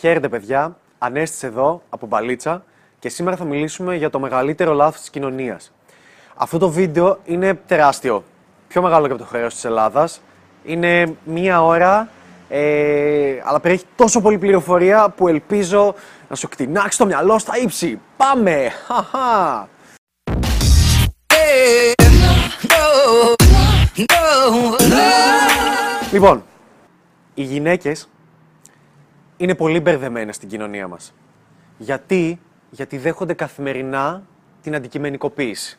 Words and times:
Χαίρετε 0.00 0.28
παιδιά, 0.28 0.76
Ανέστης 0.98 1.42
εδώ 1.42 1.82
από 1.88 2.06
Μπαλίτσα 2.06 2.64
και 2.98 3.08
σήμερα 3.08 3.36
θα 3.36 3.44
μιλήσουμε 3.44 3.96
για 3.96 4.10
το 4.10 4.18
μεγαλύτερο 4.20 4.72
λάθος 4.72 5.00
της 5.00 5.10
κοινωνίας. 5.10 5.72
Αυτό 6.34 6.58
το 6.58 6.70
βίντεο 6.70 7.18
είναι 7.24 7.54
τεράστιο, 7.54 8.24
πιο 8.68 8.82
μεγάλο 8.82 9.06
και 9.06 9.12
από 9.12 9.22
το 9.22 9.28
χρέος 9.28 9.54
της 9.54 9.64
Ελλάδας. 9.64 10.20
Είναι 10.64 11.16
μία 11.24 11.64
ώρα, 11.64 12.08
ε, 12.48 13.40
αλλά 13.44 13.60
περιέχει 13.60 13.84
τόσο 13.96 14.20
πολλή 14.20 14.38
πληροφορία 14.38 15.08
που 15.16 15.28
ελπίζω 15.28 15.94
να 16.28 16.36
σου 16.36 16.48
κτηνάξει 16.48 16.98
το 16.98 17.06
μυαλό 17.06 17.38
στα 17.38 17.58
ύψη. 17.58 18.00
Πάμε! 18.16 18.70
Χαχα! 18.86 19.68
Λοιπόν, 26.12 26.44
οι 27.34 27.42
γυναίκες 27.42 28.08
είναι 29.40 29.54
πολύ 29.54 29.80
μπερδεμένες 29.80 30.34
στην 30.36 30.48
κοινωνία 30.48 30.88
μας. 30.88 31.14
Γιατί, 31.78 32.40
γιατί 32.70 32.98
δέχονται 32.98 33.34
καθημερινά 33.34 34.22
την 34.62 34.74
αντικειμενικοποίηση. 34.74 35.78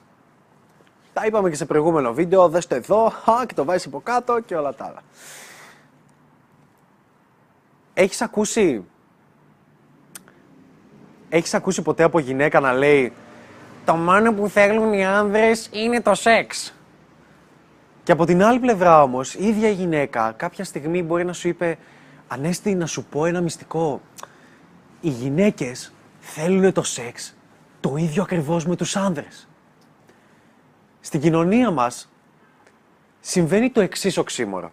Τα 1.14 1.26
είπαμε 1.26 1.50
και 1.50 1.56
σε 1.56 1.66
προηγούμενο 1.66 2.14
βίντεο, 2.14 2.50
δες 2.50 2.68
το 2.68 2.76
εδώ, 2.76 3.14
χα, 3.24 3.46
και 3.46 3.54
το 3.54 3.66
βάζεις 3.66 3.86
από 3.86 4.00
κάτω 4.00 4.40
και 4.40 4.56
όλα 4.56 4.74
τα 4.74 4.86
άλλα. 4.86 5.02
Έχεις 7.94 8.22
ακούσει... 8.22 8.84
Έχεις 11.30 11.54
ακούσει 11.54 11.82
ποτέ 11.82 12.04
από 12.04 12.20
γυναίκα 12.20 12.60
να 12.60 12.74
λέει 12.74 13.14
«Το 13.86 13.96
μόνο 13.96 14.34
που 14.34 14.48
θέλουν 14.48 14.94
οι 14.94 15.06
άνδρες 15.06 15.70
είναι 15.72 16.02
το 16.02 16.14
σεξ». 16.14 16.74
Και 18.04 18.12
από 18.12 18.26
την 18.26 18.44
άλλη 18.44 18.60
πλευρά 18.60 19.04
όμως, 19.04 19.34
η 19.34 19.48
ίδια 19.48 19.70
η 19.70 19.74
γυναίκα 19.74 20.34
κάποια 20.38 20.64
στιγμή 20.64 21.04
μπορεί 21.04 21.26
να 21.26 21.34
σου 21.34 21.48
είπε 21.48 21.78
Ανέστη, 22.34 22.76
να 22.76 22.86
σου 22.86 23.04
πω 23.04 23.26
ένα 23.26 23.42
μυστικό. 23.42 24.02
Οι 25.02 25.10
γυναίκες 25.10 25.94
θέλουν 26.20 26.74
το 26.74 26.84
σεξ 26.84 27.36
το 27.80 27.96
ίδιο 27.96 28.24
ακριβώς 28.24 28.66
με 28.66 28.76
τους 28.76 28.96
άνδρες. 28.96 29.48
Στην 31.02 31.22
κοινωνία 31.22 31.72
μας 31.72 32.12
συμβαίνει 33.20 33.70
το 33.70 33.82
εξής 33.82 34.18
οξύμορο. 34.18 34.72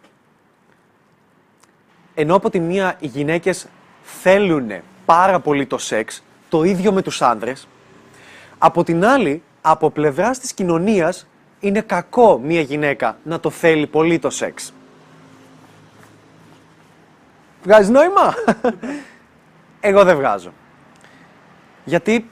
Ενώ 2.14 2.34
από 2.34 2.50
τη 2.50 2.60
μία 2.60 2.96
οι 3.00 3.06
γυναίκες 3.06 3.66
θέλουν 4.02 4.70
πάρα 5.04 5.40
πολύ 5.40 5.66
το 5.66 5.78
σεξ, 5.78 6.22
το 6.48 6.62
ίδιο 6.62 6.92
με 6.92 7.02
τους 7.02 7.22
άνδρες, 7.22 7.68
από 8.58 8.84
την 8.84 9.04
άλλη, 9.04 9.42
από 9.60 9.90
πλευράς 9.90 10.38
της 10.38 10.52
κοινωνίας, 10.52 11.26
είναι 11.60 11.80
κακό 11.80 12.38
μία 12.38 12.60
γυναίκα 12.60 13.18
να 13.24 13.40
το 13.40 13.50
θέλει 13.50 13.86
πολύ 13.86 14.18
το 14.18 14.30
σεξ. 14.30 14.72
Βγάζεις 17.68 17.88
νόημα; 17.88 18.34
Εγώ 19.80 20.04
δεν 20.04 20.16
βγάζω. 20.16 20.52
Γιατί, 21.84 22.30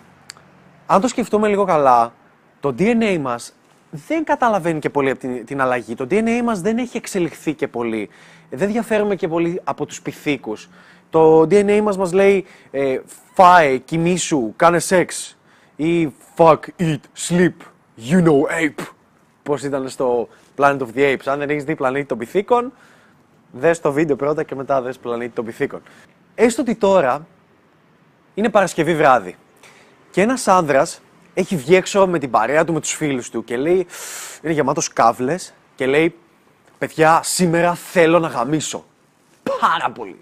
αν 0.86 1.00
το 1.00 1.08
σκεφτούμε 1.08 1.48
λίγο 1.48 1.64
καλά, 1.64 2.12
το 2.60 2.74
DNA 2.78 3.18
μας 3.20 3.52
δεν 3.90 4.24
καταλαβαίνει 4.24 4.78
και 4.78 4.90
πολύ 4.90 5.10
από 5.10 5.20
την, 5.20 5.44
την 5.44 5.60
αλλαγή. 5.60 5.94
Το 5.94 6.06
DNA 6.10 6.42
μας 6.44 6.60
δεν 6.60 6.78
έχει 6.78 6.96
εξελιχθεί 6.96 7.54
και 7.54 7.68
πολύ. 7.68 8.08
Δεν 8.50 8.68
διαφέρουμε 8.68 9.14
και 9.14 9.28
πολύ 9.28 9.60
από 9.64 9.86
τους 9.86 10.02
πυθίκους. 10.02 10.68
Το 11.10 11.40
DNA 11.40 11.80
μας 11.82 11.96
μας 11.96 12.12
λέει 12.12 12.46
ε, 12.70 13.00
φάε, 13.32 13.76
κοιμήσου, 13.76 14.52
κάνε 14.56 14.78
σεξ 14.78 15.38
ή 15.76 16.12
fuck, 16.36 16.58
eat, 16.78 17.00
sleep, 17.28 17.54
you 18.10 18.24
know 18.24 18.40
ape. 18.64 18.84
Πώς 19.42 19.62
ήταν 19.62 19.88
στο 19.88 20.28
Planet 20.56 20.78
of 20.78 20.88
the 20.96 21.14
Apes. 21.14 21.24
Αν 21.24 21.38
δεν 21.38 21.50
έχεις 21.50 21.64
δει 21.64 21.74
πλανήτη 21.74 22.06
των 22.06 22.18
πυθίκων, 22.18 22.72
δες 23.52 23.80
το 23.80 23.92
βίντεο 23.92 24.16
πρώτα 24.16 24.42
και 24.42 24.54
μετά 24.54 24.82
δες 24.82 24.98
πλανήτη 24.98 25.34
των 25.34 25.44
πυθίκων. 25.44 25.82
Έστω 26.34 26.62
ότι 26.62 26.74
τώρα 26.74 27.26
είναι 28.34 28.48
Παρασκευή 28.48 28.94
βράδυ 28.94 29.36
και 30.10 30.20
ένας 30.20 30.48
άνδρας 30.48 31.00
έχει 31.34 31.56
βγει 31.56 31.74
έξω 31.74 32.06
με 32.06 32.18
την 32.18 32.30
παρέα 32.30 32.64
του, 32.64 32.72
με 32.72 32.80
τους 32.80 32.92
φίλους 32.92 33.30
του 33.30 33.44
και 33.44 33.56
λέει, 33.56 33.86
είναι 34.42 34.52
γεμάτος 34.52 34.92
κάβλες 34.92 35.54
και 35.74 35.86
λέει 35.86 36.14
«Παιδιά, 36.78 37.20
σήμερα 37.22 37.74
θέλω 37.74 38.18
να 38.18 38.28
γαμίσω». 38.28 38.84
Πάρα 39.60 39.90
πολύ. 39.90 40.20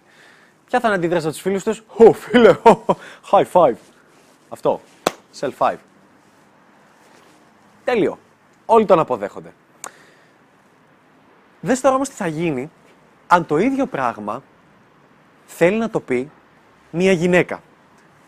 Ποια 0.66 0.80
θα 0.80 0.86
είναι 0.86 0.96
αντίδραση 0.96 1.24
από 1.26 1.34
τους 1.34 1.42
φίλους 1.42 1.62
τους; 1.62 1.82
«Ω, 1.96 2.12
φίλε, 2.12 2.56
high 3.30 3.44
five». 3.52 3.74
Αυτό. 4.48 4.80
Self 5.40 5.52
five. 5.58 5.76
Τέλειο. 7.84 8.18
Όλοι 8.66 8.84
τον 8.84 8.98
αποδέχονται. 8.98 9.52
Δες 11.60 11.80
τώρα 11.80 11.94
όμως 11.94 12.08
τι 12.08 12.14
θα 12.14 12.26
γίνει 12.26 12.70
αν 13.34 13.46
το 13.46 13.58
ίδιο 13.58 13.86
πράγμα 13.86 14.42
θέλει 15.46 15.78
να 15.78 15.90
το 15.90 16.00
πει 16.00 16.30
μια 16.90 17.12
γυναίκα. 17.12 17.62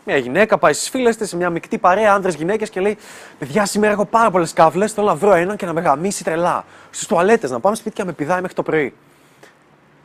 Μια 0.05 0.17
γυναίκα 0.17 0.59
πάει 0.59 0.73
στις 0.73 0.89
φίλες 0.89 1.17
της 1.17 1.29
σε 1.29 1.37
μια 1.37 1.51
μεικτή 1.51 1.79
παρέα, 1.79 2.13
άνδρες 2.13 2.35
γυναίκες 2.35 2.71
και 2.71 2.81
λέει: 2.81 2.97
Παιδιά, 3.39 3.67
σήμερα 3.67 3.93
έχω 3.93 4.05
πάρα 4.05 4.31
πολλές 4.31 4.53
κάβλε. 4.53 4.87
Θέλω 4.87 5.07
να 5.07 5.15
βρω 5.15 5.35
έναν 5.35 5.57
και 5.57 5.67
να 5.67 5.73
με 5.73 5.81
γαμίσει 5.81 6.25
τρελά. 6.25 6.65
Στις 6.91 7.07
τουαλέτες, 7.07 7.51
να 7.51 7.61
πάμε 7.61 7.77
σπίτι 7.77 7.95
και 7.95 8.03
να 8.03 8.07
με 8.07 8.13
πηδάει 8.13 8.41
μέχρι 8.41 8.57
το 8.57 8.63
πρωί. 8.63 8.95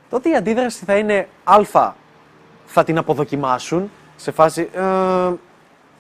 Τότε 0.10 0.30
η 0.30 0.36
αντίδραση 0.36 0.86
θα 0.86 0.98
είναι 0.98 1.28
Α. 1.44 1.94
Θα 2.66 2.84
την 2.84 2.98
αποδοκιμάσουν 2.98 3.92
σε 4.16 4.32
φάση. 4.32 4.70
Ε, 4.74 5.34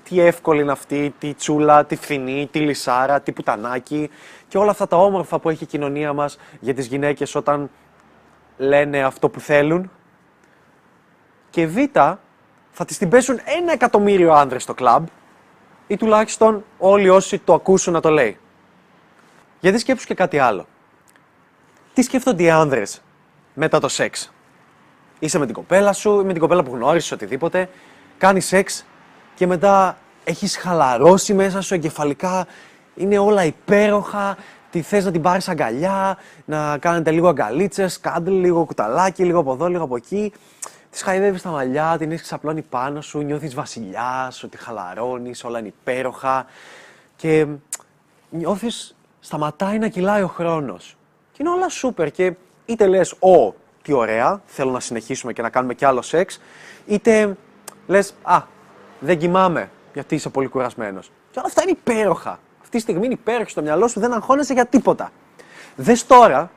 τι 0.03 0.19
εύκολη 0.19 0.61
είναι 0.61 0.71
αυτή, 0.71 1.13
τι 1.19 1.33
τσούλα, 1.33 1.85
τι 1.85 1.95
φθηνή, 1.95 2.49
τι 2.51 2.59
λισάρα, 2.59 3.21
τι 3.21 3.31
πουτανάκι 3.31 4.09
και 4.47 4.57
όλα 4.57 4.71
αυτά 4.71 4.87
τα 4.87 4.97
όμορφα 4.97 5.39
που 5.39 5.49
έχει 5.49 5.63
η 5.63 5.67
κοινωνία 5.67 6.13
μας 6.13 6.37
για 6.59 6.73
τις 6.73 6.85
γυναίκες 6.85 7.35
όταν 7.35 7.69
λένε 8.61 9.03
αυτό 9.03 9.29
που 9.29 9.39
θέλουν. 9.39 9.91
Και 11.49 11.67
β, 11.67 11.77
θα 12.71 12.85
τις 12.85 12.97
την 12.97 13.09
πέσουν 13.09 13.39
ένα 13.57 13.71
εκατομμύριο 13.71 14.33
άνδρες 14.33 14.63
στο 14.63 14.73
κλαμπ 14.73 15.05
ή 15.87 15.97
τουλάχιστον 15.97 16.63
όλοι 16.77 17.09
όσοι 17.09 17.39
το 17.39 17.53
ακούσουν 17.53 17.93
να 17.93 17.99
το 17.99 18.09
λέει. 18.09 18.37
Γιατί 19.59 19.77
σκέψου 19.77 20.07
και 20.07 20.13
κάτι 20.13 20.39
άλλο. 20.39 20.67
Τι 21.93 22.01
σκέφτονται 22.01 22.43
οι 22.43 22.49
άνδρες 22.49 23.01
μετά 23.53 23.79
το 23.79 23.87
σεξ; 23.87 24.33
Είσαι 25.19 25.39
με 25.39 25.45
την 25.45 25.53
κοπέλα 25.53 25.93
σου 25.93 26.19
ή 26.19 26.23
με 26.23 26.31
την 26.31 26.41
κοπέλα 26.41 26.63
που 26.63 26.75
γνώρισες 26.75 27.11
οτιδήποτε, 27.11 27.69
κάνεις 28.17 28.45
σεξ 28.45 28.85
και 29.35 29.47
μετά 29.47 29.97
έχεις 30.23 30.57
χαλαρώσει 30.57 31.33
μέσα 31.33 31.61
σου 31.61 31.73
εγκεφαλικά, 31.73 32.47
είναι 32.95 33.17
όλα 33.17 33.45
υπέροχα, 33.45 34.37
τι 34.71 34.81
θες 34.81 35.05
να 35.05 35.11
την 35.11 35.21
πάρεις 35.21 35.49
αγκαλιά, 35.49 36.17
να 36.45 36.77
κάνετε 36.77 37.11
λίγο 37.11 37.27
αγκαλίτσες, 37.27 37.99
κάντε 37.99 38.29
λίγο 38.29 38.65
κουταλάκι, 38.65 39.23
λίγο 39.23 39.39
από 39.39 39.53
εδώ, 39.53 39.67
λίγο 39.67 39.83
από 39.83 39.95
εκεί. 39.95 40.33
Τη 40.89 41.03
χαϊδεύεις 41.03 41.41
τα 41.41 41.49
μαλλιά, 41.49 41.95
την 41.97 42.11
έχεις 42.11 42.23
ξαπλώνει 42.23 42.61
πάνω 42.61 43.01
σου, 43.01 43.19
νιώθεις 43.19 43.53
βασιλιά, 43.53 44.31
ότι 44.43 44.57
χαλαρώνεις, 44.57 45.43
όλα 45.43 45.59
είναι 45.59 45.67
υπέροχα. 45.67 46.45
Και 47.15 47.47
νιώθεις, 48.29 48.95
σταματάει 49.19 49.77
να 49.77 49.87
κυλάει 49.87 50.21
ο 50.21 50.27
χρόνος. 50.27 50.97
Και 51.31 51.37
είναι 51.39 51.49
όλα 51.49 51.69
σούπερ. 51.69 52.11
Και 52.11 52.33
είτε 52.65 52.87
λες, 52.87 53.11
Ω, 53.11 53.53
τι 53.81 53.93
ωραία, 53.93 54.41
θέλω 54.45 54.71
να 54.71 54.79
συνεχίσουμε 54.79 55.33
και 55.33 55.41
να 55.41 55.49
κάνουμε 55.49 55.73
κι 55.73 55.85
άλλο 55.85 56.01
σεξ, 56.01 56.39
είτε 56.85 57.37
λες, 57.87 58.13
Α, 58.21 58.41
δεν 58.99 59.17
κοιμάμαι, 59.17 59.69
γιατί 59.93 60.15
είσαι 60.15 60.29
πολύ 60.29 60.47
κουρασμένος. 60.47 61.11
Και 61.31 61.39
όλα 61.39 61.47
αυτά 61.47 61.61
είναι 61.61 61.71
υπέροχα. 61.71 62.39
Αυτή 62.73 62.85
τη 62.85 62.91
στιγμή 62.91 63.11
είναι 63.11 63.19
υπέροχη 63.21 63.49
στο 63.49 63.61
μυαλό 63.61 63.87
σου, 63.87 63.99
δεν 63.99 64.13
αγχώνεσαι 64.13 64.53
για 64.53 64.65
τίποτα. 64.65 65.11
Δες 65.75 66.05
τώρα 66.05 66.51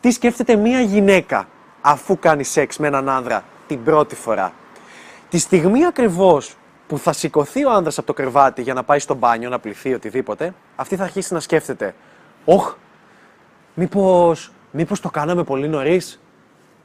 τι 0.00 0.10
σκέφτεται 0.10 0.56
μία 0.56 0.80
γυναίκα 0.80 1.48
αφού 1.80 2.18
κάνει 2.18 2.44
σεξ 2.44 2.78
με 2.78 2.86
έναν 2.86 3.08
άνδρα 3.08 3.44
την 3.66 3.84
πρώτη 3.84 4.14
φορά. 4.14 4.52
Τη 5.28 5.38
στιγμή 5.38 5.84
ακριβώς 5.84 6.56
που 6.86 6.98
θα 6.98 7.12
σηκωθεί 7.12 7.64
ο 7.64 7.70
άνδρας 7.70 7.98
από 7.98 8.06
το 8.06 8.12
κρεβάτι 8.12 8.62
για 8.62 8.74
να 8.74 8.82
πάει 8.82 8.98
στο 8.98 9.14
μπάνιο, 9.14 9.48
να 9.48 9.58
πληθεί 9.58 9.94
οτιδήποτε, 9.94 10.54
αυτή 10.76 10.96
θα 10.96 11.04
αρχίσει 11.04 11.32
να 11.34 11.40
σκέφτεται. 11.40 11.94
Όχ, 12.44 12.74
μήπως, 13.74 14.52
μήπως 14.70 15.00
το 15.00 15.10
κάναμε 15.10 15.44
πολύ 15.44 15.68
νωρίς; 15.68 16.20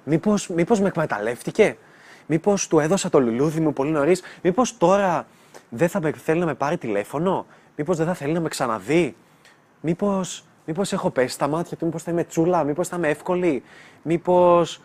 Μήπως, 0.03 0.47
μήπως 0.47 0.79
με 0.79 0.87
εκμεταλλεύτηκε; 0.87 1.77
Μήπως 2.25 2.67
του 2.67 2.79
έδωσα 2.79 3.09
το 3.09 3.19
λουλούδι 3.19 3.59
μου 3.59 3.73
πολύ 3.73 3.91
νωρίς; 3.91 4.21
Μήπως 4.41 4.77
τώρα 4.77 5.25
δεν 5.69 5.89
θα 5.89 6.01
με 6.01 6.11
θέλει 6.11 6.39
να 6.39 6.45
με 6.45 6.53
πάρει 6.53 6.77
τηλέφωνο; 6.77 7.45
Μήπως 7.81 7.97
δεν 7.97 8.05
θα 8.05 8.13
θέλει 8.13 8.33
να 8.33 8.39
με 8.39 8.49
ξαναδεί; 8.49 9.15
Μήπως, 9.81 10.43
μήπως 10.65 10.93
έχω 10.93 11.09
πέσει 11.09 11.33
στα 11.33 11.47
μάτια 11.47 11.77
του, 11.77 11.85
μήπως 11.85 12.03
θα 12.03 12.11
είμαι 12.11 12.23
τσούλα, 12.23 12.63
μήπως 12.63 12.87
θα 12.87 12.95
είμαι 12.95 13.09
εύκολη. 13.09 13.63
Μήπως 14.01 14.81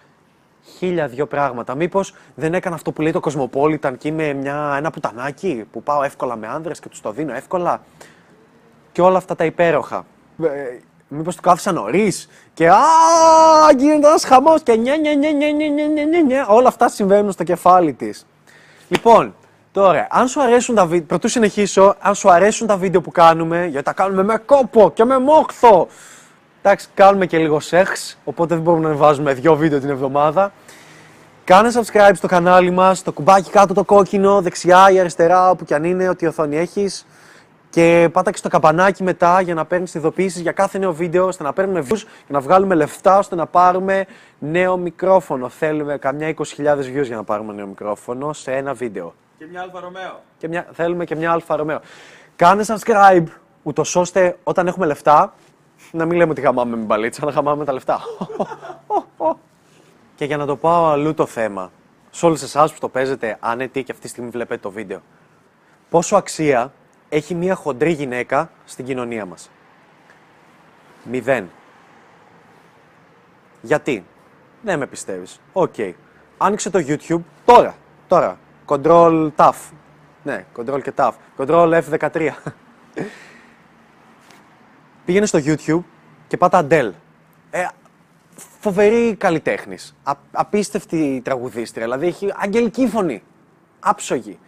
χίλια 0.65 1.09
δυο 1.09 1.27
πράγματα. 1.27 1.75
Μήπως 1.75 2.15
δεν 2.35 2.55
έκανα 2.55 2.75
αυτό 2.75 2.93
που 2.93 3.03
λέει 3.03 3.13
το 3.13 3.21
Κοσμοπόλιταν 3.21 3.97
και 3.97 4.09
είμαι 4.09 4.33
μια, 4.33 4.75
ένα 4.77 4.91
πουτανάκι 4.91 5.65
που 5.73 5.83
πάω 5.83 6.03
εύκολα 6.03 6.37
με 6.37 6.47
άνδρες 6.47 6.81
και 6.81 6.89
τους 6.89 7.01
το 7.01 7.13
δίνω 7.13 7.35
εύκολα. 7.35 7.83
Και 8.93 9.03
όλα 9.03 9.17
αυτά 9.17 9.35
τα 9.37 9.45
υπέροχα. 9.45 10.07
Ε, 10.43 10.79
Μήπως 11.09 11.37
του 11.37 11.43
κάθισα 11.43 11.73
νωρίς 11.73 12.29
και 12.55 12.69
α, 12.69 12.77
γίνεται 13.77 14.07
ένας 14.07 14.25
χαμός 14.25 14.63
και 14.63 14.77
νια, 14.77 14.97
νια, 14.97 15.15
νια, 15.15 15.33
νια, 15.33 15.51
νια, 15.51 15.69
νια, 15.69 16.05
νια, 16.05 16.23
νια. 16.23 16.47
Όλα 16.47 16.69
αυτά 16.69 16.89
συμβαίνουν 16.89 17.33
στο 17.33 17.45
κεφάλι 17.45 17.93
της. 17.93 18.27
Λοιπόν, 18.89 19.35
τώρα, 19.81 20.07
αν 20.11 20.29
σου 20.29 20.43
αρέσουν 20.43 20.75
τα 20.75 20.87
βίντεο, 20.87 21.07
πρωτού 21.07 21.29
συνεχίσω, 21.29 21.95
αν 22.01 22.15
σου 22.15 22.31
αρέσουν 22.31 22.67
τα 22.67 22.77
βίντεο 22.77 23.01
που 23.01 23.11
κάνουμε, 23.11 23.67
γιατί 23.67 23.85
τα 23.85 23.93
κάνουμε 23.93 24.23
με 24.23 24.37
κόπο 24.47 24.91
και 24.95 25.05
με 25.05 25.19
μόχθο, 25.19 25.89
Εντάξει, 26.63 26.89
κάνουμε 26.95 27.27
και 27.27 27.39
λίγο 27.39 27.61
σεξ, 27.61 28.19
οπότε 28.25 28.55
δεν 28.55 28.63
μπορούμε 28.63 28.89
να 28.89 28.95
βάζουμε 28.95 29.35
δύο 29.35 29.57
βίντεο 29.57 29.81
την 29.81 29.91
εβδομάδα. 29.91 30.53
Κάνε 31.45 31.69
subscribe 31.75 32.15
στο 32.15 32.27
κανάλι 32.27 32.71
μας, 32.71 33.03
το 33.03 33.13
κουμπάκι 33.13 33.51
κάτω 33.51 33.75
το 33.75 33.85
κόκκινο, 33.85 34.43
δεξιά 34.43 34.91
ή 34.91 35.01
αριστερά, 35.01 35.51
όπου 35.51 35.65
κι 35.65 35.75
αν 35.75 35.85
είναι, 35.85 36.09
ό,τι 36.09 36.27
οθόνη 36.27 36.57
έχεις. 36.57 37.07
Και 37.71 38.09
πάτα 38.13 38.31
και 38.31 38.37
στο 38.37 38.49
καμπανάκι 38.49 39.03
μετά 39.03 39.41
για 39.41 39.55
να 39.55 39.65
παίρνεις 39.65 39.95
ειδοποιήσεις 39.95 40.41
για 40.41 40.53
κάθε 40.53 40.79
νέο 40.79 40.93
βίντεο, 40.93 41.27
ώστε 41.27 41.43
να 41.43 41.53
παίρνουμε 41.53 41.87
views 41.91 42.03
και 42.27 42.33
να 42.33 42.41
βγάλουμε 42.41 42.75
λεφτά 42.75 43.19
ώστε 43.19 43.35
να 43.35 43.47
πάρουμε 43.47 44.07
νέο 44.39 44.77
μικρόφωνο. 44.77 45.49
Θέλουμε 45.49 45.97
καμιά 45.99 46.35
20.000 46.37 46.43
views 46.79 47.05
για 47.05 47.17
να 47.17 47.25
πάρουμε 47.25 47.53
νέο 47.53 47.67
μικρόφωνο 47.67 48.33
σε 48.33 48.53
ένα 48.53 48.75
βίντεο. 48.75 49.15
Και 49.39 49.47
μια 49.47 49.61
Alfa 49.61 49.81
Romeo. 49.81 50.23
Και 50.39 50.49
μια, 50.49 50.67
θέλουμε 50.73 51.05
και 51.05 51.15
μια 51.15 51.33
Alfa 51.33 51.57
Romeo. 51.57 51.81
Κάνε 52.37 52.65
subscribe, 52.67 53.25
ούτως 53.63 53.97
ώστε 53.97 54.39
όταν 54.45 54.67
έχουμε 54.67 54.87
λεφτά 54.87 55.35
να 55.93 56.05
μην 56.05 56.17
λέμε 56.17 56.31
ότι 56.31 56.41
χαμάμε 56.41 56.77
με 56.77 56.83
μπαλίτσα, 56.83 57.25
να 57.25 57.33
χαμάμε 57.33 57.65
τα 57.65 57.73
λεφτά. 57.73 58.01
και 60.17 60.25
για 60.25 60.37
να 60.37 60.47
το 60.47 60.57
πάω 60.57 60.87
αλλού 60.87 61.15
το 61.15 61.27
θέμα, 61.27 61.71
σε 62.11 62.27
όλους 62.27 62.43
εσάς 62.43 62.73
που 62.73 62.79
το 62.79 62.89
παίζετε 62.89 63.37
άνετοι 63.41 63.83
και 63.83 63.93
αυτή 63.93 64.05
τη 64.05 64.11
στιγμή 64.11 64.31
βλέπετε 64.31 64.61
το 64.61 64.71
βίντεο, 64.71 65.01
πόσο 65.91 66.17
αξία 66.17 66.73
έχει 67.09 67.35
μια 67.35 67.55
χοντρή 67.55 67.93
γυναίκα 67.93 68.51
στην 68.65 68.85
κοινωνία 68.85 69.27
μας; 69.27 69.51
Μηδέν. 71.05 71.51
Γιατί; 73.63 74.05
Δεν 74.63 74.79
με 74.79 74.87
πιστεύεις. 74.87 75.41
Οκ. 75.53 75.75
Άνοιξε 76.39 76.71
το 76.71 76.79
YouTube 76.79 77.23
τώρα. 77.45 77.75
Τώρα. 78.09 78.39
Control 78.67 79.31
TAF. 79.37 79.55
Ναι, 80.23 80.45
Control 80.57 80.83
και 80.83 80.93
TAF. 80.97 81.13
Control 81.37 81.81
F13. 81.83 82.31
Πήγαινε 85.05 85.27
στο 85.27 85.39
YouTube 85.45 85.83
και 86.27 86.37
πάτα 86.37 86.67
Adele. 86.69 86.93
Ε, 87.51 87.67
φοβερή 88.61 89.15
καλλιτέχνης. 89.15 89.97
απίστευτη 90.33 91.21
τραγουδίστρια. 91.25 91.85
Δηλαδή 91.85 92.07
έχει 92.07 92.33
αγγελική 92.37 92.89
φωνή. 92.89 93.23
Άψογη. 93.81 94.39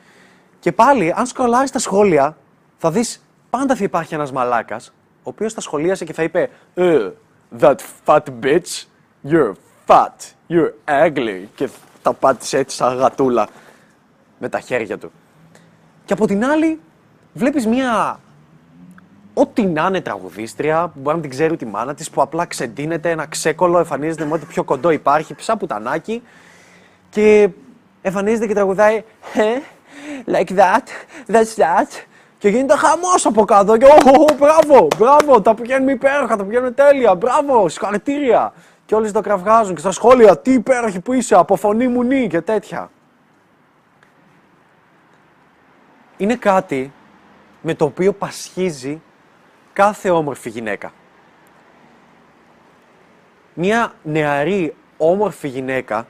Και 0.60 0.72
πάλι, 0.72 1.12
αν 1.16 1.26
σκρολάρεις 1.26 1.70
τα 1.70 1.78
σχόλια, 1.78 2.36
θα 2.78 2.90
δεις 2.90 3.22
πάντα 3.50 3.76
θα 3.76 3.84
υπάρχει 3.84 4.14
ένας 4.14 4.32
μαλάκας, 4.32 4.88
ο 4.88 5.28
οποίος 5.30 5.52
θα 5.52 5.60
σχολίασε 5.60 6.04
και 6.04 6.12
θα 6.12 6.22
είπε 6.22 6.50
«Ε, 6.74 7.10
That 7.60 7.76
fat 8.04 8.22
bitch, 8.42 8.84
you're 9.30 9.52
fat, 9.86 10.34
you're 10.48 10.72
ugly. 11.04 11.44
Και 11.54 11.68
τα 12.02 12.12
πάτησε 12.12 12.58
έτσι 12.58 12.76
σαν 12.76 12.96
γατούλα 12.96 13.48
με 14.38 14.48
τα 14.48 14.60
χέρια 14.60 14.98
του. 14.98 15.12
Και 16.04 16.12
από 16.12 16.26
την 16.26 16.44
άλλη, 16.44 16.80
βλέπεις 17.32 17.66
μια 17.66 18.20
ό,τι 19.34 19.66
να 19.66 19.86
είναι 19.86 20.00
τραγουδίστρια, 20.00 20.90
που 20.94 21.00
μπορεί 21.00 21.16
να 21.16 21.22
την 21.22 21.30
ξέρει 21.30 21.56
τη 21.56 21.66
μάνα 21.66 21.94
της, 21.94 22.10
που 22.10 22.22
απλά 22.22 22.44
ξεντίνεται, 22.44 23.10
ένα 23.10 23.26
ξέκολο, 23.26 23.78
εμφανίζεται 23.78 24.24
με 24.24 24.32
ό,τι 24.32 24.44
πιο 24.44 24.64
κοντό 24.64 24.90
υπάρχει, 24.90 25.34
σαν 25.38 25.58
πουτανάκι. 25.58 26.22
Και 27.10 27.48
εμφανίζεται 28.02 28.46
και 28.46 28.54
τραγουδάει 28.54 29.04
«Ε, 29.34 29.60
like 30.26 30.58
that, 30.58 30.86
that's 31.32 31.54
that. 31.56 31.88
Και 32.38 32.48
γίνεται 32.48 32.76
χαμός 32.76 33.26
από 33.26 33.44
κάτω. 33.44 33.76
Και 33.76 33.86
oh, 33.86 34.32
μπράβο, 34.38 34.88
μπράβο, 34.98 35.40
τα 35.40 35.54
πηγαίνουμε 35.54 35.92
υπέροχα, 35.92 36.36
τα 36.36 36.44
πηγαίνουμε 36.44 36.70
τέλεια, 36.70 37.14
μπράβο, 37.14 37.68
συγχαρητήρια. 37.68 38.52
Και 38.86 38.94
όλοι 38.94 39.10
το 39.10 39.20
κραυγάζουν 39.20 39.74
και 39.74 39.80
στα 39.80 39.90
σχόλια, 39.90 40.38
τι 40.38 40.52
υπέροχη 40.52 41.00
που 41.00 41.12
είσαι, 41.12 41.34
από 41.34 41.56
φωνή 41.56 41.88
μου 41.88 42.02
νη 42.02 42.26
και 42.26 42.40
τέτοια. 42.40 42.90
Είναι 46.18 46.36
κάτι 46.36 46.92
με 47.62 47.74
το 47.74 47.84
οποίο 47.84 48.12
πασχίζει 48.12 49.00
κάθε 49.72 50.10
όμορφη 50.10 50.50
γυναίκα. 50.50 50.92
Μια 53.54 53.94
νεαρή 54.02 54.74
όμορφη 54.96 55.48
γυναίκα 55.48 56.06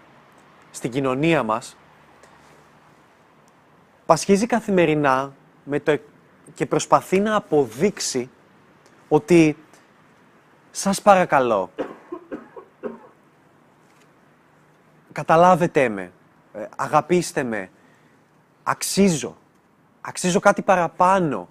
στην 0.71 0.91
κοινωνία 0.91 1.43
μας 1.43 1.77
πασχίζει 4.07 4.47
καθημερινά 4.47 5.33
με 5.65 5.81
το 5.81 5.99
και 6.55 6.67
προσπαθεί 6.67 7.21
να 7.21 7.37
αποδείξει 7.37 8.31
ότι 9.09 9.57
σας 10.71 11.03
παρακαλώ 11.03 11.71
καταλάβετε 15.13 15.89
με, 15.89 16.13
ε, 16.53 16.67
αγαπήστε 16.77 17.43
με, 17.43 17.71
αξίζω, 18.63 19.37
αξίζω 20.09 20.41
κάτι 20.41 20.63
παραπάνω. 20.63 21.49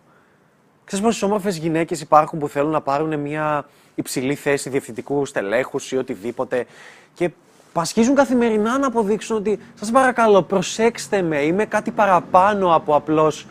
Ξέρεις 0.84 1.06
πόσες 1.06 1.22
όμορφες 1.22 1.58
γυναίκες 1.58 2.02
υπάρχουν 2.02 2.40
που 2.40 2.48
θέλουν 2.48 2.72
να 2.72 2.82
πάρουν 2.82 3.20
μια 3.20 3.66
υψηλή 3.96 4.36
θέση 4.36 4.70
διευθυντικού 4.70 5.26
στελέχους 5.26 5.92
ή 5.92 5.98
οτιδήποτε 5.98 6.66
και 7.14 7.32
πασχίζουν 7.74 8.16
καθημερινά 8.16 8.78
να 8.78 8.88
αποδείξουν 8.88 9.36
ότι 9.36 9.60
σας 9.74 9.92
παρακαλώ 9.92 10.42
προσέξτε 10.42 11.22
με, 11.22 11.42
είμαι 11.42 11.66
κάτι 11.66 11.92
παραπάνω 11.92 12.76
από 12.76 12.96
απλώς 12.96 13.48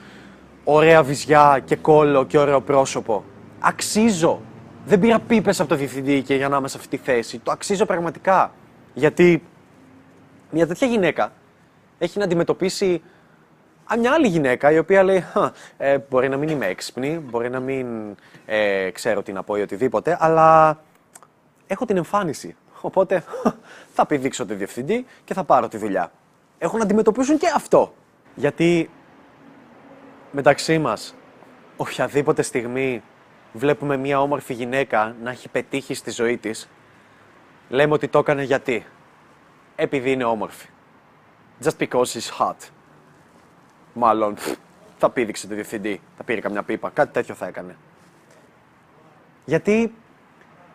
ωραία 0.65 1.03
βυζιά 1.03 1.63
και 1.65 1.77
κόλλο 1.77 2.25
και 2.25 2.39
ωραίο 2.39 2.61
πρόσωπο. 2.61 3.25
Αξίζω. 3.59 4.41
Δεν 4.87 5.01
πήρα 5.01 5.19
πίπες 5.19 5.61
από 5.61 5.69
το 5.69 5.77
διευθυντή 5.77 6.23
και 6.23 6.35
για 6.35 6.49
να 6.49 6.57
είμαι 6.57 6.69
σε 6.69 6.77
αυτή 6.79 6.97
τη 6.97 7.05
θέση. 7.05 7.39
Το 7.39 7.51
αξίζω 7.51 7.87
πραγματικά. 7.87 8.53
Γιατί 8.95 9.43
μια 10.51 10.67
τέτοια 10.67 10.87
γυναίκα 10.87 11.33
έχει 11.99 12.19
να 12.19 12.25
αντιμετωπίσει 12.25 13.03
μια 13.99 14.13
άλλη 14.13 14.27
γυναίκα 14.27 14.71
η 14.71 14.79
οποία 14.79 15.03
λέει 15.03 15.25
ε, 15.77 15.99
μπορεί 16.11 16.29
να 16.29 16.37
μην 16.37 16.49
είμαι 16.49 16.67
έξυπνη, 16.67 17.19
μπορεί 17.19 17.51
να 17.51 17.61
μην 17.61 18.17
ε, 18.47 18.91
ξέρω 18.91 19.23
τι 19.23 19.33
να 19.33 19.43
πω 19.43 19.57
ή 19.57 19.61
οτιδήποτε, 19.61 20.17
αλλά 20.21 20.79
έχω 21.67 21.85
την 21.85 21.97
εμφάνιση. 21.97 22.57
Οπότε 22.81 23.25
θα 23.95 24.07
πηδήξω 24.07 24.47
τη 24.47 24.55
διευθυντή 24.55 25.07
και 25.25 25.35
θα 25.35 25.45
πάρω 25.45 25.69
τη 25.69 25.77
δουλειά. 25.77 26.13
Έχουν 26.59 26.79
να 26.79 26.85
αντιμετωπίσουν 26.85 27.39
και 27.39 27.53
αυτό. 27.55 27.95
Γιατί 28.35 28.91
μεταξύ 30.31 30.79
μας, 30.79 31.15
οποιαδήποτε 31.77 32.43
στιγμή 32.43 33.03
βλέπουμε 33.53 33.97
μια 33.97 34.21
όμορφη 34.21 34.53
γυναίκα 34.53 35.17
να 35.23 35.31
έχει 35.31 35.49
πετύχει 35.49 35.95
στη 35.95 36.11
ζωή 36.11 36.37
της, 36.37 36.69
λέμε 37.69 37.93
ότι 37.93 38.09
το 38.09 38.19
έκανε 38.19 38.43
γιατί. 38.43 38.87
Επειδή 39.77 40.11
είναι 40.11 40.25
όμορφη. 40.25 40.69
Just 41.65 41.79
because 41.79 42.05
she's 42.05 42.31
hot. 42.39 42.76
Μάλλον 43.99 44.35
θα 44.99 45.11
πήδηξε 45.11 45.47
το 45.47 45.55
διευθυντή, 45.55 46.01
θα 46.17 46.25
πήρε 46.25 46.41
καμιά 46.41 46.63
πίπα, 46.63 46.91
κάτι 46.95 47.13
τέτοιο 47.13 47.35
θα 47.35 47.47
έκανε. 47.47 47.77
Γιατί 49.45 49.95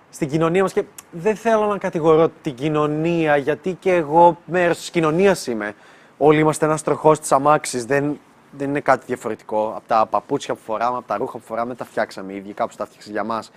στην 0.09 0.29
κοινωνία 0.29 0.61
μας 0.61 0.73
και 0.73 0.83
δεν 1.11 1.35
θέλω 1.35 1.65
να 1.65 1.77
κατηγορώ 1.77 2.29
την 2.41 2.55
κοινωνία, 2.55 3.37
γιατί 3.37 3.77
και 3.79 3.93
εγώ 3.93 4.37
μέρος 4.45 4.77
της 4.77 4.89
κοινωνίας 4.89 5.47
είμαι. 5.47 5.73
Όλοι 6.17 6.39
είμαστε 6.39 6.65
ένας 6.65 6.83
τροχός 6.83 7.19
της 7.19 7.31
αμάξης, 7.31 7.85
δεν 7.85 8.19
δεν 8.51 8.69
είναι 8.69 8.79
κάτι 8.79 9.05
διαφορετικό. 9.05 9.73
Από 9.75 9.87
τα 9.87 10.05
παπούτσια 10.09 10.53
που 10.53 10.59
φοράμε, 10.65 10.97
από 10.97 11.07
τα 11.07 11.17
ρούχα 11.17 11.37
που 11.37 11.43
φοράμε, 11.45 11.75
τα 11.75 11.85
φτιάξαμε 11.85 12.33
οι 12.33 12.35
ίδιοι. 12.35 12.53
Κάπως 12.53 12.75
τα 12.75 12.85
φτιάξες 12.85 13.11
για 13.11 13.23
μας. 13.23 13.51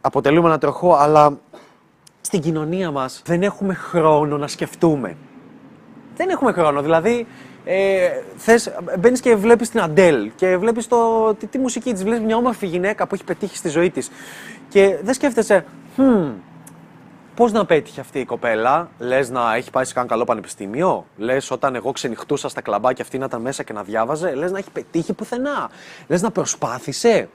Αποτελούμε 0.00 0.48
ένα 0.48 0.58
τροχό, 0.58 0.94
αλλά 0.94 1.38
στην 2.20 2.40
κοινωνία 2.40 2.90
μας 2.90 3.22
δεν 3.24 3.42
έχουμε 3.42 3.74
χρόνο 3.74 4.38
να 4.38 4.46
σκεφτούμε. 4.46 5.16
Δεν 6.16 6.28
έχουμε 6.28 6.52
χρόνο. 6.52 6.82
Δηλαδή, 6.82 7.26
ε, 7.64 8.08
θες, 8.36 8.72
μπαίνεις 8.98 9.20
και 9.20 9.36
βλέπεις 9.36 9.70
την 9.70 9.80
Αντέλ 9.80 10.30
και 10.36 10.56
βλέπεις 10.56 10.88
το, 10.88 11.34
τη, 11.34 11.46
τη 11.46 11.58
μουσική 11.58 11.92
της, 11.92 12.04
βλέπεις 12.04 12.24
μια 12.24 12.36
όμορφη 12.36 12.66
γυναίκα 12.66 13.06
που 13.06 13.14
έχει 13.14 13.24
πετύχει 13.24 13.56
στη 13.56 13.68
ζωή 13.68 13.90
της 13.90 14.10
και 14.68 14.98
δεν 15.02 15.14
σκέφτεσαι, 15.14 15.64
hm, 15.96 16.32
Πώς 17.34 17.52
να 17.52 17.64
πέτυχε 17.64 18.00
αυτή 18.00 18.18
η 18.18 18.24
κοπέλα, 18.24 18.90
λες 18.98 19.30
να 19.30 19.54
έχει 19.54 19.70
πάει 19.70 19.84
σε 19.84 19.92
κανένα 19.92 20.12
καλό 20.12 20.24
πανεπιστήμιο, 20.24 21.06
λες 21.16 21.50
όταν 21.50 21.74
εγώ 21.74 21.92
ξενυχτούσα 21.92 22.48
στα 22.48 22.60
κλαμπάκια 22.60 23.04
αυτή 23.04 23.18
να 23.18 23.24
ήταν 23.24 23.40
μέσα 23.40 23.62
και 23.62 23.72
να 23.72 23.82
διάβαζε, 23.82 24.34
λες 24.34 24.50
να 24.50 24.58
έχει 24.58 24.70
πετύχει 24.70 25.12
πουθενά, 25.12 25.70
λες 26.06 26.22
να 26.22 26.30
προσπάθησε. 26.30 27.28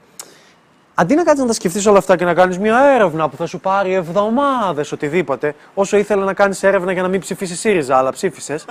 Αντί 0.94 1.14
να 1.14 1.22
κάτσει 1.22 1.40
να 1.40 1.46
τα 1.46 1.52
σκεφτείς 1.52 1.86
όλα 1.86 1.98
αυτά 1.98 2.16
και 2.16 2.24
να 2.24 2.34
κάνεις 2.34 2.58
μια 2.58 2.78
έρευνα 2.94 3.28
που 3.28 3.36
θα 3.36 3.46
σου 3.46 3.60
πάρει 3.60 3.92
εβδομάδες 3.92 4.92
οτιδήποτε, 4.92 5.54
όσο 5.74 5.96
ήθελα 5.96 6.24
να 6.24 6.34
κάνεις 6.34 6.62
έρευνα 6.62 6.92
για 6.92 7.02
να 7.02 7.08
μην 7.08 7.20
ψηφίσεις 7.20 7.60
ΣΥΡΙΖΑ, 7.60 7.96
αλλά 7.96 8.12
ψήφισες. 8.12 8.64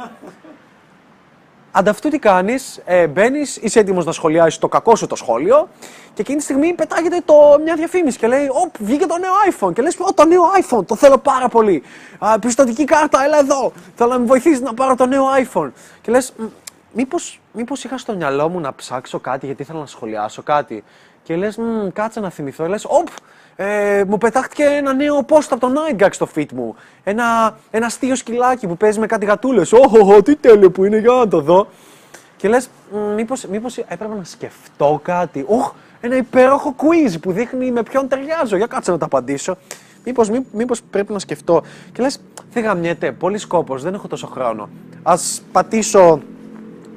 Ανταυτού 1.77 2.10
τι 2.10 2.19
κάνεις, 2.19 2.81
ε, 2.86 3.07
μπαίνεις, 3.07 3.57
είσαι 3.57 3.79
έτοιμος 3.79 4.05
να 4.05 4.12
σχολιάσεις 4.12 4.57
το 4.60 4.67
κακό 4.67 4.96
σου 4.96 5.07
το 5.07 5.15
σχόλιο 5.15 5.69
και 6.13 6.22
εκείνη 6.22 6.38
τη 6.38 6.43
στιγμή 6.43 6.74
πετάγεται 6.74 7.22
το, 7.25 7.34
μια 7.63 7.75
διαφήμιση 7.75 8.17
και 8.17 8.27
λέει: 8.27 8.48
Ωπ, 8.63 8.75
βγήκε 8.79 9.05
το 9.05 9.17
νέο 9.17 9.31
iPhone. 9.51 9.74
Και 9.74 9.81
λες: 9.81 9.96
Ω, 10.00 10.13
το 10.13 10.25
νέο 10.25 10.41
iPhone, 10.62 10.86
το 10.86 10.96
θέλω 10.96 11.17
πάρα 11.17 11.48
πολύ. 11.48 11.84
Α, 12.19 12.39
πιστοτική 12.39 12.84
κάρτα, 12.84 13.24
έλα 13.24 13.39
εδώ. 13.39 13.72
Θέλω 13.96 14.12
να 14.12 14.19
με 14.19 14.25
βοηθήσεις 14.25 14.62
να 14.62 14.74
πάρω 14.74 14.96
το 14.96 15.05
νέο 15.05 15.24
iPhone. 15.43 15.72
Και 16.01 16.12
λες: 16.12 16.34
Μήπως, 16.99 17.39
μήπως 17.53 17.83
είχα 17.83 17.97
στο 17.97 18.15
μυαλό 18.15 18.49
μου 18.49 18.59
να 18.59 18.73
ψάξω 18.75 19.19
κάτι 19.19 19.45
γιατί 19.45 19.61
ήθελα 19.61 19.79
να 19.79 19.85
σχολιάσω 19.85 20.41
κάτι. 20.41 20.83
Και 21.23 21.35
λες: 21.35 21.59
Κάτσε 21.93 22.19
να 22.19 22.29
θυμηθώ. 22.29 22.67
Λες: 22.67 22.85
Οπ, 22.85 23.07
ε, 23.55 24.03
μου 24.07 24.17
πετάχτηκε 24.17 24.63
ένα 24.63 24.93
νέο 24.93 25.25
post 25.29 25.47
από 25.49 25.59
το 25.59 25.73
Nightgag 25.75 26.09
στο 26.11 26.27
feed 26.35 26.51
μου. 26.53 26.75
Ένα, 27.03 27.57
ένα 27.71 27.85
αστείο 27.85 28.15
σκυλάκι 28.15 28.67
που 28.67 28.77
παίζει 28.77 28.99
με 28.99 29.05
κάτι 29.05 29.25
γατούλες. 29.25 29.73
Ωχ, 29.73 30.21
τι 30.23 30.35
τέλειο 30.35 30.71
που 30.71 30.83
είναι, 30.83 30.97
για 30.97 31.11
να 31.11 31.27
το 31.27 31.41
δω. 31.41 31.67
Και 32.37 32.47
λες, 32.47 32.69
μήπως 33.15 33.45
μήπως 33.45 33.77
έπρεπε 33.77 34.15
να 34.15 34.23
σκεφτώ 34.23 34.99
κάτι. 35.03 35.45
Ωχ, 35.47 35.73
ένα 36.01 36.15
υπέροχο 36.15 36.75
quiz 36.77 37.15
που 37.21 37.31
δείχνει 37.31 37.71
με 37.71 37.83
ποιον 37.83 38.07
ταιριάζω. 38.07 38.57
Για 38.57 38.67
κάτσε 38.67 38.91
να 38.91 38.97
το 38.97 39.05
απαντήσω. 39.05 39.57
Μήπως, 40.03 40.29
μή, 40.29 40.45
μήπως 40.51 40.81
πρέπει 40.81 41.13
να 41.13 41.19
σκεφτώ. 41.19 41.63
Και 41.91 42.01
λες, 42.01 42.21
δεν 42.51 42.63
γαμιέται, 42.63 43.11
πολύ 43.11 43.37
σκόπος, 43.37 43.83
δεν 43.83 43.93
έχω 43.93 44.07
τόσο 44.07 44.27
χρόνο. 44.27 44.69
Ας 45.03 45.41
πατήσω 45.51 46.21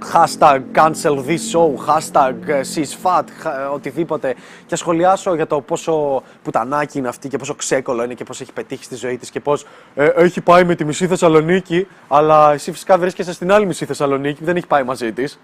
hashtag 0.00 0.61
cancel 0.73 1.16
this 1.26 1.52
show, 1.52 1.76
hashtag 1.76 2.35
cisfat, 2.75 3.25
οτιδήποτε 3.73 4.35
και 4.66 4.76
σχολιάσω 4.76 5.35
για 5.35 5.47
το 5.47 5.61
πόσο 5.61 6.23
πουτανάκι 6.42 6.99
είναι 6.99 7.09
αυτή 7.09 7.28
και 7.28 7.38
πόσο 7.38 7.54
ξέκολο 7.54 8.04
είναι 8.04 8.14
και 8.14 8.25
πώς 8.25 8.40
έχει 8.40 8.52
πετύχει 8.52 8.85
στη 8.85 8.95
ζωή 8.95 9.16
της 9.16 9.30
και 9.30 9.40
πώς 9.40 9.66
ε, 9.95 10.07
έχει 10.07 10.40
πάει 10.40 10.64
με 10.64 10.75
τη 10.75 10.85
μισή 10.85 11.07
Θεσσαλονίκη 11.07 11.87
αλλά 12.09 12.52
εσύ 12.52 12.73
φυσικά 12.73 12.99
βρίσκεσαι 12.99 13.33
στην 13.33 13.52
άλλη 13.52 13.66
μισή 13.66 13.85
Θεσσαλονίκη 13.85 14.38
που 14.38 14.45
δεν 14.45 14.57
έχει 14.57 14.66
πάει 14.66 14.83
μαζί 14.83 15.12
της. 15.12 15.40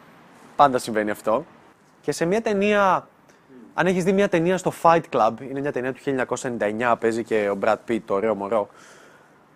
Πάντα 0.57 0.79
συμβαίνει 0.79 1.11
αυτό. 1.11 1.45
Και 2.01 2.13
σε 2.13 2.25
μια 2.25 2.43
ταινία, 2.43 3.09
αν 3.75 3.87
έχεις 3.87 4.05
δει 4.05 4.13
μια 4.13 4.29
ταινία 4.29 4.59
στο 4.59 4.73
Fight 4.83 5.03
Club, 5.11 5.33
είναι 5.51 5.61
μια 5.61 5.73
ταινία 5.73 5.93
του 5.93 6.01
1999, 6.91 6.95
παίζει 7.01 7.25
και 7.25 7.49
ο 7.51 7.59
Brad 7.65 7.77
Pitt, 7.89 8.01
το 8.05 8.15
ωραίο 8.15 8.35
μωρό, 8.35 8.69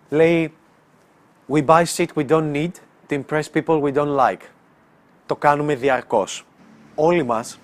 λέει 0.09 0.53
We 1.49 1.61
buy 1.65 1.83
shit 1.83 2.15
we 2.15 2.23
don't 2.23 2.51
need 2.53 2.73
to 3.09 3.15
impress 3.15 3.47
people 3.49 3.81
we 3.81 3.91
don't 3.91 4.15
like 4.15 4.43
το 5.31 5.37
κάνουμε 5.37 5.75
διαρκώς. 5.75 6.45
Όλοι 6.95 7.23
μας 7.23 7.59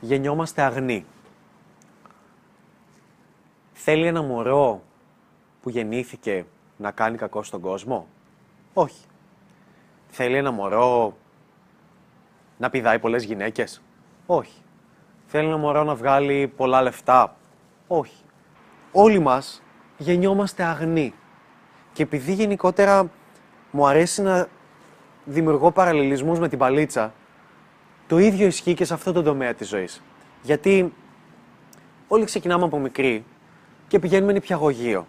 γεννιόμαστε 0.00 0.62
αγνοί. 0.62 1.06
Θέλει 3.72 4.06
ένα 4.06 4.22
μωρό 4.22 4.82
που 5.62 5.70
γεννήθηκε 5.70 6.44
να 6.76 6.90
κάνει 6.90 7.16
κακό 7.16 7.42
στον 7.42 7.60
κόσμο; 7.60 8.06
Όχι. 8.72 9.04
Θέλει 10.08 10.36
ένα 10.36 10.50
μωρό 10.50 11.16
να 12.58 12.70
πηδάει 12.70 12.98
πολλές 12.98 13.24
γυναίκες; 13.24 13.82
Όχι. 14.26 14.62
Θέλει 15.26 15.46
ένα 15.46 15.56
μωρό 15.56 15.84
να 15.84 15.94
βγάλει 15.94 16.48
πολλά 16.56 16.82
λεφτά; 16.82 17.36
Όχι. 17.86 18.24
Όλοι 18.92 19.18
μας 19.18 19.62
γεννιόμαστε 19.98 20.62
αγνοί. 20.62 21.14
Και 21.92 22.02
επειδή 22.02 22.32
γενικότερα 22.32 23.10
μου 23.70 23.86
αρέσει 23.86 24.22
να 24.22 24.48
δημιουργώ 25.24 25.70
παραλληλισμούς 25.70 26.38
με 26.38 26.48
την 26.48 26.58
παλίτσα, 26.58 27.12
το 28.06 28.18
ίδιο 28.18 28.46
ισχύει 28.46 28.74
και 28.74 28.84
σε 28.84 28.94
αυτό 28.94 29.12
το 29.12 29.22
τομέα 29.22 29.54
της 29.54 29.68
ζωής. 29.68 30.02
Γιατί 30.42 30.92
όλοι 32.08 32.24
ξεκινάμε 32.24 32.64
από 32.64 32.78
μικροί 32.78 33.24
και 33.88 33.98
πηγαίνουμε 33.98 34.32
νηπιαγωγείο. 34.32 35.06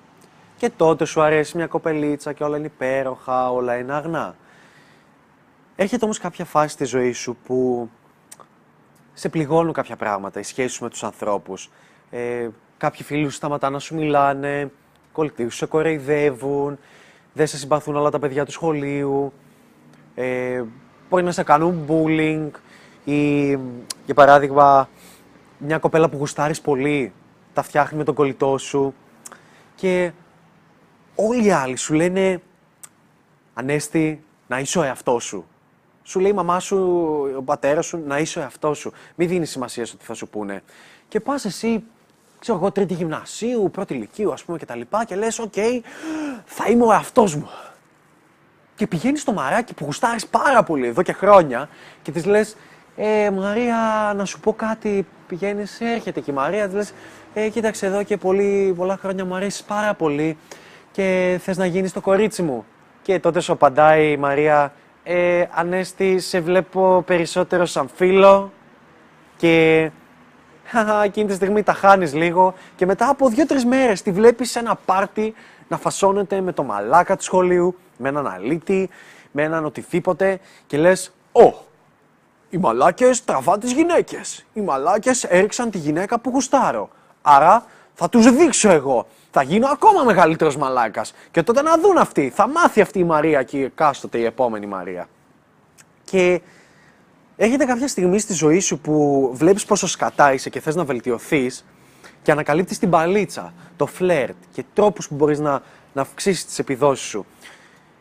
Και 0.57 0.69
τότε 0.69 1.05
σου 1.05 1.21
αρέσει 1.21 1.57
μια 1.57 1.67
κοπελίτσα 1.67 2.33
και 2.33 2.43
όλα 2.43 2.57
είναι 2.57 2.65
υπέροχα, 2.65 3.51
όλα 3.51 3.77
είναι 3.77 3.93
αγνά. 3.93 4.35
Έρχεται 5.75 6.05
όμως 6.05 6.19
κάποια 6.19 6.45
φάση 6.45 6.73
στη 6.73 6.85
ζωής 6.85 7.17
σου 7.17 7.37
που 7.45 7.89
σε 9.13 9.29
πληγώνουν 9.29 9.73
κάποια 9.73 9.95
πράγματα, 9.95 10.39
οι 10.39 10.43
σχέσεις 10.43 10.79
με 10.79 10.89
τους 10.89 11.03
ανθρώπους. 11.03 11.69
Ε, 12.09 12.49
κάποιοι 12.77 13.03
φίλοι 13.03 13.23
σου 13.23 13.31
σταματάνε 13.35 13.73
να 13.73 13.79
σου 13.79 13.95
μιλάνε, 13.95 14.71
κολλητοί 15.11 15.43
σου 15.43 15.57
σε 15.57 15.65
κοροϊδεύουν, 15.65 16.77
δεν 17.33 17.47
σε 17.47 17.57
συμπαθούν 17.57 17.95
όλα 17.95 18.09
τα 18.09 18.19
παιδιά 18.19 18.45
του 18.45 18.51
σχολείου, 18.51 19.33
ε, 20.15 20.63
μπορεί 21.09 21.23
να 21.23 21.31
σε 21.31 21.43
κάνουν 21.43 21.85
bullying 21.87 22.49
ή 23.03 23.49
για 24.05 24.13
παράδειγμα 24.13 24.89
μια 25.57 25.77
κοπέλα 25.77 26.09
που 26.09 26.17
γουστάρεις 26.17 26.61
πολύ 26.61 27.13
τα 27.53 27.61
φτιάχνει 27.61 27.97
με 27.97 28.03
τον 28.03 28.15
κολλητό 28.15 28.57
σου 28.57 28.93
και 29.75 30.11
όλοι 31.15 31.45
οι 31.45 31.51
άλλοι 31.51 31.75
σου 31.75 31.93
λένε 31.93 32.41
Ανέστη, 33.53 34.23
να 34.47 34.59
είσαι 34.59 34.79
ο 34.79 34.83
εαυτός 34.83 35.23
σου. 35.23 35.45
Σου 36.03 36.19
λέει 36.19 36.31
η 36.31 36.33
μαμά 36.33 36.59
σου, 36.59 36.77
ο 37.37 37.41
πατέρας 37.41 37.85
σου, 37.85 38.03
να 38.07 38.17
είσαι 38.19 38.39
ο 38.39 38.41
εαυτός 38.41 38.77
σου. 38.77 38.91
Μην 39.15 39.27
δίνεις 39.27 39.49
σημασία 39.49 39.85
στο 39.85 39.97
τι 39.97 40.05
θα 40.05 40.13
σου 40.13 40.27
πούνε. 40.27 40.63
Και 41.07 41.19
πας 41.19 41.45
εσύ, 41.45 41.83
ξέρω 42.39 42.57
εγώ, 42.57 42.71
τρίτη 42.71 42.93
γυμνασίου, 42.93 43.69
πρώτη 43.71 43.93
λυκείου, 43.93 44.33
ας 44.33 44.43
πούμε, 44.43 44.57
και 44.57 44.65
τα 44.65 44.75
λοιπά, 44.75 45.05
και 45.05 45.15
λες: 45.15 45.39
Οκ, 45.39 45.53
θα 46.45 46.69
είμαι 46.69 46.85
ο 46.85 46.91
εαυτός 46.91 47.35
μου 47.35 47.49
και 48.83 48.89
πηγαίνει 48.89 49.17
στο 49.17 49.33
Μαράκι 49.33 49.73
που 49.73 49.85
γουστάρεις 49.85 50.27
πάρα 50.27 50.63
πολύ 50.63 50.87
εδώ 50.87 51.01
και 51.01 51.13
χρόνια 51.13 51.69
και 52.01 52.11
της 52.11 52.25
λες: 52.25 52.55
ε, 52.95 53.29
Μαρία, 53.31 53.77
να 54.15 54.25
σου 54.25 54.39
πω 54.39 54.53
κάτι. 54.53 55.07
Πηγαίνεις, 55.27 55.81
έρχεται 55.81 56.19
και 56.19 56.31
η 56.31 56.33
Μαρία, 56.33 56.65
της 56.65 56.75
λες: 56.75 56.93
ε, 57.33 57.49
Κοίταξε 57.49 57.85
εδώ 57.85 58.03
και 58.03 58.17
πολύ, 58.17 58.73
πολλά 58.77 58.97
χρόνια 58.97 59.25
μου 59.25 59.35
αρέσει 59.35 59.65
πάρα 59.65 59.93
πολύ 59.93 60.37
και 60.91 61.39
θες 61.43 61.57
να 61.57 61.65
γίνεις 61.65 61.93
το 61.93 62.01
κορίτσι 62.01 62.41
μου. 62.41 62.65
Και 63.01 63.19
τότε 63.19 63.39
σου 63.39 63.51
απαντάει 63.51 64.11
η 64.11 64.17
Μαρία: 64.17 64.73
ε, 65.03 65.43
Ανέστη, 65.51 66.19
σε 66.19 66.39
βλέπω 66.39 67.03
περισσότερο 67.05 67.65
σαν 67.65 67.89
φίλο 67.95 68.51
και 69.37 69.89
εκείνη 71.05 71.27
τη 71.27 71.33
στιγμή 71.33 71.63
τα 71.63 71.73
χάνεις 71.73 72.13
λίγο 72.13 72.53
και 72.75 72.85
μετά 72.85 73.09
από 73.09 73.29
δύο-τρεις 73.29 73.65
μέρες 73.65 74.01
τη 74.01 74.11
βλέπεις 74.11 74.51
σε 74.51 74.59
ένα 74.59 74.75
πάρτι 74.85 75.33
να 75.73 75.79
φασώνεται 75.79 76.41
με 76.41 76.51
το 76.51 76.63
μαλάκα 76.63 77.17
του 77.17 77.23
σχολείου, 77.23 77.75
με 77.97 78.09
έναν 78.09 78.27
αλήτη, 78.27 78.89
με 79.31 79.43
έναν 79.43 79.65
οτιδήποτε 79.65 80.39
και 80.67 80.77
λες 80.77 81.13
«Ω, 81.31 81.53
οι 82.49 82.57
μαλάκες 82.57 83.23
τραβάνε 83.23 83.57
τις 83.57 83.71
γυναίκες. 83.71 84.45
Οι 84.53 84.61
μαλάκες 84.61 85.23
έριξαν 85.23 85.69
τη 85.71 85.77
γυναίκα 85.77 86.19
που 86.19 86.29
γουστάρω. 86.29 86.89
Άρα 87.21 87.65
θα 87.93 88.09
τους 88.09 88.31
δείξω 88.35 88.69
εγώ. 88.69 89.07
Θα 89.31 89.41
γίνω 89.41 89.67
ακόμα 89.67 90.03
μεγαλύτερος 90.03 90.57
μαλάκας. 90.57 91.13
Και 91.31 91.43
τότε 91.43 91.61
να 91.61 91.77
δουν 91.77 91.97
αυτοί. 91.97 92.31
Θα 92.35 92.47
μάθει 92.47 92.81
αυτή 92.81 92.99
η 92.99 93.03
Μαρία 93.03 93.43
και 93.43 93.57
η 93.57 93.63
εκάστοτε 93.63 94.17
η 94.17 94.25
επόμενη 94.25 94.65
Μαρία. 94.65 95.07
Και 96.03 96.41
έχετε 97.35 97.65
κάποια 97.65 97.87
στιγμή 97.87 98.19
στη 98.19 98.33
ζωή 98.33 98.59
σου 98.59 98.79
που 98.79 99.29
βλέπεις 99.33 99.65
πόσο 99.65 99.87
σκατά 99.87 100.33
είσαι 100.33 100.49
και 100.49 100.59
θες 100.59 100.75
να 100.75 100.83
βελτιωθείς 100.83 101.65
και 102.23 102.31
ανακαλύπτεις 102.31 102.79
την 102.79 102.89
παλίτσα, 102.89 103.53
το 103.77 103.85
φλερτ 103.85 104.35
και 104.53 104.63
τρόπους 104.73 105.07
που 105.07 105.15
μπορείς 105.15 105.39
να, 105.39 105.61
να 105.93 106.01
αυξήσεις 106.01 106.45
τις 106.45 106.59
επιδόσεις 106.59 107.07
σου. 107.07 107.25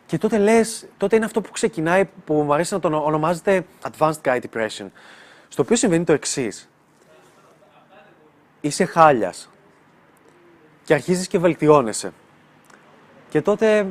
Και 0.06 0.18
τότε 0.18 0.38
λες, 0.38 0.86
τότε 0.96 1.16
είναι 1.16 1.24
αυτό 1.24 1.40
που 1.40 1.50
ξεκινάει, 1.50 2.04
που 2.24 2.34
μου 2.34 2.54
αρέσει 2.54 2.74
να 2.74 2.80
το 2.80 2.88
ονομάζεται 2.96 3.64
Advanced 3.82 4.20
Guy 4.22 4.40
Depression, 4.40 4.86
στο 5.48 5.62
οποίο 5.62 5.76
συμβαίνει 5.76 6.04
το 6.04 6.12
εξής. 6.12 6.68
Είσαι 8.60 8.84
χάλιας 8.84 9.50
και 10.84 10.94
αρχίζεις 10.94 11.26
και 11.26 11.38
βελτιώνεσαι. 11.38 12.12
Και 13.30 13.42
τότε 13.42 13.86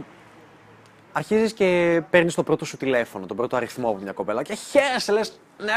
αρχίζεις 1.11 1.53
και 1.53 2.01
παίρνεις 2.09 2.35
το 2.35 2.43
πρώτο 2.43 2.65
σου 2.65 2.77
τηλέφωνο, 2.77 3.25
τον 3.25 3.37
πρώτο 3.37 3.55
αριθμό 3.55 3.89
από 3.89 3.97
μια 3.97 4.11
κοπέλα 4.11 4.43
και 4.43 4.53
χαίρεσαι, 4.53 5.11
λες, 5.11 5.39
ναι, 5.57 5.71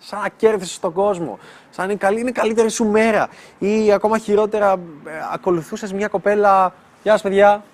σαν 0.00 0.20
να 0.20 0.28
κέρδισες 0.28 0.78
τον 0.78 0.92
κόσμο. 0.92 1.38
Σαν 1.70 1.84
είναι, 1.84 1.94
καλή, 1.98 2.20
είναι 2.20 2.28
η 2.30 2.32
καλύτερη 2.32 2.70
σου 2.70 2.84
μέρα. 2.86 3.28
Ή 3.58 3.92
ακόμα 3.92 4.18
χειρότερα, 4.18 4.72
ε, 4.72 5.10
ακολουθούσες 5.32 5.92
μια 5.92 6.08
κοπέλα. 6.08 6.74
Γεια 7.02 7.12
σας, 7.12 7.22
παιδιά. 7.22 7.64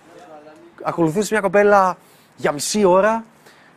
Ακολουθούσες 0.82 1.30
μια 1.30 1.40
κοπέλα 1.40 1.96
για 2.36 2.52
μισή 2.52 2.84
ώρα 2.84 3.24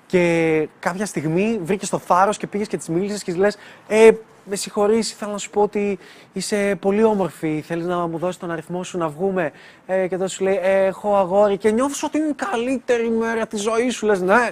και 0.06 0.68
κάποια 0.80 1.06
στιγμή 1.06 1.60
βρήκες 1.64 1.90
το 1.90 1.98
θάρρος 1.98 2.38
και 2.38 2.48
πήγες 2.48 2.68
και 2.68 2.78
της 2.78 2.88
μίλησες 2.88 3.24
και 3.24 3.32
της 3.32 3.40
λες: 3.40 3.58
Ε, 3.88 4.10
με 4.44 4.56
συγχωρείς, 4.56 5.12
ήθελα 5.12 5.32
να 5.32 5.38
σου 5.38 5.50
πω 5.50 5.62
ότι 5.62 6.00
είσαι 6.34 6.76
πολύ 6.80 7.04
όμορφη. 7.04 7.64
Θέλεις 7.68 7.86
να 7.86 8.08
μου 8.08 8.18
δώσεις 8.18 8.38
τον 8.38 8.52
αριθμό 8.52 8.84
σου 8.84 8.98
να 8.98 9.08
βγούμε; 9.08 9.52
Ε, 9.86 10.08
και 10.08 10.18
τότε 10.18 10.30
σου 10.30 10.44
λέει: 10.44 10.60
ε, 10.62 10.86
Έχω 10.86 11.16
αγόρι. 11.16 11.58
Και 11.58 11.72
νιώθω 11.72 12.08
ότι 12.08 12.18
είναι 12.18 12.28
η 12.28 12.36
καλύτερη 12.52 13.10
μέρα 13.10 13.48
της 13.48 13.62
ζωής 13.62 13.96
σου. 13.96 14.06
Λες: 14.06 14.22
Ναι, 14.22 14.52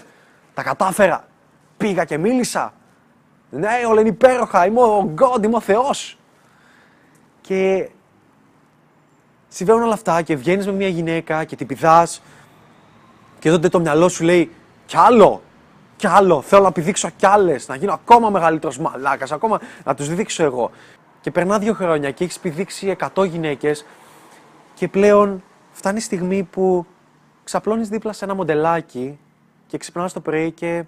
τα 0.54 0.64
κατάφερα. 0.64 1.28
Πήγα 1.78 2.06
και 2.06 2.18
μίλησα. 2.18 2.74
Ναι, 3.50 3.70
όλα 3.90 4.00
είναι 4.00 4.10
υπέροχα. 4.10 4.66
Είμαι 4.66 4.82
ο 4.82 5.14
God, 5.20 5.44
είμαι 5.44 5.56
ο 5.56 5.60
Θεός. 5.60 6.18
Και 7.42 7.90
συμβαίνουν 9.48 9.84
όλα 9.84 9.94
αυτά 9.94 10.22
και 10.22 10.36
βγαίνεις 10.36 10.66
με 10.66 10.72
μια 10.72 10.88
γυναίκα 10.88 11.44
και 11.44 11.56
την 11.56 11.68
πηδάς. 11.68 12.22
Και 13.40 13.50
τότε 13.50 13.70
το 13.70 13.80
μυαλό 13.80 14.10
σου 14.10 14.24
λέει 14.24 14.52
κι 14.86 14.98
άλλο, 14.98 15.42
κι 15.96 16.08
άλλο. 16.08 16.42
Θέλω 16.42 16.64
να 16.64 16.72
πηδήξω 16.72 17.10
κι 17.10 17.26
άλλες, 17.26 17.68
να 17.68 17.76
γίνω 17.76 17.94
ακόμα 17.94 18.30
μεγαλύτερος 18.30 18.78
μαλάκας, 18.78 19.32
ακόμα 19.32 19.60
να 19.84 19.96
τους 19.96 20.14
δείξω 20.16 20.44
εγώ. 20.44 20.72
Και 21.22 21.32
περνά 21.32 21.60
δύο 21.60 21.74
χρόνια 21.74 22.12
και 22.12 22.24
έχεις 22.24 22.40
πηδήξει 22.40 22.96
100 23.16 23.26
γυναίκες 23.26 23.86
και 24.74 24.88
πλέον 24.88 25.44
φτάνει 25.72 25.98
η 25.98 26.02
στιγμή 26.02 26.44
που 26.44 26.86
ξαπλώνεις 27.44 27.90
δίπλα 27.90 28.14
σε 28.14 28.26
ένα 28.26 28.36
μοντελάκι 28.36 29.20
και 29.68 29.78
ξυπνάς 29.78 30.14
το 30.14 30.20
πρωί 30.20 30.52
και 30.52 30.84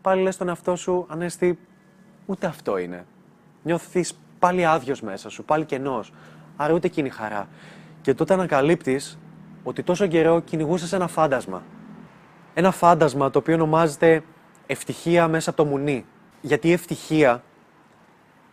πάλι 0.00 0.22
λες 0.22 0.36
τον 0.36 0.48
εαυτό 0.48 0.76
σου, 0.76 1.06
Ανέστη, 1.08 1.58
ούτε 2.26 2.46
αυτό 2.46 2.78
είναι. 2.78 3.06
Νιώθεις 3.62 4.14
πάλι 4.38 4.66
άδειος 4.66 5.00
μέσα 5.00 5.28
σου, 5.28 5.44
πάλι 5.44 5.64
κενός. 5.64 6.12
Άρα 6.56 6.74
ούτε 6.74 6.86
εκείνη 6.86 7.08
χαρά. 7.08 7.48
Και 8.00 8.14
τότε 8.14 8.34
ανακαλύπτεις 8.34 9.18
ότι 9.62 9.82
τόσο 9.82 10.06
καιρό 10.06 10.40
κυνηγούσες 10.40 10.92
ένα 10.92 11.06
φάντασμα. 11.06 11.62
Ένα 12.54 12.70
φάντασμα 12.70 13.30
το 13.30 13.38
οποίο 13.38 13.54
ονομάζεται 13.54 14.22
ευτυχία 14.66 15.28
μέσα 15.28 15.50
από 15.50 15.62
το 15.62 15.68
μουνί. 15.68 16.06
Γιατί 16.40 16.68
η 16.68 16.72
ευτυχία 16.72 17.42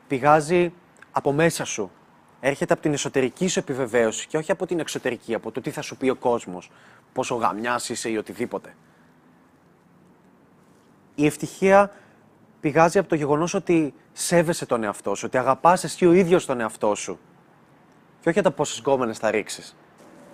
πηγάζει 0.08 0.74
από 1.12 1.32
μέσα 1.32 1.66
σου. 1.66 1.92
Έρχεται 2.40 2.74
από 2.74 2.82
την 2.82 2.94
εσωτερική 2.94 3.48
σου 3.48 3.60
επιβεβαίωση 3.60 4.28
και 4.28 4.38
όχι 4.38 4.52
από 4.52 4.66
την 4.66 4.80
εξωτερική, 4.80 5.34
από 5.34 5.52
το 5.52 5.62
τι 5.62 5.70
θα 5.70 5.82
σου 5.82 5.98
πει 5.98 6.10
ο 6.10 6.16
κόσμος, 6.16 6.72
πόσο 7.14 7.36
γαμιάς 7.36 7.90
είσαι 7.90 8.10
ή 8.10 8.18
οτιδήποτε. 8.18 8.76
Η 11.16 11.26
ευτυχία 11.26 11.92
πηγάζει 12.64 13.00
από 13.00 13.10
το 13.10 13.16
γεγονός 13.16 13.54
ότι 13.54 13.94
σέβεσαι 14.14 14.66
τον 14.66 14.84
εαυτό 14.84 15.16
σου, 15.16 15.24
ότι 15.26 15.38
αγαπάς 15.38 15.84
εσύ 15.84 16.06
ο 16.06 16.14
ίδιος 16.14 16.46
τον 16.46 16.60
εαυτό 16.60 16.96
σου. 16.96 17.20
και 18.22 18.30
όχι 18.30 18.32
για 18.32 18.44
τα 18.44 18.52
πόσες 18.52 18.80
γκόμενες 18.80 19.18
θα 19.18 19.32
ρίξεις. 19.32 19.76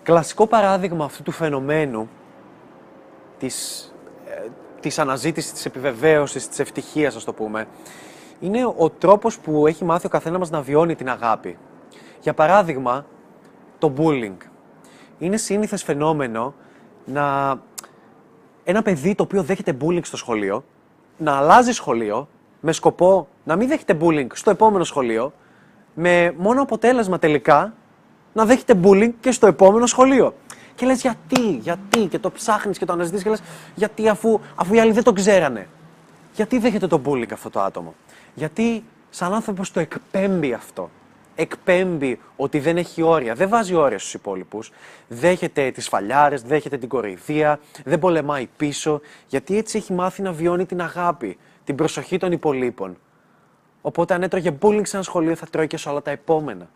Κλασικό 0.03 0.48
παράδειγμα 0.48 1.05
αυτού 1.05 1.24
του 1.24 1.31
φαινομένου 1.31 2.09
της, 3.38 3.86
ε, 4.27 4.48
της 4.79 5.00
αναζήτησης, 5.00 5.51
της 5.51 5.65
επιβεβαίωσης, 5.65 6.48
της 6.48 6.59
ευτυχίας, 6.59 7.15
ας 7.15 7.24
το 7.24 7.33
πούμε, 7.33 7.67
είναι 8.39 8.65
ο 8.77 8.89
τρόπος 8.89 9.39
που 9.39 9.67
έχει 9.67 9.86
μάθει 9.86 10.05
ο 10.05 10.09
καθένας 10.09 10.39
μας 10.39 10.50
να 10.50 10.62
βιώνει 10.62 10.95
την 10.95 11.09
αγάπη. 11.09 11.57
Για 12.19 12.33
παράδειγμα, 12.33 13.05
το 13.77 13.93
bullying. 13.98 14.38
Είναι 15.19 15.38
σύνηθες 15.38 15.83
φαινόμενο 15.83 16.53
να 17.05 17.55
ένα 18.63 18.81
παιδί 18.81 19.15
το 19.15 19.24
οποίο 19.24 19.43
δέχεται 19.43 19.77
bullying 19.81 20.05
στο 20.05 20.17
σχολείο, 20.17 20.63
να 21.19 21.38
αλλάζει 21.38 21.71
σχολείο 21.71 22.27
με 22.59 22.71
σκοπό 22.71 23.27
να 23.43 23.55
μην 23.55 23.67
δέχεται 23.67 23.97
bullying 24.01 24.27
στο 24.33 24.49
επόμενο 24.49 24.83
σχολείο, 24.83 25.33
με 25.93 26.33
μόνο 26.38 26.61
αποτέλεσμα 26.61 27.19
τελικά 27.19 27.73
να 28.33 28.45
δέχεται 28.45 28.79
bullying 28.83 29.11
και 29.19 29.31
στο 29.31 29.47
επόμενο 29.47 29.85
σχολείο. 29.85 30.33
Και 30.75 30.85
λες 30.85 31.01
γιατί, 31.01 31.41
γιατί, 31.41 31.99
και 32.05 32.19
το 32.19 32.31
ψάχνεις 32.31 32.77
και 32.77 32.85
το 32.85 32.93
αναζητείς 32.93 33.23
και 33.23 33.29
λες 33.29 33.41
γιατί 33.75 34.09
αφού, 34.09 34.39
αφού 34.55 34.73
οι 34.73 34.79
άλλοι 34.79 34.91
δεν 34.91 35.03
το 35.03 35.13
ξέρανε. 35.13 35.67
Γιατί 36.35 36.59
δέχεται 36.59 36.88
το 36.88 37.01
bullying 37.05 37.31
αυτό 37.33 37.49
το 37.49 37.61
άτομο; 37.61 37.93
Γιατί 38.33 38.83
σαν 39.09 39.33
άνθρωπος 39.33 39.71
το 39.71 39.79
εκπέμπει 39.79 40.53
αυτό; 40.53 40.89
Εκπέμπει 41.41 42.19
ότι 42.36 42.60
δεν 42.60 42.77
έχει 42.77 43.01
όρια, 43.01 43.34
δεν 43.34 43.50
βάζει 43.50 43.75
όρια 43.75 44.00
στους 44.00 44.13
υπόλοιπους. 44.13 44.72
Δέχεται 45.08 45.72
τις 45.72 45.88
φαλιάρες, 45.88 46.41
δέχεται 46.41 46.77
την 46.77 46.89
κοροϊδία, 46.89 47.60
δεν 47.84 48.00
πολεμάει 48.00 48.48
πίσω, 48.58 49.01
γιατί 49.27 49.58
έτσι 49.58 49.77
έχει 49.77 49.93
μάθει 49.93 50.22
να 50.22 50.31
βιώνει 50.31 50.65
την 50.65 50.81
αγάπη, 50.81 51.38
την 51.63 51.75
προσοχή 51.75 52.17
των 52.17 52.31
υπολείπων. 52.31 52.98
Οπότε 53.81 54.13
αν 54.13 54.24
έτρωγε 54.24 54.58
bullying 54.62 54.81
σε 54.88 54.96
ένα 54.96 55.05
σχολείο 55.05 55.36
θα 55.36 55.46
τρώει 55.46 55.67
και 55.67 55.77
σε 55.77 55.89
όλα 55.89 56.01
τα 56.01 56.12
επόμενα. 56.12 56.69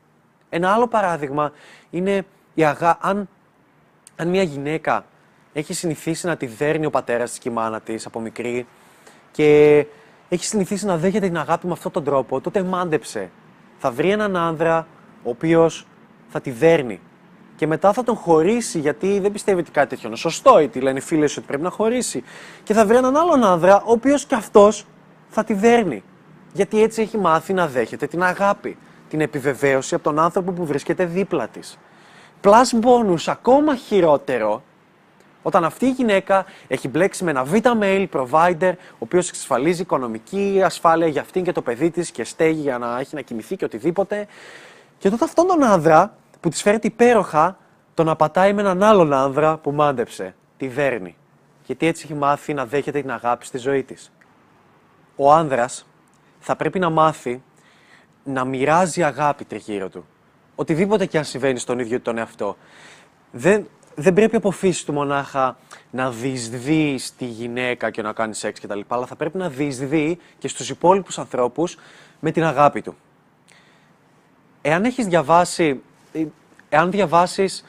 Ένα 0.49 0.73
άλλο 0.73 0.87
παράδειγμα 0.87 1.51
είναι 1.89 2.25
η 2.53 2.63
αγά... 2.63 2.97
αν, 3.01 3.29
αν 4.15 4.27
μια 4.27 4.43
γυναίκα 4.43 5.05
έχει 5.53 5.73
συνηθίσει 5.73 6.25
να 6.25 6.37
τη 6.37 6.45
δέρνει 6.45 6.85
ο 6.85 6.89
πατέρας 6.89 7.29
της 7.29 7.39
και 7.39 7.49
η 7.49 7.51
μάνα 7.51 7.81
της 7.81 8.05
από 8.05 8.19
μικρή 8.19 8.67
και 9.31 9.85
έχει 10.29 10.45
συνηθίσει 10.45 10.85
να 10.85 10.97
δέχεται 10.97 11.27
την 11.27 11.37
αγάπη 11.37 11.67
με 11.67 11.73
αυτόν 11.73 11.91
τον 11.91 12.03
τρόπο, 12.03 12.41
τότε 12.41 12.63
μάντεψε. 12.63 13.29
Θα 13.85 13.91
βρει 13.91 14.09
έναν 14.09 14.35
άνδρα 14.35 14.87
ο 15.23 15.29
οποίος 15.29 15.87
θα 16.27 16.41
τη 16.41 16.51
δέρνει. 16.51 16.99
Και 17.55 17.67
μετά 17.67 17.93
θα 17.93 18.03
τον 18.03 18.15
χωρίσει 18.15 18.79
γιατί 18.79 19.19
δεν 19.19 19.31
πιστεύει 19.31 19.59
ότι 19.59 19.71
κάτι 19.71 19.89
τέτοιο 19.89 20.07
είναι 20.07 20.17
σωστό 20.17 20.59
ή 20.59 20.67
τι 20.67 20.79
λένε 20.79 20.97
οι 20.97 21.01
φίλες 21.01 21.37
ότι 21.37 21.47
πρέπει 21.47 21.63
να 21.63 21.69
χωρίσει. 21.69 22.23
Και 22.63 22.73
θα 22.73 22.85
βρει 22.85 22.97
έναν 22.97 23.17
άλλον 23.17 23.43
άνδρα 23.43 23.75
ο 23.75 23.91
οποίος 23.91 24.25
κι 24.25 24.35
αυτός 24.35 24.85
θα 25.29 25.43
τη 25.43 25.53
δέρνει. 25.53 26.03
Γιατί 26.53 26.81
έτσι 26.81 27.01
έχει 27.01 27.17
μάθει 27.17 27.53
να 27.53 27.67
δέχεται 27.67 28.07
την 28.07 28.23
αγάπη 28.23 28.77
την 29.09 29.21
επιβεβαίωση 29.21 29.95
από 29.95 30.03
τον 30.03 30.19
άνθρωπο 30.19 30.51
που 30.51 30.65
βρίσκεται 30.65 31.05
δίπλα 31.05 31.47
της. 31.47 31.77
Plus 32.43 32.81
bonus, 32.81 33.23
ακόμα 33.25 33.75
χειρότερο, 33.75 34.63
όταν 35.43 35.63
αυτή 35.63 35.85
η 35.85 35.89
γυναίκα 35.89 36.45
έχει 36.67 36.87
μπλέξει 36.87 37.23
με 37.23 37.31
ένα 37.31 37.45
β-mail 37.51 38.07
provider, 38.11 38.73
ο 38.75 38.97
οποίος 38.99 39.29
εξασφαλίζει 39.29 39.81
οικονομική 39.81 40.61
ασφάλεια 40.65 41.07
για 41.07 41.21
αυτήν 41.21 41.43
και 41.43 41.51
το 41.51 41.61
παιδί 41.61 41.91
της 41.91 42.11
και 42.11 42.23
στέγη 42.23 42.61
για 42.61 42.77
να 42.77 42.99
έχει 42.99 43.15
να 43.15 43.21
κοιμηθεί 43.21 43.55
και 43.55 43.65
οτιδήποτε. 43.65 44.27
Και 44.97 45.09
τότε 45.09 45.23
αυτόν 45.23 45.47
τον 45.47 45.63
άνδρα 45.63 46.15
που 46.39 46.49
της 46.49 46.61
φέρεται 46.61 46.87
υπέροχα, 46.87 47.57
τον 47.93 48.09
απατάει 48.09 48.53
με 48.53 48.61
έναν 48.61 48.83
άλλον 48.83 49.13
άνδρα 49.13 49.57
που 49.57 49.71
μάντεψε, 49.71 50.35
τη 50.57 50.67
δέρνει. 50.67 51.15
Γιατί 51.65 51.87
έτσι 51.87 52.03
έχει 52.05 52.13
μάθει 52.13 52.53
να 52.53 52.65
δέχεται 52.65 53.01
την 53.01 53.11
αγάπη 53.11 53.45
στη 53.45 53.57
ζωή 53.57 53.83
της. 53.83 54.11
Ο 55.15 55.33
άνδρας 55.33 55.85
θα 56.39 56.55
πρέπει 56.55 56.79
να 56.79 56.89
μάθει 56.89 57.41
να 58.23 58.45
μοιράζει 58.45 59.03
αγάπη 59.03 59.45
τριγύρω 59.45 59.89
του. 59.89 60.05
Οτιδήποτε 60.55 61.05
και 61.05 61.17
αν 61.17 61.23
συμβαίνει 61.23 61.59
στον 61.59 61.79
ίδιο 61.79 61.99
τον 61.99 62.17
εαυτό. 62.17 62.57
Δεν, 63.31 63.67
δεν 63.95 64.13
πρέπει 64.13 64.35
από 64.35 64.51
φύση 64.51 64.85
του 64.85 64.93
μονάχα 64.93 65.57
να 65.91 66.11
διεισδύεις 66.11 67.05
στη 67.05 67.25
γυναίκα 67.25 67.89
και 67.89 68.01
να 68.01 68.13
κάνεις 68.13 68.37
σεξ 68.37 68.59
κτλ. 68.59 68.79
Αλλά 68.87 69.05
θα 69.05 69.15
πρέπει 69.15 69.37
να 69.37 69.49
διεισδύει 69.49 70.19
και 70.37 70.47
στους 70.47 70.69
υπόλοιπους 70.69 71.19
ανθρώπους 71.19 71.77
με 72.19 72.31
την 72.31 72.43
αγάπη 72.43 72.81
του. 72.81 72.95
Εάν 74.61 74.83
έχεις 74.83 75.05
διαβάσει, 75.07 75.81
ε, 76.11 76.25
εάν 76.69 76.91
διαβάσεις 76.91 77.65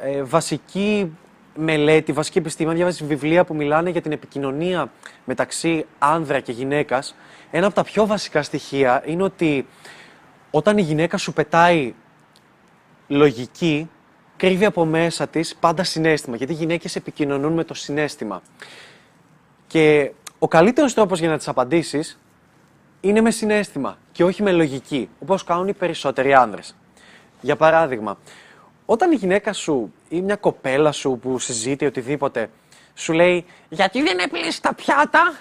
ε, 0.00 0.22
βασική 0.22 1.16
μελέτη, 1.56 2.12
βασική 2.12 2.38
επιστήμη, 2.38 2.74
διαβάσεις 2.74 3.06
βιβλία 3.06 3.44
που 3.44 3.54
μιλάνε 3.54 3.90
για 3.90 4.00
την 4.00 4.12
επικοινωνία 4.12 4.90
μεταξύ 5.24 5.86
άνδρα 5.98 6.40
και 6.40 6.52
γυναίκας, 6.52 7.14
ένα 7.50 7.66
από 7.66 7.74
τα 7.74 7.84
πιο 7.84 8.06
βασικά 8.06 8.42
στοιχεία 8.42 9.02
είναι 9.06 9.22
ότι 9.22 9.66
όταν 10.50 10.78
η 10.78 10.82
γυναίκα 10.82 11.16
σου 11.16 11.32
πετάει 11.32 11.94
λογική, 13.08 13.90
κρύβει 14.44 14.64
από 14.64 14.84
μέσα 14.84 15.26
της 15.26 15.56
πάντα 15.56 15.84
συνέστημα, 15.84 16.36
γιατί 16.36 16.52
οι 16.52 16.56
γυναίκες 16.56 16.96
επικοινωνούν 16.96 17.52
με 17.52 17.64
το 17.64 17.74
συνέστημα. 17.74 18.42
Και 19.66 20.12
ο 20.38 20.48
καλύτερος 20.48 20.94
τρόπος 20.94 21.18
για 21.18 21.28
να 21.28 21.36
τις 21.36 21.48
απαντήσεις 21.48 22.18
είναι 23.00 23.20
με 23.20 23.30
συνέστημα 23.30 23.98
και 24.12 24.24
όχι 24.24 24.42
με 24.42 24.52
λογική, 24.52 25.08
όπως 25.20 25.44
κάνουν 25.44 25.68
οι 25.68 25.72
περισσότεροι 25.72 26.34
άνδρες. 26.34 26.76
Για 27.40 27.56
παράδειγμα, 27.56 28.18
όταν 28.86 29.12
η 29.12 29.14
γυναίκα 29.14 29.52
σου 29.52 29.92
ή 30.08 30.20
μια 30.20 30.36
κοπέλα 30.36 30.92
σου 30.92 31.18
που 31.22 31.38
συζητεί 31.38 31.86
οτιδήποτε 31.86 32.50
σου 32.94 33.12
λέει 33.12 33.44
«Γιατί 33.68 34.02
δεν 34.02 34.18
έπλυνες 34.18 34.60
τα 34.60 34.74
πιάτα» 34.74 35.34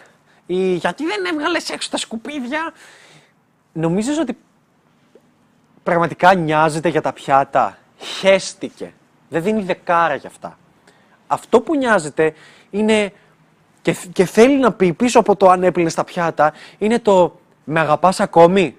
ή 0.46 0.74
«Γιατί 0.74 1.06
δεν 1.06 1.26
έβγαλες 1.26 1.70
έξω 1.70 1.90
τα 1.90 1.98
σκουπίδια» 1.98 2.74
νομίζεις 3.74 4.18
ότι 4.18 4.38
πραγματικά 5.84 6.34
νοιάζεται 6.34 6.90
για 6.90 7.02
τα 7.02 7.14
πιάτα; 7.14 7.78
Χέστηκε. 8.04 8.94
Δεν 9.30 9.44
δίνει 9.44 9.62
δεκάρα 9.62 10.16
για 10.16 10.30
αυτά. 10.30 10.58
Αυτό 11.28 11.62
που 11.62 11.76
νοιάζεται 11.76 12.34
είναι 12.70 13.14
και, 13.82 13.96
και 14.14 14.26
θέλει 14.26 14.58
να 14.58 14.72
πει 14.72 14.94
πίσω 14.94 15.20
από 15.20 15.36
το 15.36 15.50
αν 15.50 15.64
έπλυνε 15.64 15.92
τα 15.92 16.04
πιάτα 16.04 16.54
είναι 16.78 17.00
το 17.00 17.40
με 17.64 17.80
αγαπάς 17.80 18.20
ακόμη. 18.20 18.76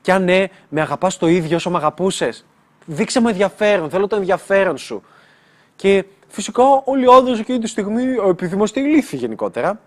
Και 0.00 0.12
αν 0.12 0.24
ναι, 0.24 0.44
με 0.68 0.80
αγαπάς 0.80 1.16
το 1.16 1.26
ίδιο 1.26 1.56
όσο 1.56 1.70
με 1.70 1.76
αγαπούσες. 1.76 2.44
Δείξε 2.86 3.20
μου 3.20 3.28
ενδιαφέρον, 3.28 3.90
θέλω 3.90 4.06
το 4.06 4.16
ενδιαφέρον 4.16 4.78
σου. 4.78 5.02
Και 5.76 6.04
φυσικά 6.28 6.62
όλοι 6.84 7.04
οι 7.04 7.08
άντρες 7.18 7.38
εκείνη 7.38 7.58
τη 7.58 7.66
στιγμή, 7.66 8.02
επειδή 8.28 8.54
είμαστε 8.54 8.80
ηλίθιοι 8.80 9.18
γενικότερα, 9.22 9.80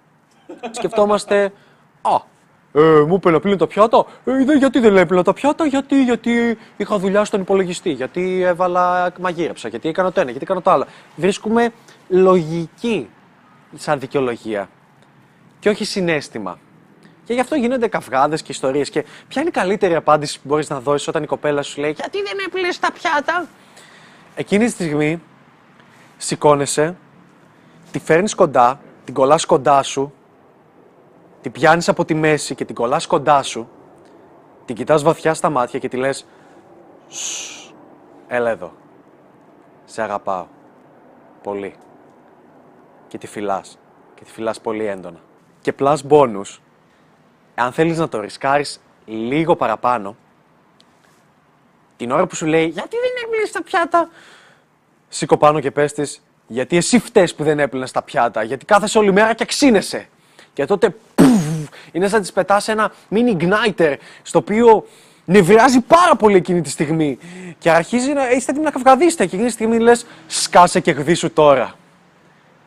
σκεφτόμαστε, 0.72 1.54
Α, 2.02 2.22
ε, 2.76 3.04
μου 3.08 3.16
είπε 3.16 3.32
να 3.32 3.40
πλύνω 3.40 3.58
τα 3.58 3.68
πιάτα. 3.68 4.06
Ε, 4.26 4.58
γιατί 4.58 4.80
δεν 4.80 4.98
έπλυνα 4.98 5.24
τα 5.24 5.34
πιάτα, 5.34 5.66
γιατί, 5.66 6.04
γιατί 6.04 6.58
είχα 6.78 6.98
δουλειά 6.98 7.26
στον 7.26 7.42
υπολογιστή, 7.42 7.92
γιατί 7.92 8.42
έβαλα, 8.42 9.12
μαγείρεψα, 9.20 9.68
γιατί 9.68 9.90
έκανα 9.90 10.12
το 10.12 10.20
ένα, 10.20 10.30
γιατί 10.30 10.46
έκανα 10.46 10.62
το 10.62 10.72
άλλο. 10.72 10.86
Βρίσκουμε 11.16 11.70
λογική 12.08 13.10
σαν 13.76 14.00
δικαιολογία 14.00 14.70
και 15.60 15.70
όχι 15.70 15.86
συνέστημα. 15.86 16.60
Και 17.24 17.34
γι' 17.34 17.40
αυτό 17.40 17.56
γίνονται 17.56 17.88
καυγάδες 17.88 18.42
και 18.42 18.52
ιστορίες. 18.52 18.90
Και 18.90 19.06
ποια 19.28 19.42
είναι 19.42 19.50
η 19.50 19.54
καλύτερη 19.54 19.96
απάντηση 19.96 20.42
που 20.42 20.48
μπορείς 20.48 20.70
να 20.70 20.80
δώσεις 20.80 21.08
όταν 21.08 21.24
η 21.24 21.26
κοπέλα 21.26 21.62
σου 21.62 21.82
λέει 21.82 21.92
Γιατί 21.92 22.18
δεν 22.22 22.38
έπλυνε 22.46 22.70
τα 22.80 22.92
πιάτα; 22.92 23.48
Εκείνη 24.36 24.66
τη 24.66 24.72
στιγμή 24.72 25.22
σηκώνεσαι, 26.18 26.96
τη 27.92 28.00
φέρνεις 28.00 28.36
κοντά, 28.36 28.80
την 29.06 29.14
κολλάς 29.14 29.46
κοντά 29.46 29.84
σου 29.84 30.14
την 31.46 31.54
πιάνεις 31.54 31.90
από 31.90 32.06
τη 32.06 32.14
μέση 32.14 32.56
και 32.56 32.66
την 32.66 32.76
κολλάς 32.76 33.08
κοντά 33.08 33.44
σου, 33.44 33.70
την 34.66 34.76
κοιτάς 34.76 35.04
βαθιά 35.04 35.34
στα 35.34 35.50
μάτια 35.50 35.80
και 35.80 35.88
τη 35.88 35.98
λες 35.98 36.26
έλα 38.28 38.50
εδώ, 38.50 38.74
σε 39.86 40.02
αγαπάω, 40.02 40.46
πολύ. 41.44 41.76
Και 43.08 43.18
τη 43.18 43.28
φυλάς, 43.28 43.80
και 44.16 44.24
τη 44.24 44.32
φυλάς 44.32 44.62
πολύ 44.62 44.86
έντονα. 44.86 45.20
Και 45.62 45.74
plus 45.80 45.98
bonus, 46.10 46.58
αν 47.56 47.72
θέλεις 47.72 47.98
να 47.98 48.10
το 48.10 48.20
ρισκάρεις 48.20 48.82
λίγο 49.06 49.56
παραπάνω, 49.56 50.16
την 51.98 52.12
ώρα 52.12 52.28
που 52.28 52.36
σου 52.36 52.46
λέει 52.46 52.66
«Γιατί 52.66 52.96
δεν 52.96 53.24
έπλυνες 53.26 53.52
τα 53.52 53.64
πιάτα» 53.64 54.10
σήκω 55.08 55.38
πάνω 55.38 55.60
και 55.60 55.72
πες 55.72 55.94
της 55.94 56.24
«Γιατί 56.48 56.78
εσύ 56.78 57.00
φταίς 57.00 57.36
που 57.36 57.44
δεν 57.44 57.60
έπλυνες 57.60 57.92
τα 57.92 58.02
πιάτα, 58.02 58.44
γιατί 58.44 58.66
κάθεσαι 58.66 58.98
όλη 58.98 59.12
μέρα 59.12 59.34
και 59.34 59.46
ξύνεσαι». 59.46 60.10
Και 60.56 60.66
τότε 60.66 60.96
είναι 61.92 62.08
σαν 62.08 62.20
να 62.20 62.26
τη 62.26 62.32
πετάς 62.32 62.68
ένα 62.68 62.92
mini 63.12 63.38
igniter 63.38 63.96
στο 64.22 64.40
οποίο 64.40 64.86
νευριάζει 65.26 65.82
πάρα 65.82 66.16
πολύ 66.16 66.36
εκείνη 66.36 66.62
τη 66.62 66.70
στιγμή. 66.70 67.18
Και 67.58 67.72
αρχίζει 67.72 68.14
να 68.14 68.30
είστε 68.30 68.52
έτοιμοι 68.52 68.66
να 68.66 68.72
καυγαδίσετε. 68.72 69.26
Και 69.26 69.36
εκείνη 69.36 69.48
τη 69.48 69.54
στιγμή 69.54 69.80
λες: 69.80 70.06
Σκάσε 70.28 70.80
και 70.80 70.92
γδίσου 70.92 71.34
τώρα. 71.34 71.74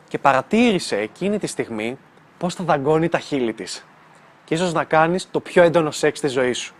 Και 0.07 0.17
παρατήρησε 0.17 0.95
εκείνη 0.95 1.39
τη 1.39 1.47
στιγμή 1.47 1.97
πώς 2.37 2.55
θα 2.55 2.63
δαγκώνει 2.63 3.09
τα 3.09 3.19
χείλη 3.19 3.53
της. 3.53 3.85
Και 4.45 4.53
ίσως 4.53 4.73
να 4.73 4.83
κάνεις 4.83 5.27
το 5.31 5.39
πιο 5.39 5.63
έντονο 5.63 5.91
σεξ 5.91 6.17
στη 6.17 6.27
ζωής 6.27 6.57
σου. 6.57 6.73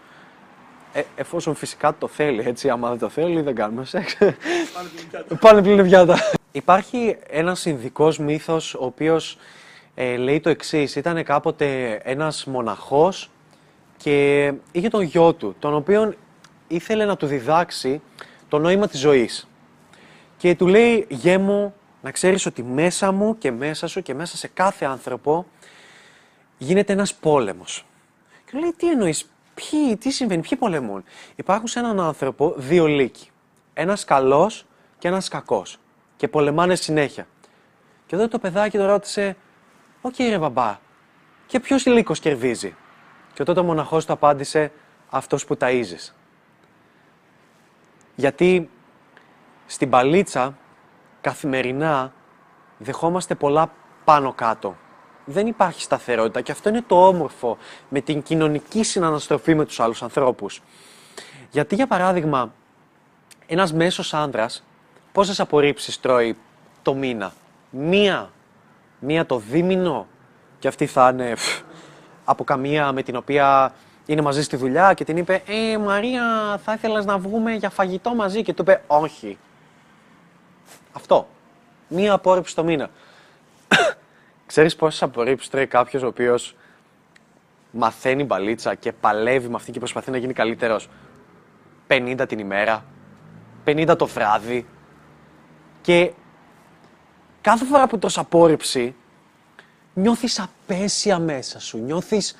Ε, 0.93 1.01
εφόσον 1.15 1.55
φυσικά 1.55 1.95
το 1.97 2.07
θέλει, 2.07 2.43
έτσι. 2.47 2.69
Άμα 2.69 2.89
δεν 2.89 2.99
το 2.99 3.09
θέλει, 3.09 3.41
δεν 3.41 3.55
κάνουμε 3.55 3.85
σεξ. 3.85 4.17
Πάνε 5.39 5.61
πλήν 5.61 5.83
πιάτα. 5.83 6.17
Υπάρχει 6.51 7.17
ένας 7.29 7.59
συνδικός 7.59 8.17
μύθος 8.17 8.73
ο 8.73 8.85
οποίος 8.85 9.37
ε, 10.01 10.17
λέει 10.17 10.39
το 10.39 10.49
εξής. 10.49 10.95
Ήταν 10.95 11.23
κάποτε 11.23 11.93
ένας 12.03 12.45
μοναχός 12.45 13.29
και 13.97 14.53
είχε 14.71 14.87
τον 14.87 15.01
γιο 15.01 15.33
του, 15.33 15.55
τον 15.59 15.73
οποίον 15.73 16.15
ήθελε 16.67 17.05
να 17.05 17.17
του 17.17 17.25
διδάξει 17.25 18.01
το 18.47 18.59
νόημα 18.59 18.87
της 18.87 18.99
ζωής. 18.99 19.47
Και 20.37 20.55
του 20.55 20.67
λέει, 20.67 21.05
γέμο, 21.09 21.73
να 22.01 22.11
ξέρεις 22.11 22.45
ότι 22.45 22.63
μέσα 22.63 23.11
μου 23.11 23.37
και 23.37 23.51
μέσα 23.51 23.87
σου 23.87 24.01
και 24.01 24.13
μέσα 24.13 24.37
σε 24.37 24.47
κάθε 24.47 24.85
άνθρωπο 24.85 25.45
γίνεται 26.57 26.93
ένας 26.93 27.13
πόλεμος. 27.13 27.85
Και 28.45 28.57
λέει, 28.59 28.73
τι 28.77 28.89
εννοείς, 28.89 29.29
ποιοι, 29.53 29.97
τι 29.97 30.11
συμβαίνει, 30.11 30.41
ποιοι 30.41 30.57
πολεμούν; 30.57 31.03
Υπάρχουν 31.35 31.67
σε 31.67 31.79
έναν 31.79 31.99
άνθρωπο 31.99 32.53
δύο 32.57 32.85
λύκοι. 32.85 33.29
Ένας 33.73 34.05
καλός 34.05 34.65
και 34.99 35.07
ένας 35.07 35.27
κακός. 35.27 35.77
Και 36.17 36.27
πολεμάνε 36.27 36.75
συνέχεια. 36.75 37.27
Και 38.05 38.15
εδώ 38.15 38.27
το 38.27 38.39
παιδάκι 38.39 38.77
το 38.77 38.85
ρώτησε, 38.85 39.35
Οκ 40.01 40.15
ρε 40.17 40.37
μπαμπά, 40.37 40.79
και 41.47 41.59
ποιος 41.59 41.85
λύκος 41.85 42.19
κερδίζει; 42.19 42.75
Και 43.33 43.43
τότε 43.43 43.59
ο 43.59 43.63
μοναχός 43.63 44.05
του 44.05 44.13
απάντησε, 44.13 44.71
αυτός 45.09 45.45
που 45.45 45.57
ταΐζεις. 45.59 46.13
Γιατί 48.15 48.69
στην 49.65 49.89
παλίτσα 49.89 50.57
καθημερινά 51.21 52.13
δεχόμαστε 52.77 53.35
πολλά 53.35 53.71
πάνω 54.03 54.33
κάτω. 54.33 54.75
Δεν 55.25 55.47
υπάρχει 55.47 55.81
σταθερότητα 55.81 56.41
και 56.41 56.51
αυτό 56.51 56.69
είναι 56.69 56.81
το 56.81 57.07
όμορφο 57.07 57.57
με 57.89 58.01
την 58.01 58.21
κοινωνική 58.21 58.83
συναναστροφή 58.83 59.55
με 59.55 59.65
τους 59.65 59.79
άλλους 59.79 60.03
ανθρώπους. 60.03 60.61
Γιατί 61.51 61.75
για 61.75 61.87
παράδειγμα, 61.87 62.53
ένας 63.47 63.73
μέσος 63.73 64.13
άνδρας 64.13 64.63
πόσες 65.11 65.39
απορρίψεις 65.39 65.99
τρώει 65.99 66.37
το 66.81 66.93
μήνα; 66.93 67.33
Μία. 67.69 68.31
Μία 68.99 69.25
το 69.25 69.37
δίμηνο. 69.37 70.07
Και 70.59 70.67
αυτή 70.67 70.85
θα 70.85 71.09
είναι 71.09 71.33
από 72.25 72.43
καμία 72.43 72.91
με 72.91 73.03
την 73.03 73.15
οποία 73.15 73.73
είναι 74.05 74.21
μαζί 74.21 74.43
στη 74.43 74.55
δουλειά 74.55 74.93
και 74.93 75.03
την 75.03 75.17
είπε 75.17 75.43
«Ε, 75.47 75.77
Μαρία, 75.77 76.59
θα 76.63 76.73
ήθελες 76.73 77.05
να 77.05 77.17
βγούμε 77.17 77.53
για 77.53 77.69
φαγητό 77.69 78.15
μαζί» 78.15 78.41
και 78.41 78.53
του 78.53 78.61
είπε 78.61 78.83
«Όχι». 78.87 79.37
Αυτό. 80.91 81.27
Μία 81.87 82.13
απόρριψη 82.13 82.55
το 82.55 82.63
μήνα. 82.63 82.89
Ξέρεις 84.45 84.75
πόσες 84.75 85.03
απορρίψεις 85.03 85.49
τρώει 85.49 85.67
κάποιος 85.67 86.03
ο 86.03 86.07
οποίος 86.07 86.55
μαθαίνει 87.71 88.23
μπαλίτσα 88.23 88.75
και 88.75 88.91
παλεύει 88.91 89.47
με 89.47 89.55
αυτή 89.55 89.71
και 89.71 89.79
προσπαθεί 89.79 90.11
να 90.11 90.17
γίνει 90.17 90.33
καλύτερος; 90.33 90.89
50 91.87 92.25
την 92.27 92.39
ημέρα, 92.39 92.85
50 93.65 93.95
το 93.97 94.05
βράδυ 94.05 94.67
και 95.81 96.11
κάθε 97.41 97.65
φορά 97.65 97.87
που 97.87 97.99
τρως 97.99 98.17
απόρριψη 98.17 98.95
νιώθεις 99.93 100.39
απέσια 100.39 101.19
μέσα 101.19 101.59
σου, 101.59 101.77
νιώθεις, 101.77 102.35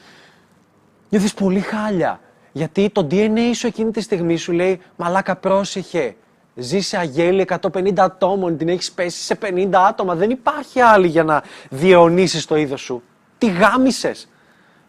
νιώθεις 1.10 1.34
πολύ 1.34 1.60
χάλια. 1.60 2.20
Γιατί 2.52 2.90
το 2.90 3.08
DNA 3.12 3.52
σου 3.54 3.68
εκείνη 3.68 3.92
τη 3.92 4.02
στιγμή 4.02 4.38
σου 4.38 4.52
λέει 4.52 4.82
«Μαλάκα 4.96 5.36
πρόσεχε, 5.36 6.16
ζει 6.56 6.80
σε 6.80 6.98
αγέλη 6.98 7.48
150 7.62 7.94
ατόμων, 7.98 8.58
την 8.58 8.70
έχεις 8.70 8.92
πέσει 8.92 9.24
σε 9.24 9.38
50 9.42 9.70
άτομα, 9.74 10.16
δεν 10.16 10.30
υπάρχει 10.30 10.80
άλλη 10.80 11.08
για 11.08 11.24
να 11.24 11.44
διαιωνίσεις 11.70 12.46
το 12.46 12.56
είδος 12.56 12.82
σου. 12.82 13.04
Τι 13.38 13.52
γάμισες. 13.52 14.30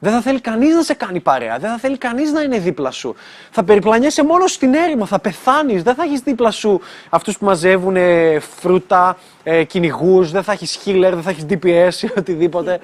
Δεν 0.03 0.13
θα 0.13 0.21
θέλει 0.21 0.41
κανείς 0.41 0.75
να 0.75 0.83
σε 0.83 0.95
κάνει 0.95 1.21
παρέα. 1.21 1.59
Δεν 1.59 1.71
θα 1.71 1.79
θέλει 1.79 1.99
κανείς 1.99 2.33
να 2.33 2.41
είναι 2.41 2.59
δίπλα 2.59 2.91
σου. 2.91 3.15
Θα 3.51 3.65
περιπλανιέσαι 3.65 4.25
μόνο 4.25 4.47
στην 4.47 4.75
έρημο. 4.75 5.07
Θα 5.07 5.19
πεθάνεις. 5.19 5.83
Δεν 5.83 5.95
θα 5.95 6.03
έχεις 6.03 6.21
δίπλα 6.21 6.51
σου 6.51 6.81
αυτούς 7.11 7.39
που 7.39 7.45
μαζεύουν 7.45 7.97
ε, 7.97 8.39
φρούτα, 8.39 9.19
ε, 9.43 9.65
κυνηγούς. 9.65 10.31
Δεν 10.31 10.43
θα 10.43 10.53
έχεις 10.53 10.79
healer. 10.85 11.11
Δεν 11.13 11.23
θα 11.23 11.31
έχεις 11.31 11.47
DPS 11.49 11.95
ή 12.03 12.11
οτιδήποτε. 12.19 12.81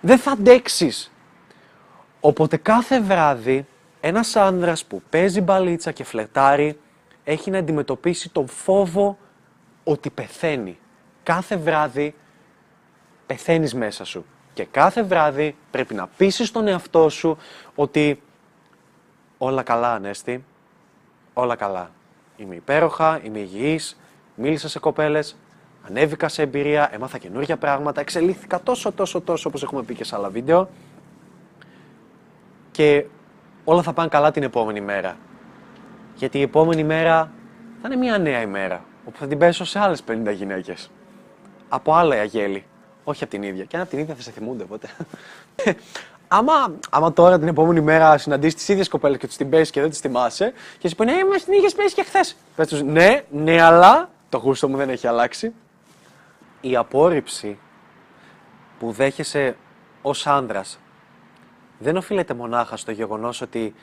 δεν 0.00 0.18
θα 0.18 0.30
αντέξεις. 0.30 1.12
Οπότε 2.20 2.56
κάθε 2.56 3.00
βράδυ 3.00 3.66
ένας 4.00 4.36
άνδρας 4.36 4.84
που 4.84 5.02
παίζει 5.10 5.40
μπαλίτσα 5.40 5.92
και 5.92 6.04
φλετάρει 6.04 6.78
έχει 7.24 7.50
να 7.50 7.58
αντιμετωπίσει 7.58 8.28
τον 8.28 8.48
φόβο 8.48 9.18
ότι 9.84 10.10
πεθαίνει. 10.10 10.78
Κάθε 11.22 11.56
βράδυ 11.56 12.14
πεθαίνεις 13.26 13.74
μέσα 13.74 14.04
σου. 14.04 14.24
Και 14.54 14.64
κάθε 14.64 15.02
βράδυ 15.02 15.56
πρέπει 15.70 15.94
να 15.94 16.06
πείσεις 16.16 16.50
τον 16.50 16.68
εαυτό 16.68 17.08
σου 17.08 17.36
ότι 17.74 18.22
όλα 19.38 19.62
καλά, 19.62 19.92
Ανέστη, 19.92 20.44
όλα 21.32 21.56
καλά. 21.56 21.90
Είμαι 22.36 22.54
υπέροχα, 22.54 23.20
είμαι 23.22 23.38
υγιής, 23.38 24.00
μίλησα 24.34 24.68
σε 24.68 24.78
κοπέλες, 24.78 25.36
ανέβηκα 25.86 26.28
σε 26.28 26.42
εμπειρία, 26.42 26.90
έμαθα 26.92 27.18
καινούργια 27.18 27.56
πράγματα, 27.56 28.00
εξελίχθηκα 28.00 28.62
τόσο, 28.62 28.92
τόσο, 28.92 29.20
τόσο, 29.20 29.48
όπως 29.48 29.62
έχουμε 29.62 29.82
πει 29.82 29.94
και 29.94 30.04
σε 30.04 30.16
άλλα 30.16 30.28
βίντεο 30.28 30.68
και 32.70 33.04
όλα 33.64 33.82
θα 33.82 33.92
πάνε 33.92 34.08
καλά 34.08 34.30
την 34.30 34.42
επόμενη 34.42 34.80
μέρα. 34.80 35.16
Γιατί 36.14 36.38
η 36.38 36.42
επόμενη 36.42 36.84
μέρα 36.84 37.32
θα 37.82 37.88
είναι 37.88 37.96
μια 37.96 38.18
νέα 38.18 38.40
ημέρα, 38.40 38.84
όπου 39.06 39.18
θα 39.18 39.26
την 39.26 39.38
πέσω 39.38 39.64
σε 39.64 39.78
άλλες 39.78 40.02
50 40.08 40.32
γυναίκες. 40.34 40.90
Από 41.68 41.94
άλλα 41.94 42.14
αγέλη. 42.14 42.64
Όχι 43.04 43.22
από 43.22 43.32
την 43.32 43.42
ίδια. 43.42 43.64
Και 43.64 43.76
αν 43.76 43.82
από 43.82 43.90
την 43.90 43.98
ίδια 43.98 44.14
θα 44.14 44.22
σε 44.22 44.30
θυμούνται 44.30 44.62
οπότε. 44.62 44.88
άμα, 46.28 46.52
άμα 46.90 47.12
τώρα 47.12 47.38
την 47.38 47.48
επόμενη 47.48 47.80
μέρα 47.80 48.18
συναντήσεις 48.18 48.54
τις 48.54 48.68
ίδιες 48.68 48.88
κοπέλες 48.88 49.18
και 49.18 49.26
τους 49.26 49.36
την 49.36 49.50
πέσει 49.50 49.72
και 49.72 49.80
δεν 49.80 49.90
τις 49.90 49.98
θυμάσαι, 49.98 50.52
και 50.78 50.88
σου 50.88 50.94
πει 50.94 51.04
Ναι, 51.04 51.24
μας 51.24 51.44
την 51.44 51.52
είχες 51.52 51.74
πέσει 51.74 51.94
και 51.94 52.02
χθες. 52.02 52.36
Πες 52.56 52.68
τους 52.68 52.82
Ναι, 52.82 53.22
ναι, 53.30 53.62
αλλά 53.62 54.10
το 54.28 54.38
γούστο 54.38 54.68
μου 54.68 54.76
δεν 54.76 54.88
έχει 54.88 55.06
αλλάξει. 55.06 55.52
Η 56.60 56.76
απόρριψη 56.76 57.58
που 58.78 58.92
δέχεσαι 58.92 59.56
ως 60.02 60.26
άνδρας 60.26 60.78
δεν 61.78 61.96
οφείλεται 61.96 62.34
μονάχα 62.34 62.76
στο 62.76 62.90
γεγονός 62.90 63.40
ότι 63.40 63.74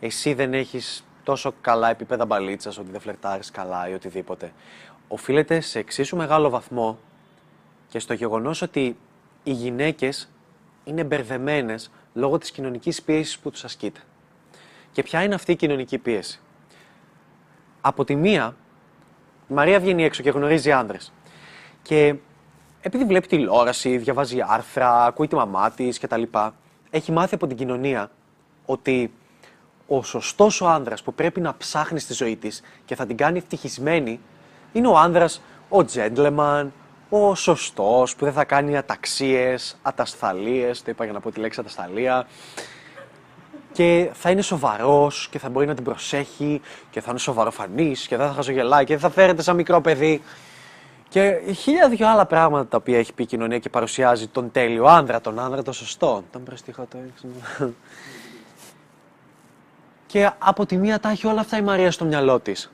εσύ 0.00 0.34
δεν 0.34 0.54
έχεις 0.54 1.04
τόσο 1.22 1.54
καλά 1.60 1.90
επίπεδα 1.90 2.26
μπαλίτσας, 2.26 2.78
ότι 2.78 2.90
δεν 2.90 3.00
φλερτάρεις 3.00 3.50
καλά 3.50 3.88
ή 3.88 3.94
οτιδήποτε. 3.94 4.52
Οφείλεται 5.08 5.60
σε 5.60 5.78
εξίσου 5.78 6.16
μεγάλο 6.16 6.48
βαθμό 6.48 6.98
και 7.92 7.98
στο 7.98 8.14
γεγονός 8.14 8.62
ότι 8.62 8.96
οι 9.42 9.52
γυναίκες 9.52 10.28
είναι 10.84 11.04
μπερδεμένες 11.04 11.90
λόγω 12.14 12.38
της 12.38 12.50
κοινωνικής 12.50 13.02
πίεσης 13.02 13.38
που 13.38 13.50
τους 13.50 13.64
ασκείται. 13.64 14.00
Και 14.92 15.02
ποια 15.02 15.22
είναι 15.22 15.34
αυτή 15.34 15.52
η 15.52 15.56
κοινωνική 15.56 15.98
πίεση; 15.98 16.40
Από 17.80 18.04
τη 18.04 18.14
μία, 18.14 18.56
η 19.48 19.54
Μαρία 19.54 19.80
βγαίνει 19.80 20.04
έξω 20.04 20.22
και 20.22 20.30
γνωρίζει 20.30 20.72
άνδρες. 20.72 21.12
Και 21.82 22.14
επειδή 22.80 23.04
βλέπει 23.04 23.26
τηλεόραση, 23.26 23.96
διαβάζει 23.96 24.38
άρθρα, 24.46 25.04
ακούει 25.04 25.28
τη 25.28 25.34
μαμά 25.34 25.70
της 25.70 25.98
κτλ. 25.98 26.22
Έχει 26.90 27.12
μάθει 27.12 27.34
από 27.34 27.46
την 27.46 27.56
κοινωνία 27.56 28.10
ότι 28.66 29.12
ο 29.86 30.02
σωστός 30.02 30.60
ο 30.60 30.68
άνδρας 30.68 31.02
που 31.02 31.14
πρέπει 31.14 31.40
να 31.40 31.56
ψάχνει 31.56 31.98
στη 31.98 32.12
ζωή 32.12 32.36
της 32.36 32.62
και 32.84 32.94
θα 32.94 33.06
την 33.06 33.16
κάνει 33.16 33.38
ευτυχισμένη 33.38 34.20
είναι 34.72 34.88
ο 34.88 34.96
άνδρας, 34.98 35.42
ο 35.68 35.78
gentleman, 35.94 36.66
ο 37.14 37.34
σωστός 37.34 38.16
που 38.16 38.24
δεν 38.24 38.34
θα 38.34 38.44
κάνει 38.44 38.76
αταξίες, 38.76 39.76
ατασθαλίε, 39.82 40.70
το 40.72 40.84
είπα 40.86 41.04
για 41.04 41.12
να 41.12 41.20
πω 41.20 41.30
τη 41.30 41.40
λέξη 41.40 41.60
ατασταλία. 41.60 42.26
Και 43.72 44.10
θα 44.12 44.30
είναι 44.30 44.42
σοβαρός 44.42 45.28
και 45.30 45.38
θα 45.38 45.48
μπορεί 45.48 45.66
να 45.66 45.74
την 45.74 45.84
προσέχει 45.84 46.60
και 46.90 47.00
θα 47.00 47.10
είναι 47.10 47.18
σοβαροφανής 47.18 48.06
και 48.06 48.16
δεν 48.16 48.26
θα 48.26 48.32
χαζογελάει 48.32 48.84
και 48.84 48.92
δεν 48.92 49.02
θα 49.02 49.10
φέρεται 49.10 49.42
σαν 49.42 49.56
μικρό 49.56 49.80
παιδί. 49.80 50.22
Και 51.08 51.40
χίλια 51.56 51.88
δυο 51.88 52.08
άλλα 52.08 52.26
πράγματα 52.26 52.66
τα 52.66 52.76
οποία 52.76 52.98
έχει 52.98 53.12
πει 53.12 53.22
η 53.22 53.26
κοινωνία 53.26 53.58
και 53.58 53.68
παρουσιάζει 53.68 54.26
τον 54.26 54.50
τέλειο 54.50 54.84
άνδρα, 54.84 55.20
τον 55.20 55.38
άνδρα 55.38 55.62
το 55.62 55.72
σωστό. 55.72 56.24
Τον 56.32 56.42
προστιχώ 56.42 56.86
το 56.90 56.98
έξω. 57.08 57.26
Και 60.06 60.30
από 60.38 60.66
τη 60.66 60.76
μία 60.76 61.00
τα 61.00 61.08
έχει 61.08 61.26
όλα 61.26 61.40
αυτά 61.40 61.56
η 61.56 61.62
Μαρία 61.62 61.90
στο 61.90 62.04
μυαλό 62.04 62.40
της. 62.40 62.72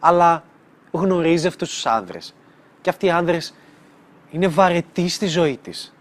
Αλλά 0.00 0.44
γνωρίζει 0.90 1.46
αυτούς 1.46 1.68
τους 1.68 1.86
άνδρες. 1.86 2.34
Και 2.80 2.90
αυτοί 2.90 3.06
οι 3.06 3.10
άνδρες 3.10 3.54
είναι 4.32 4.48
βαρετή 4.48 5.08
στη 5.08 5.26
ζωή 5.26 5.58
της. 5.62 5.94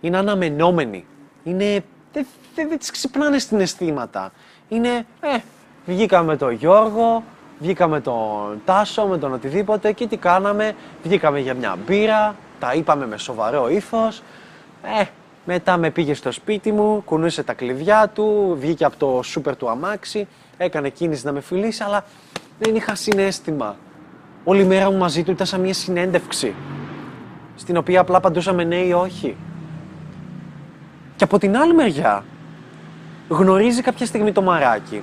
Είναι 0.00 0.16
αναμενόμενη. 0.16 1.04
Είναι... 1.44 1.84
Δεν 2.12 2.26
δε, 2.54 2.66
δε 2.66 2.76
της 2.76 2.90
ξυπνάνε 2.90 3.38
στην 3.38 3.60
αισθήματα. 3.60 4.32
Είναι, 4.68 5.06
ε, 5.20 5.38
βγήκαμε 5.86 6.26
με 6.26 6.36
τον 6.36 6.52
Γιώργο, 6.52 7.22
βγήκαμε 7.58 8.00
τον 8.00 8.60
Τάσο, 8.64 9.06
με 9.06 9.18
τον 9.18 9.32
οτιδήποτε 9.32 9.92
και 9.92 10.06
τι 10.06 10.16
κάναμε. 10.16 10.74
Βγήκαμε 11.02 11.40
για 11.40 11.54
μια 11.54 11.76
μπύρα, 11.86 12.36
τα 12.60 12.74
είπαμε 12.74 13.06
με 13.06 13.18
σοβαρό 13.18 13.68
ήθος. 13.68 14.22
Ε, 15.00 15.04
μετά 15.44 15.76
με 15.76 15.90
πήγε 15.90 16.14
στο 16.14 16.32
σπίτι 16.32 16.72
μου, 16.72 17.02
κουνούσε 17.04 17.42
τα 17.42 17.52
κλειδιά 17.52 18.10
του, 18.14 18.56
βγήκε 18.60 18.84
από 18.84 18.96
το 18.96 19.20
σούπερ 19.22 19.56
του 19.56 19.70
αμάξι, 19.70 20.26
έκανε 20.56 20.88
κίνηση 20.88 21.26
να 21.26 21.32
με 21.32 21.40
φιλήσει, 21.40 21.82
αλλά 21.82 22.04
δεν 22.58 22.74
είχα 22.74 22.94
συνέστημα. 22.94 23.76
Όλη 24.44 24.64
μέρα 24.64 24.90
μου 24.90 24.96
μαζί 24.96 25.22
του 25.22 25.30
ήταν 25.30 25.46
σαν 25.46 25.60
μια 25.60 25.74
συνέντευξη 25.74 26.54
στην 27.56 27.76
οποία 27.76 28.00
απλά 28.00 28.16
απαντούσαμε 28.16 28.64
ναι 28.64 28.76
ή 28.76 28.92
όχι. 28.92 29.36
Και 31.16 31.24
από 31.24 31.38
την 31.38 31.56
άλλη 31.56 31.74
μεριά, 31.74 32.24
γνωρίζει 33.28 33.82
κάποια 33.82 34.06
στιγμή 34.06 34.32
το 34.32 34.42
μαράκι 34.42 35.02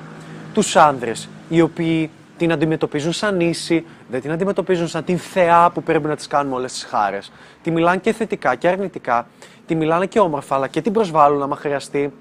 τους 0.54 0.76
άνδρες, 0.76 1.30
οι 1.50 1.62
οποίοι 1.62 2.10
την 2.38 2.52
αντιμετωπίζουν 2.52 3.12
σαν 3.12 3.40
ίση, 3.40 3.86
δεν 4.10 4.22
την 4.22 4.32
αντιμετωπίζουν 4.32 4.88
σαν 4.88 5.04
την 5.04 5.18
θεά 5.18 5.72
που 5.72 5.84
πρέπει 5.84 6.08
να 6.08 6.16
τις 6.16 6.28
κάνουμε 6.28 6.56
όλες 6.56 6.72
τις 6.72 6.84
χάρες. 6.84 7.32
Τη 7.62 7.72
μιλάνε 7.72 7.98
και 7.98 8.14
θετικά 8.14 8.56
και 8.56 8.68
αρνητικά, 8.68 9.28
τη 9.66 9.76
μιλάνε 9.76 10.06
και 10.06 10.20
όμορφα, 10.20 10.56
αλλά 10.56 10.68
και 10.68 10.82
την 10.82 10.94
προσβάλλουν 10.94 11.42
άμα 11.42 11.56
χρειαστεί. 11.56 12.14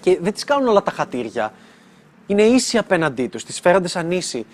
Και 0.00 0.18
δεν 0.20 0.32
τις 0.32 0.44
κάνουν 0.44 0.68
όλα 0.68 0.82
τα 0.82 0.90
χατήρια. 0.90 1.52
είναι 2.26 2.42
ίσοι 2.42 2.78
απέναντί 2.78 3.26
τους, 3.26 3.44
τις 3.44 3.60
φέρονται 3.60 3.88
σαν 3.88 4.10
ίσοι. 4.10 4.46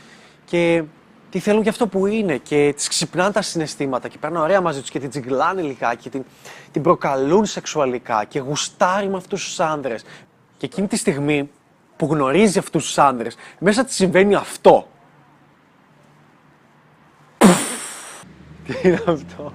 Και 0.45 0.83
τι 1.31 1.39
θέλουν 1.39 1.63
για 1.63 1.71
αυτό 1.71 1.87
που 1.87 2.07
είναι 2.07 2.37
και 2.37 2.73
τις 2.77 2.89
ξυπνάνε 2.89 3.33
τα 3.33 3.43
συναισθήματα 3.43 4.09
και 4.09 4.19
παίρνουν 4.19 4.43
ωραία 4.43 4.61
μαζί 4.61 4.81
τους 4.81 4.91
και 4.91 4.99
την 4.99 5.11
τζιγκλάνε 5.11 5.63
λιγάκι 5.63 6.03
και 6.03 6.09
την, 6.09 6.25
την 6.71 6.83
προκαλούν 6.83 7.45
σεξουαλικά 7.47 8.25
και 8.25 8.39
γουστάρει 8.39 9.09
με 9.09 9.17
αυτούς 9.17 9.45
τους 9.45 9.61
άνδρες. 9.61 10.05
Και 10.57 10.67
εκείνη 10.67 10.87
τη 10.87 10.97
στιγμή 10.97 11.51
που 11.97 12.07
γνωρίζει 12.07 12.59
αυτούς 12.59 12.85
τους 12.85 12.99
άνδρες, 12.99 13.37
μέσα 13.59 13.85
της 13.85 13.95
συμβαίνει 13.95 14.35
αυτό. 14.35 14.89
Τι 18.67 18.89
είναι 18.89 19.03
αυτό; 19.07 19.53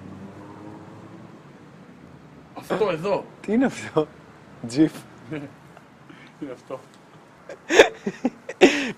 Αυτό 2.54 2.90
εδώ. 2.92 3.26
Τι 3.42 3.54
είναι 3.54 3.66
αυτό; 3.66 4.08
Τζιφ. 4.68 4.92
Είναι 6.42 6.52
αυτό. 6.52 6.80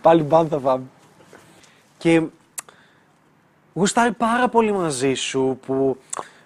Πάλι 0.01 0.23
μπαν 0.23 0.47
θα 0.47 0.59
πάμε. 0.59 0.83
Και 1.97 2.21
γουστάρει 3.77 4.11
πάρα 4.11 4.47
πολύ 4.49 4.71
μαζί 4.71 5.13
σου 5.13 5.59
που 5.65 5.97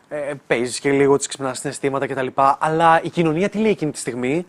ε, 0.09 0.33
παίζεις 0.47 0.79
και 0.79 0.91
λίγο 0.91 1.17
τις 1.17 1.27
ξυπνάς 1.27 1.59
συναισθήματα 1.59 2.07
κτλ. 2.07 2.27
Αλλά 2.59 3.01
η 3.03 3.09
κοινωνία 3.09 3.49
τι 3.49 3.57
λέει 3.57 3.71
εκείνη 3.71 3.91
τη 3.91 3.97
στιγμή; 3.97 4.45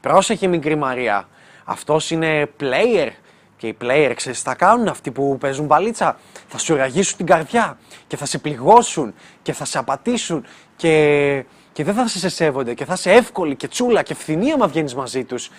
Πρόσεχε 0.00 0.46
μικρή 0.46 0.76
Μαρία. 0.76 1.28
Αυτός 1.64 2.10
είναι 2.10 2.50
player. 2.60 3.08
Και 3.56 3.66
οι 3.66 3.76
player, 3.80 4.12
ξέρεις 4.14 4.42
τι 4.42 4.48
θα 4.48 4.54
κάνουν 4.54 4.88
αυτοί 4.88 5.10
που 5.10 5.38
παίζουν 5.40 5.66
μπαλίτσα. 5.66 6.18
Θα 6.48 6.58
σου 6.58 6.74
ραγίσουν 6.74 7.16
την 7.16 7.26
καρδιά 7.26 7.78
και 8.06 8.16
θα 8.16 8.26
σε 8.26 8.38
πληγώσουν 8.38 9.14
και 9.42 9.52
θα 9.52 9.64
σε 9.64 9.78
απατήσουν 9.78 10.44
και, 10.76 11.44
και 11.72 11.84
δεν 11.84 11.94
θα 11.94 12.06
σε 12.06 12.28
σέβονται 12.28 12.74
και 12.74 12.84
θα 12.84 12.92
είσαι 12.92 13.12
εύκολη 13.12 13.56
και 13.56 13.68
τσούλα 13.68 14.02
και 14.02 14.14
φθηνή 14.14 14.52
άμα 14.52 14.66
βγαίνεις 14.66 14.94
μαζί 14.94 15.24
τους. 15.24 15.50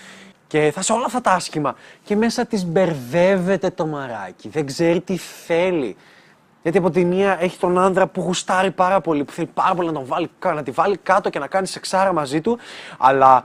Και 0.47 0.71
θα 0.75 0.81
σε 0.81 0.93
όλα 0.93 1.05
αυτά 1.05 1.21
τα 1.21 1.31
άσχημα. 1.31 1.75
Και 2.03 2.15
μέσα 2.15 2.45
της 2.45 2.65
μπερδεύεται 2.65 3.69
το 3.69 3.85
μαράκι. 3.85 4.49
Δεν 4.49 4.65
ξέρει 4.65 5.01
τι 5.01 5.17
θέλει. 5.17 5.95
Γιατί 6.63 6.77
από 6.77 6.89
τη 6.89 7.05
μία 7.05 7.37
έχει 7.39 7.57
τον 7.57 7.79
άνδρα 7.79 8.07
που 8.07 8.21
γουστάρει 8.21 8.71
πάρα 8.71 9.01
πολύ, 9.01 9.23
που 9.23 9.31
θέλει 9.31 9.49
πάρα 9.53 9.75
πολύ 9.75 9.87
να, 9.87 9.93
τον 9.93 10.05
βάλει, 10.05 10.29
να 10.43 10.63
τη 10.63 10.71
βάλει 10.71 10.97
κάτω 10.97 11.29
και 11.29 11.39
να 11.39 11.47
κάνει 11.47 11.67
σεξάρα 11.67 12.13
μαζί 12.13 12.41
του, 12.41 12.57
αλλά 12.97 13.43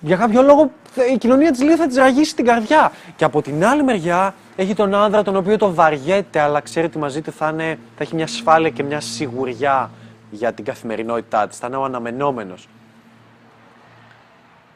για 0.00 0.16
κάποιο 0.16 0.42
λόγο 0.42 0.70
η 1.12 1.18
κοινωνία 1.18 1.50
της 1.50 1.62
λέει 1.62 1.76
θα 1.76 1.86
της 1.86 1.96
ραγίσει 1.96 2.34
την 2.36 2.44
καρδιά. 2.44 2.92
Και 3.16 3.24
από 3.24 3.42
την 3.42 3.64
άλλη 3.64 3.82
μεριά 3.82 4.34
έχει 4.56 4.74
τον 4.74 4.94
άνδρα 4.94 5.22
τον 5.22 5.36
οποίο 5.36 5.56
το 5.56 5.74
βαριέται, 5.74 6.40
αλλά 6.40 6.60
ξέρει 6.60 6.86
ότι 6.86 6.98
μαζί 6.98 7.22
του 7.22 7.32
θα, 7.32 7.48
είναι, 7.48 7.78
θα 7.96 8.02
έχει 8.02 8.14
μια 8.14 8.24
ασφάλεια 8.24 8.70
και 8.70 8.82
μια 8.82 9.00
σιγουριά 9.00 9.90
για 10.30 10.52
την 10.52 10.64
καθημερινότητά 10.64 11.48
της. 11.48 11.58
Θα 11.58 11.66
είναι 11.66 11.76
ο 11.76 11.84
αναμενόμενος. 11.84 12.68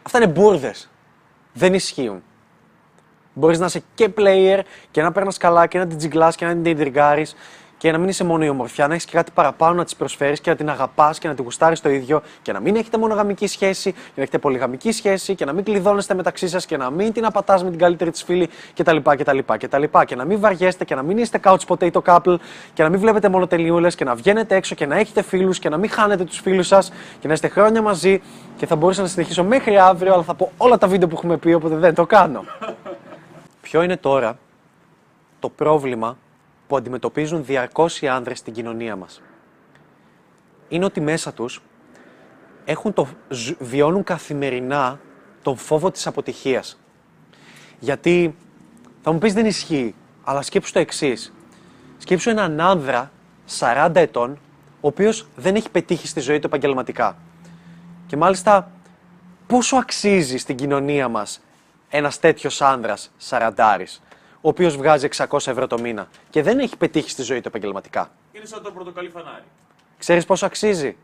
Αυτά 0.03 0.19
είναι 0.19 0.27
μπουρδες. 0.27 0.89
Δεν 1.53 1.75
ισχύουν. 1.75 2.23
Μπορείς 3.35 3.59
να 3.59 3.67
είσαι 3.67 3.83
και 3.95 4.11
player 4.17 4.61
και 4.91 5.03
να 5.03 5.13
παίρνει 5.13 5.33
καλά 5.33 5.67
και 5.67 5.79
να 5.79 5.87
την 5.87 5.99
τζιγκλάς 5.99 6.37
και 6.37 6.47
να 6.47 6.57
την 6.57 6.77
τριγκάρεις 6.77 7.35
και 7.79 7.93
να 7.93 7.99
μην 7.99 8.09
είσαι 8.09 8.25
μόνο 8.25 8.45
η 8.45 8.49
ομορφιά, 8.49 8.89
να 8.89 8.95
έχει 8.95 9.07
και 9.07 9.13
κάτι 9.17 9.31
παραπάνω 9.35 9.75
να 9.75 9.85
τη 9.85 9.95
προσφέρει 9.99 10.41
και 10.41 10.51
να 10.51 10.57
την 10.57 10.71
αγαπά 10.71 11.15
και 11.19 11.29
να 11.29 11.35
την 11.35 11.45
γουστάρει 11.45 11.79
το 11.79 11.89
ίδιο 11.89 12.23
και 12.43 12.53
να 12.53 12.61
μην 12.61 12.77
έχετε 12.77 12.99
μονογαμική 12.99 13.47
σχέση 13.47 13.93
και 13.93 14.13
να 14.15 14.23
έχετε 14.23 14.39
πολυγαμική 14.39 14.93
σχέση 14.93 15.35
και 15.35 15.45
να 15.45 15.53
μην 15.53 15.65
κλειδώνεστε 15.65 16.15
μεταξύ 16.15 16.49
σα 16.49 16.59
και 16.59 16.77
να 16.77 16.91
μην 16.91 17.13
την 17.13 17.25
απατά 17.25 17.65
με 17.65 17.71
την 17.71 17.79
καλύτερη 17.79 18.11
τη 18.11 18.25
φίλη 18.25 18.49
κτλ. 18.77 18.97
κτλ, 18.97 19.39
κτλ. 19.59 19.85
Και 20.07 20.17
να 20.17 20.25
μην 20.25 20.41
βαριέστε 20.41 20.85
και 20.85 20.95
να 20.95 21.03
μην 21.03 21.19
είστε 21.19 21.41
couch 21.45 21.67
potato 21.67 22.01
couple 22.05 22.37
και 22.75 22.83
να 22.83 22.89
μην 22.89 23.01
βλέπετε 23.01 23.29
μόνο 23.29 23.47
τελειούλε 23.47 23.89
και 23.89 24.05
να 24.05 24.15
βγαίνετε 24.15 24.55
έξω 24.55 24.75
και 24.75 24.87
να 24.87 24.97
έχετε 24.97 25.23
φίλου 25.23 25.53
και 25.53 25.69
να 25.69 25.77
μην 25.77 25.91
χάνετε 25.91 26.25
του 26.25 26.33
φίλου 26.33 26.63
σα 26.63 26.79
και 26.81 27.27
να 27.27 27.33
είστε 27.33 27.49
χρόνια 27.49 27.83
μαζί. 27.83 28.23
Και 28.57 28.67
θα 28.67 28.77
μπορούσα 28.77 29.03
να 29.03 29.09
συνεχίσω 29.09 29.45
μέχρι 29.45 29.79
αύριο, 29.79 30.13
αλλά 30.13 30.23
θα 30.23 30.35
πω 30.35 30.53
όλα 30.57 30.79
τα 30.79 30.87
βίντεο 30.87 31.09
που 31.09 31.15
έχουμε 31.17 31.37
πει, 31.37 31.53
οπότε 31.53 31.77
δεν 31.77 31.95
το 31.95 32.07
κάνω. 32.07 32.45
Ποιο 33.61 33.83
είναι 33.83 33.97
τώρα 33.97 34.39
το 35.41 35.49
πρόβλημα 35.49 36.17
που 36.69 36.77
αντιμετωπίζουν 36.77 37.45
διαρκώς 37.45 38.01
οι 38.03 38.09
άνδρες 38.09 38.39
στην 38.39 38.53
κοινωνία 38.53 38.97
μας. 38.97 39.23
Είναι 40.69 40.85
ότι 40.85 41.01
μέσα 41.01 41.33
τους 41.33 41.63
έχουν 42.65 42.93
το, 42.93 43.09
βιώνουν 43.59 44.05
καθημερινά 44.05 45.01
τον 45.43 45.57
φόβο 45.57 45.91
της 45.91 46.07
αποτυχίας. 46.07 46.81
Γιατί 47.79 48.37
θα 49.03 49.13
μου 49.13 49.19
πεις 49.19 49.33
δεν 49.33 49.47
ισχύει, 49.47 49.95
αλλά 50.25 50.43
σκέψου 50.43 50.73
το 50.73 50.79
εξής. 50.79 51.33
Σκέψου 51.99 52.31
έναν 52.31 52.61
άνδρα 52.61 53.13
40 53.59 53.91
ετών, 53.95 54.39
ο 54.81 54.87
οποίος 54.89 55.27
δεν 55.37 55.55
έχει 55.55 55.71
πετύχει 55.71 56.07
στη 56.07 56.21
ζωή 56.21 56.39
του 56.39 56.47
επαγγελματικά. 56.47 57.17
Και 58.07 58.17
μάλιστα 58.17 58.71
πόσο 59.47 59.77
αξίζει 59.77 60.37
στην 60.37 60.57
κοινωνία 60.57 61.09
μας 61.09 61.41
ένας 61.89 62.19
τέτοιος 62.19 62.63
άνδρας 62.63 63.11
σαραντάρης; 63.17 64.03
Ο 64.41 64.49
οποίος 64.49 64.77
βγάζει 64.77 65.09
600 65.17 65.47
ευρώ 65.47 65.67
το 65.67 65.81
μήνα 65.81 66.09
και 66.31 66.43
δεν 66.43 66.59
έχει 66.59 66.77
πετύχει 66.77 67.11
στη 67.11 67.23
ζωή 67.23 67.41
του 67.41 67.49
επαγγελματικά. 67.49 68.11
Είναι 68.33 68.47
σαν 68.47 68.63
το 68.63 68.71
πρωτοκαλί 68.71 69.09
φανάρι. 69.09 69.45
Ξέρεις 69.99 70.25
πόσο 70.25 70.47
αξίζει; 70.47 70.97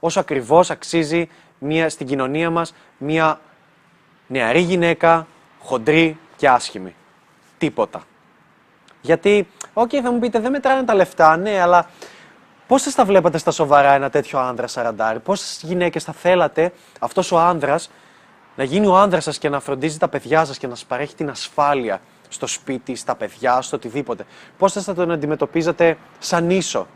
Όσο 0.00 0.20
ακριβώς 0.20 0.70
αξίζει 0.70 1.28
μια, 1.58 1.88
στην 1.88 2.06
κοινωνία 2.06 2.50
μας 2.50 2.74
μια 2.98 3.40
νεαρή 4.26 4.60
γυναίκα, 4.60 5.26
χοντρή 5.58 6.18
και 6.36 6.48
άσχημη; 6.48 6.94
Τίποτα. 7.58 8.02
Γιατί, 9.00 9.48
OK, 9.72 9.90
okay, 9.92 10.00
θα 10.02 10.12
μου 10.12 10.18
πείτε, 10.18 10.40
δεν 10.40 10.50
μετράνε 10.50 10.82
τα 10.82 10.94
λεφτά, 10.94 11.36
ναι, 11.36 11.60
αλλά 11.60 11.90
πώς 12.66 12.82
θα 12.82 12.92
τα 12.92 13.04
βλέπατε 13.04 13.38
στα 13.38 13.50
σοβαρά 13.50 13.92
ένα 13.92 14.10
τέτοιο 14.10 14.38
άνδρα 14.38 14.66
σαραντάρι, 14.66 15.18
πόσες 15.18 15.66
γυναίκες 15.66 16.04
θα 16.04 16.12
θέλατε 16.12 16.72
αυτός 17.00 17.32
ο 17.32 17.38
άνδρας 17.38 17.90
να 18.56 18.64
γίνει 18.64 18.86
ο 18.86 18.96
άνδρας 18.96 19.24
σας 19.24 19.38
και 19.38 19.48
να 19.48 19.60
φροντίζει 19.60 19.98
τα 19.98 20.08
παιδιά 20.08 20.44
σας 20.44 20.58
και 20.58 20.66
να 20.66 20.74
σας 20.74 20.86
παρέχει 20.86 21.14
την 21.14 21.30
ασφάλεια 21.30 22.00
στο 22.28 22.46
σπίτι, 22.46 22.94
στα 22.94 23.14
παιδιά, 23.14 23.60
στο 23.60 23.76
οτιδήποτε. 23.76 24.24
Πώς 24.58 24.72
θα 24.72 24.94
τον 24.94 25.10
αντιμετωπίζατε 25.10 25.98
σαν 26.18 26.50
ίσο; 26.50 26.86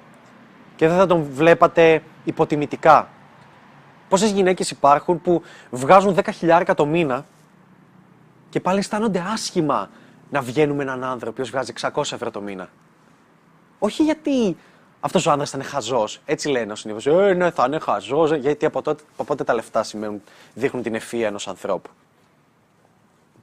Και 0.76 0.88
δεν 0.88 0.96
θα 0.96 1.06
τον 1.06 1.26
βλέπατε 1.32 2.02
υποτιμητικά; 2.24 3.08
Πόσες 4.08 4.30
γυναίκες 4.30 4.70
υπάρχουν 4.70 5.22
που 5.22 5.42
βγάζουν 5.70 6.16
10.000 6.40 6.74
το 6.76 6.86
μήνα 6.86 7.24
και 8.48 8.60
πάλι 8.60 8.78
αισθάνονται 8.78 9.24
άσχημα 9.32 9.90
να 10.30 10.40
βγαίνουν 10.40 10.76
με 10.76 10.82
έναν 10.82 11.04
άνθρωπο 11.04 11.26
ο 11.26 11.30
οποίος 11.30 11.50
βγάζει 11.50 11.72
600 11.80 12.12
ευρώ 12.12 12.30
το 12.30 12.40
μήνα; 12.40 12.68
Όχι 13.78 14.02
γιατί 14.02 14.56
αυτός 15.00 15.26
ο 15.26 15.30
άντρα 15.30 15.46
θα 15.46 15.58
είναι 15.58 15.66
χαζός. 15.66 16.20
Έτσι 16.24 16.48
λένε 16.48 16.76
συνήθως. 16.76 17.06
Ε, 17.06 17.34
ναι, 17.34 17.50
θα 17.50 17.64
είναι 17.66 17.78
χαζός. 17.78 18.32
Γιατί 18.32 18.66
από, 18.66 18.82
τότε, 18.82 19.02
από 19.12 19.24
πότε 19.24 19.44
τα 19.44 19.54
λεφτά 19.54 19.82
σημαίνουν, 19.82 20.22
δείχνουν 20.54 20.82
την 20.82 20.94
ευφία 20.94 21.26
ενός 21.26 21.48
ανθρώπου. 21.48 21.90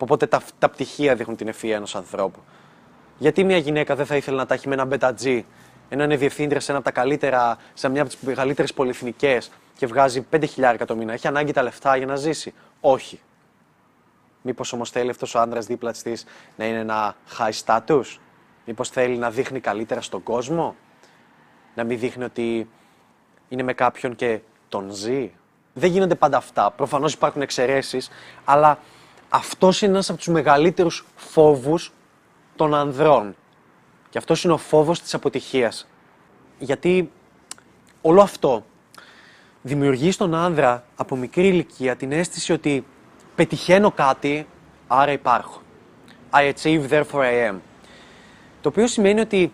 Οπότε 0.01 0.27
τα, 0.27 0.41
τα 0.59 0.69
πτυχία 0.69 1.15
δείχνουν 1.15 1.35
την 1.35 1.47
ευφυα 1.47 1.75
ενός 1.75 1.95
ανθρώπου. 1.95 2.39
Γιατί 3.17 3.43
μια 3.43 3.57
γυναίκα 3.57 3.95
δεν 3.95 4.05
θα 4.05 4.15
ήθελε 4.15 4.38
να 4.38 4.45
τα 4.45 4.53
έχει 4.53 4.67
με 4.67 4.73
ένα 4.73 4.85
μπετατζή, 4.85 5.45
ενώ 5.89 6.03
είναι 6.03 6.15
διευθύντρια 6.15 6.59
σε, 6.59 6.71
ένα 6.71 6.79
από 6.79 6.89
τα 6.91 7.01
καλύτερα, 7.01 7.57
σε 7.73 7.89
μια 7.89 8.01
από 8.01 8.09
τις 8.09 8.19
μεγαλύτερες 8.21 8.73
πολυεθνικές 8.73 9.51
και 9.77 9.88
βγάζει 9.88 10.25
5.000 10.31 10.75
το 10.85 10.95
μήνα. 10.95 11.13
Έχει 11.13 11.27
ανάγκη 11.27 11.51
τα 11.51 11.63
λεφτά 11.63 11.95
για 11.95 12.05
να 12.05 12.15
ζήσει; 12.15 12.53
Όχι. 12.79 13.19
Μήπως 14.41 14.73
όμως 14.73 14.89
θέλει 14.89 15.09
αυτός 15.09 15.35
ο 15.35 15.39
άντρα 15.39 15.59
δίπλα 15.59 15.91
της 15.91 16.25
να 16.55 16.65
είναι 16.65 16.79
ένα 16.79 17.15
high 17.38 17.65
status, 17.65 18.17
Μήπως 18.65 18.89
θέλει 18.89 19.17
να 19.17 19.29
δείχνει 19.29 19.59
καλύτερα 19.59 20.01
στον 20.01 20.23
κόσμο, 20.23 20.75
Να 21.75 21.83
μην 21.83 21.99
δείχνει 21.99 22.23
ότι 22.23 22.69
είναι 23.49 23.63
με 23.63 23.73
κάποιον 23.73 24.15
και 24.15 24.39
τον 24.69 24.91
ζει; 24.91 25.31
Δεν 25.73 25.91
γίνονται 25.91 26.15
πάντα 26.15 26.38
αυτά. 26.38 26.71
Προφανώς 26.71 27.13
υπάρχουν 27.13 27.41
εξαιρέσεις, 27.41 28.09
αλλά 28.45 28.79
αυτός 29.30 29.82
είναι 29.82 29.92
ένας 29.92 30.10
από 30.10 30.18
τους 30.18 30.28
μεγαλύτερους 30.28 31.06
φόβους 31.15 31.94
των 32.56 32.74
ανδρών. 32.76 33.36
Και 34.10 34.18
αυτός 34.18 34.44
είναι 34.44 34.54
ο 34.54 34.58
φόβος 34.58 35.02
της 35.02 35.13
αποτυχίας. 35.13 35.88
Γιατί 36.60 37.12
όλο 38.02 38.22
αυτό 38.22 38.63
δημιουργεί 39.62 40.12
στον 40.12 40.36
άνδρα 40.36 40.84
από 40.96 41.15
μικρή 41.15 41.48
ηλικία 41.48 41.96
την 41.96 42.12
αίσθηση 42.12 42.54
ότι 42.54 42.86
πετυχαίνω 43.36 43.92
κάτι, 43.92 44.48
άρα 44.88 45.12
υπάρχω. 45.12 45.62
I 46.32 46.54
achieve, 46.54 46.89
therefore 46.89 47.22
I 47.22 47.52
am. 47.52 47.56
Το 48.62 48.70
οποίο 48.70 48.88
σημαίνει 48.88 49.20
ότι 49.20 49.52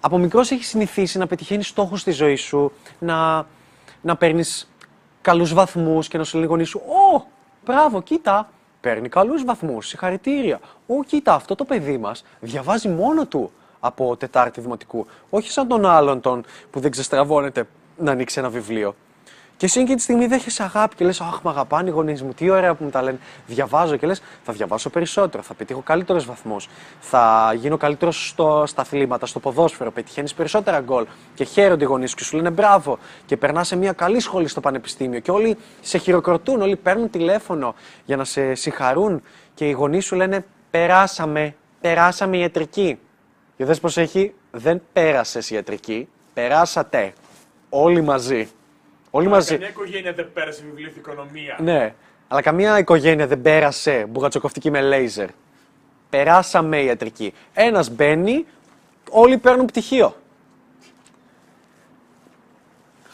από 0.00 0.18
μικρός 0.18 0.50
έχεις 0.50 0.68
συνηθίσει 0.68 1.18
να 1.18 1.26
πετυχαίνεις 1.26 1.68
στόχους 1.68 2.00
στη 2.00 2.10
ζωή 2.10 2.36
σου, 2.36 2.72
να, 2.98 3.46
να 4.00 4.16
παίρνεις 4.16 4.70
καλούς 5.20 5.54
βαθμούς 5.54 6.08
και 6.08 6.18
να 6.18 6.24
σου 6.24 6.38
λέει 6.38 6.64
σου 6.64 6.78
«Ω, 6.78 7.26
μπράβο, 7.64 8.02
κοίτα, 8.02 8.51
παίρνει 8.82 9.08
καλούς 9.08 9.44
βαθμούς. 9.44 9.86
Συγχαρητήρια. 9.88 10.60
Ω, 10.86 11.02
κοίτα, 11.04 11.34
αυτό 11.34 11.54
το 11.54 11.64
παιδί 11.64 11.98
μας 11.98 12.24
διαβάζει 12.40 12.88
μόνο 12.88 13.26
του 13.26 13.52
από 13.80 14.16
Τετάρτη 14.16 14.60
Δημοτικού. 14.60 15.06
Όχι 15.30 15.50
σαν 15.50 15.68
τον 15.68 15.86
άλλον 15.86 16.20
τον 16.20 16.44
που 16.70 16.80
δεν 16.80 16.90
ξεστραβώνεται 16.90 17.66
να 17.96 18.10
ανοίξει 18.10 18.38
ένα 18.38 18.48
βιβλίο. 18.48 18.94
Και 19.62 19.68
εσύ 19.68 19.80
εκείνη 19.80 19.96
τη 19.96 20.02
στιγμή 20.02 20.26
δέχεσαι 20.26 20.62
αγάπη 20.62 20.94
και 20.96 21.04
λες: 21.04 21.20
Αχ, 21.20 21.40
με 21.42 21.50
αγαπάνε 21.50 21.88
οι 21.88 21.92
γονείς 21.92 22.22
μου, 22.22 22.32
τι 22.32 22.50
ωραία 22.50 22.74
που 22.74 22.84
μου 22.84 22.90
τα 22.90 23.02
λένε. 23.02 23.18
Διαβάζω 23.46 23.96
και 23.96 24.06
λες: 24.06 24.22
Θα 24.42 24.52
διαβάσω 24.52 24.90
περισσότερο, 24.90 25.42
θα 25.42 25.54
πετύχω 25.54 25.80
καλύτερους 25.80 26.24
βαθμούς, 26.24 26.68
θα 27.00 27.52
γίνω 27.56 27.76
καλύτερος 27.76 28.34
στα 28.64 28.80
αθλήματα, 28.80 29.26
στο 29.26 29.40
ποδόσφαιρο, 29.40 29.90
πετυχαίνεις 29.90 30.34
περισσότερα 30.34 30.80
γκολ. 30.80 31.06
Και 31.34 31.44
χαίρονται 31.44 31.84
οι 31.84 31.86
γονείς 31.86 32.14
και 32.14 32.24
σου 32.24 32.36
λένε 32.36 32.50
μπράβο. 32.50 32.98
Και 33.26 33.36
περνάς 33.36 33.66
σε 33.66 33.76
μια 33.76 33.92
καλή 33.92 34.20
σχολή 34.20 34.48
στο 34.48 34.60
πανεπιστήμιο. 34.60 35.20
Και 35.20 35.30
όλοι 35.30 35.56
σε 35.80 35.98
χειροκροτούν, 35.98 36.60
όλοι 36.60 36.76
παίρνουν 36.76 37.10
τηλέφωνο 37.10 37.74
για 38.04 38.16
να 38.16 38.24
σε 38.24 38.54
συγχαρούν. 38.54 39.22
Και 39.54 39.68
οι 39.68 39.72
γονείς 39.72 40.04
σου 40.04 40.16
λένε: 40.16 40.44
Περάσαμε. 40.70 41.54
Περάσαμε 41.80 42.36
ιατρική. 42.36 42.98
Και 43.56 43.64
δες 43.64 43.80
πως 43.80 43.96
έχει, 43.96 44.34
δεν 44.50 44.82
πέρασες 44.92 45.50
ιατρική, 45.50 46.08
περάσατε. 46.32 47.12
Όλοι 47.68 48.00
μαζί. 48.00 48.48
Όλοι 49.14 49.28
μαζί. 49.28 49.52
Καμιά 49.52 49.68
οικογένεια 49.68 50.12
δεν 50.12 50.32
πέρασε 50.32 50.62
βιβλίο 50.64 50.92
οικονομία. 50.96 51.58
Ναι, 51.60 51.94
αλλά 52.28 52.42
καμία 52.42 52.78
οικογένεια 52.78 53.26
δεν 53.26 53.42
πέρασε 53.42 54.06
μπουγατσοκοφτική 54.08 54.70
με 54.70 54.80
λέιζερ. 54.80 55.28
Περάσαμε 56.10 56.82
ιατρική. 56.82 57.34
Ένας 57.52 57.90
μπαίνει, 57.90 58.46
όλοι 59.10 59.38
παίρνουν 59.38 59.66
πτυχίο. 59.66 60.16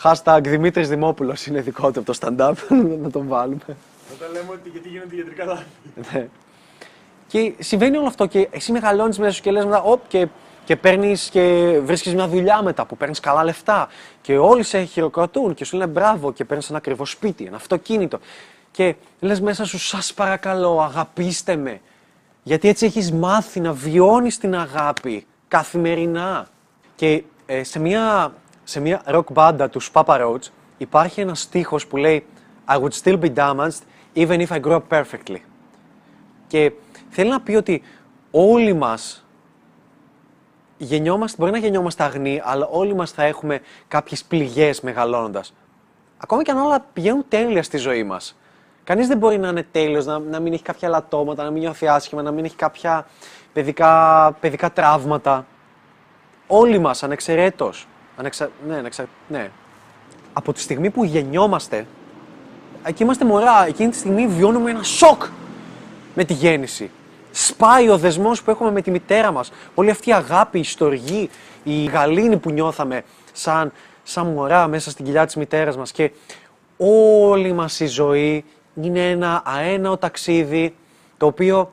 Hashtag 0.02 0.40
Δημήτρης 0.42 0.88
Δημόπουλος 0.88 1.46
είναι 1.46 1.60
δικό 1.60 1.90
του 1.90 2.00
από 2.00 2.12
το 2.12 2.18
stand-up, 2.20 2.54
να 3.02 3.10
τον 3.10 3.28
βάλουμε. 3.28 3.76
Όταν 4.14 4.32
λέμε 4.32 4.50
ότι 4.52 4.68
γιατί 4.68 4.88
γίνονται 4.88 5.16
ιατρικά 5.16 5.44
λάθη. 5.44 5.64
Ναι. 6.12 6.28
Και 7.26 7.54
συμβαίνει 7.58 7.96
όλο 7.96 8.06
αυτό 8.06 8.26
και 8.26 8.48
εσύ 8.50 8.72
μεγαλώνεις 8.72 9.18
μέσα 9.18 9.32
σου 9.32 9.42
και 9.42 9.50
λες 9.50 9.64
μετά, 9.64 9.82
όπ, 9.82 10.08
και, 10.08 10.26
και 10.68 10.76
παίρνεις 10.76 11.28
και 11.28 11.78
βρίσκεις 11.82 12.14
μια 12.14 12.28
δουλειά 12.28 12.62
μετά 12.62 12.84
που 12.84 12.96
παίρνεις 12.96 13.20
καλά 13.20 13.44
λεφτά. 13.44 13.88
Και 14.20 14.38
όλοι 14.38 14.62
σε 14.62 14.82
χειροκροτούν 14.82 15.54
και 15.54 15.64
σου 15.64 15.76
λένε 15.76 15.90
μπράβο 15.90 16.32
και 16.32 16.44
παίρνεις 16.44 16.68
ένα 16.68 16.78
ακριβό 16.78 17.04
σπίτι, 17.04 17.44
ένα 17.44 17.56
αυτοκίνητο. 17.56 18.18
Και 18.70 18.94
λες 19.20 19.40
μέσα 19.40 19.64
σου, 19.64 19.78
σας 19.78 20.14
παρακαλώ, 20.14 20.80
αγαπήστε 20.80 21.56
με. 21.56 21.80
Γιατί 22.42 22.68
έτσι 22.68 22.86
έχεις 22.86 23.12
μάθει 23.12 23.60
να 23.60 23.72
βιώνεις 23.72 24.38
την 24.38 24.54
αγάπη 24.54 25.26
καθημερινά. 25.48 26.48
Και 26.94 27.22
ε, 27.46 27.62
σε 27.62 27.78
μια, 27.78 28.32
σε 28.64 28.80
μια 28.80 29.02
rock 29.06 29.32
μπάντα 29.32 29.68
του 29.68 29.80
Papa 29.92 30.20
Roach 30.20 30.48
υπάρχει 30.78 31.20
ένας 31.20 31.40
στίχος 31.40 31.86
που 31.86 31.96
λέει 31.96 32.26
I 32.68 32.74
would 32.74 32.92
still 33.02 33.20
be 33.20 33.34
damaged 33.34 33.82
even 34.14 34.46
if 34.46 34.50
I 34.50 34.60
grew 34.60 34.80
up 34.80 34.88
perfectly. 34.88 35.40
Και 36.46 36.72
θέλει 37.08 37.30
να 37.30 37.40
πει 37.40 37.54
ότι 37.54 37.82
όλοι 38.30 38.72
μας 38.72 39.22
γεννιόμαστε, 40.78 41.36
μπορεί 41.40 41.52
να 41.52 41.58
γεννιόμαστε 41.58 42.02
αγνοί, 42.02 42.40
αλλά 42.44 42.66
όλοι 42.66 42.94
μας 42.94 43.10
θα 43.10 43.22
έχουμε 43.22 43.60
κάποιες 43.88 44.24
πληγές 44.24 44.80
μεγαλώνοντας. 44.80 45.54
Ακόμα 46.18 46.42
και 46.42 46.50
αν 46.50 46.58
όλα 46.58 46.84
πηγαίνουν 46.92 47.24
τέλεια 47.28 47.62
στη 47.62 47.76
ζωή 47.76 48.02
μας. 48.02 48.36
Κανείς 48.84 49.06
δεν 49.06 49.18
μπορεί 49.18 49.38
να 49.38 49.48
είναι 49.48 49.66
τέλειος, 49.72 50.06
να, 50.06 50.18
να 50.18 50.40
μην 50.40 50.52
έχει 50.52 50.62
κάποια 50.62 50.88
λατώματα, 50.88 51.44
να 51.44 51.50
μην 51.50 51.62
νιώθει 51.62 51.88
άσχημα, 51.88 52.22
να 52.22 52.30
μην 52.30 52.44
έχει 52.44 52.56
κάποια 52.56 53.06
παιδικά, 53.52 54.32
παιδικά 54.40 54.72
τραύματα. 54.72 55.46
Όλοι 56.46 56.78
μας, 56.78 57.02
ανεξαιρέτως. 57.02 57.86
Ανεξα... 58.16 58.50
Ναι, 58.68 58.76
ανεξα... 58.76 59.06
ναι. 59.28 59.50
Από 60.32 60.52
τη 60.52 60.60
στιγμή 60.60 60.90
που 60.90 61.04
γεννιόμαστε, 61.04 61.86
εκεί 62.84 63.02
είμαστε 63.02 63.24
μωρά, 63.24 63.66
εκείνη 63.66 63.90
τη 63.90 63.96
στιγμή 63.96 64.26
βιώνουμε 64.26 64.70
ένα 64.70 64.82
σοκ 64.82 65.22
με 66.14 66.24
τη 66.24 66.32
γέννηση. 66.32 66.90
Σπάει 67.30 67.88
ο 67.88 67.98
δεσμός 67.98 68.42
που 68.42 68.50
έχουμε 68.50 68.70
με 68.70 68.82
τη 68.82 68.90
μητέρα 68.90 69.30
μας. 69.32 69.52
Όλη 69.74 69.90
αυτή 69.90 70.08
η 70.08 70.12
αγάπη, 70.12 70.58
η 70.58 70.64
στοργή, 70.64 71.30
η 71.62 71.84
γαλήνη 71.84 72.36
που 72.36 72.50
νιώθαμε 72.50 73.02
σαν, 73.32 73.72
σαν 74.02 74.26
μωρά 74.26 74.66
μέσα 74.66 74.90
στην 74.90 75.04
κοιλιά 75.04 75.26
της 75.26 75.36
μητέρας 75.36 75.76
μας. 75.76 75.92
Και 75.92 76.10
όλη 76.76 77.52
μας 77.52 77.80
η 77.80 77.86
ζωή 77.86 78.44
είναι 78.82 79.10
ένα 79.10 79.42
αέναο 79.44 79.96
ταξίδι 79.96 80.74
το 81.16 81.26
οποίο 81.26 81.72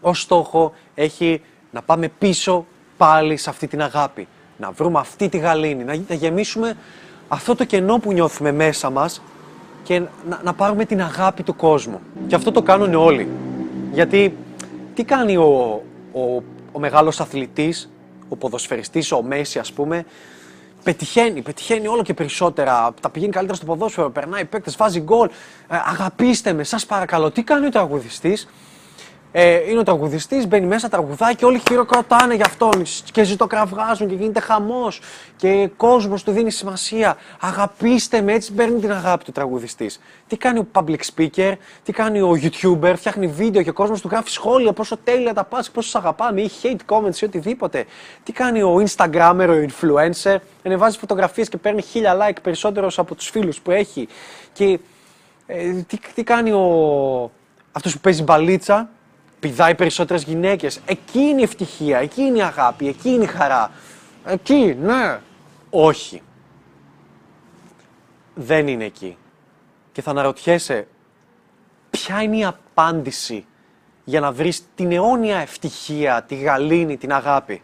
ως 0.00 0.20
στόχο 0.20 0.72
έχει 0.94 1.42
να 1.70 1.82
πάμε 1.82 2.08
πίσω 2.18 2.66
πάλι 2.96 3.36
σε 3.36 3.50
αυτή 3.50 3.66
την 3.66 3.82
αγάπη. 3.82 4.28
Να 4.56 4.70
βρούμε 4.70 4.98
αυτή 4.98 5.28
τη 5.28 5.38
γαλήνη, 5.38 5.84
να, 5.84 5.94
να 6.08 6.14
γεμίσουμε 6.14 6.76
αυτό 7.28 7.54
το 7.54 7.64
κενό 7.64 7.98
που 7.98 8.12
νιώθουμε 8.12 8.52
μέσα 8.52 8.90
μας 8.90 9.22
και 9.82 10.02
να, 10.28 10.40
να 10.44 10.52
πάρουμε 10.52 10.84
την 10.84 11.02
αγάπη 11.02 11.42
του 11.42 11.56
κόσμου. 11.56 12.00
Και 12.26 12.34
αυτό 12.34 12.52
το 12.52 12.62
κάνουν 12.62 12.94
όλοι. 12.94 13.28
Γιατί 13.92 14.36
τι 14.94 15.04
κάνει 15.04 15.36
ο, 15.36 15.82
ο, 16.12 16.42
ο 16.72 16.78
μεγάλος 16.78 17.20
αθλητής, 17.20 17.90
ο 18.28 18.36
ποδοσφαιριστής, 18.36 19.12
ο 19.12 19.22
Μέση 19.22 19.58
ας 19.58 19.72
πούμε, 19.72 20.04
πετυχαίνει, 20.82 21.42
πετυχαίνει 21.42 21.86
όλο 21.86 22.02
και 22.02 22.14
περισσότερα, 22.14 22.94
τα 23.00 23.10
πηγαίνει 23.10 23.32
καλύτερα 23.32 23.58
στο 23.58 23.66
ποδόσφαιρο, 23.66 24.10
περνάει 24.10 24.44
παίκτες, 24.44 24.76
βάζει 24.76 25.00
γκολ, 25.00 25.28
ε, 25.68 25.76
αγαπήστε 25.84 26.52
με, 26.52 26.64
σας 26.64 26.86
παρακαλώ. 26.86 27.30
Τι 27.30 27.42
κάνει 27.42 27.66
ο 27.66 27.70
τραγουδιστής, 27.70 28.48
ε, 29.32 29.70
είναι 29.70 29.78
ο 29.78 29.82
τραγουδιστής, 29.82 30.46
μπαίνει 30.48 30.66
μέσα, 30.66 30.88
τραγουδάει 30.88 31.34
και 31.34 31.44
όλοι 31.44 31.62
χειροκροτάνε 31.68 32.34
για 32.34 32.44
αυτόν 32.46 32.82
και 33.12 33.24
ζητοκραυγάζουν 33.24 34.08
και 34.08 34.14
γίνεται 34.14 34.40
χαμός. 34.40 35.00
Και 35.36 35.70
κόσμος 35.76 36.22
του 36.22 36.32
δίνει 36.32 36.50
σημασία. 36.50 37.16
Αγαπήστε 37.40 38.20
με, 38.20 38.32
έτσι 38.32 38.52
παίρνει 38.52 38.80
την 38.80 38.92
αγάπη 38.92 39.24
του 39.24 39.32
τραγουδιστής. 39.32 40.00
Τι 40.26 40.36
κάνει 40.36 40.58
ο 40.58 40.66
public 40.72 40.98
speaker, 41.16 41.52
τι 41.82 41.92
κάνει 41.92 42.20
ο 42.20 42.38
YouTuber, 42.42 42.92
φτιάχνει 42.96 43.26
βίντεο 43.26 43.62
και 43.62 43.70
ο 43.70 43.72
κόσμος 43.72 44.00
του 44.00 44.08
γράφει 44.10 44.30
σχόλια 44.30 44.72
πόσο 44.72 44.96
τέλεια 44.96 45.34
τα 45.34 45.44
πας, 45.44 45.70
πόσο 45.70 45.98
αγαπάμε 45.98 46.40
ή 46.40 46.50
hate 46.62 46.94
comments 46.94 47.16
ή 47.20 47.24
οτιδήποτε. 47.24 47.84
Τι 48.22 48.32
κάνει 48.32 48.62
ο 48.62 48.84
Instagrammer, 48.86 49.48
ο 49.48 49.66
influencer, 49.68 50.36
ανεβάζει 50.64 50.98
φωτογραφίες 50.98 51.48
και 51.48 51.56
παίρνει 51.56 51.82
χίλια 51.82 52.16
like 52.20 52.36
περισσότερος 52.42 52.98
από 52.98 53.14
τους 53.14 53.28
φίλους 53.28 53.60
που 53.60 53.70
έχει. 53.70 54.08
Και 54.52 54.78
ε, 55.46 55.72
τι, 55.72 55.98
τι 56.14 56.22
κάνει 56.22 56.50
ο. 56.52 57.30
Αυτός 57.74 57.92
που 57.92 58.00
παίζει 58.00 58.22
μπαλίτσα, 58.22 58.88
πηδάει 59.42 59.74
περισσότερες 59.74 60.22
γυναίκες. 60.22 60.80
Εκεί 60.84 61.18
είναι 61.18 61.40
η 61.40 61.42
ευτυχία, 61.42 61.98
εκεί 61.98 62.22
είναι 62.22 62.38
η 62.38 62.42
αγάπη, 62.42 62.88
εκεί 62.88 63.08
είναι 63.08 63.24
η 63.24 63.26
χαρά. 63.26 63.70
Εκεί, 64.24 64.76
ναι. 64.80 65.20
Όχι. 65.70 66.22
Δεν 68.34 68.68
είναι 68.68 68.84
εκεί. 68.84 69.16
Και 69.92 70.02
θα 70.02 70.10
αναρωτιέσαι, 70.10 70.86
ποια 71.90 72.22
είναι 72.22 72.36
η 72.36 72.44
απάντηση 72.44 73.46
για 74.04 74.20
να 74.20 74.32
βρεις 74.32 74.62
την 74.74 74.92
αιώνια 74.92 75.38
ευτυχία, 75.38 76.22
τη 76.22 76.34
γαλήνη, 76.34 76.96
την 76.96 77.12
αγάπη; 77.12 77.62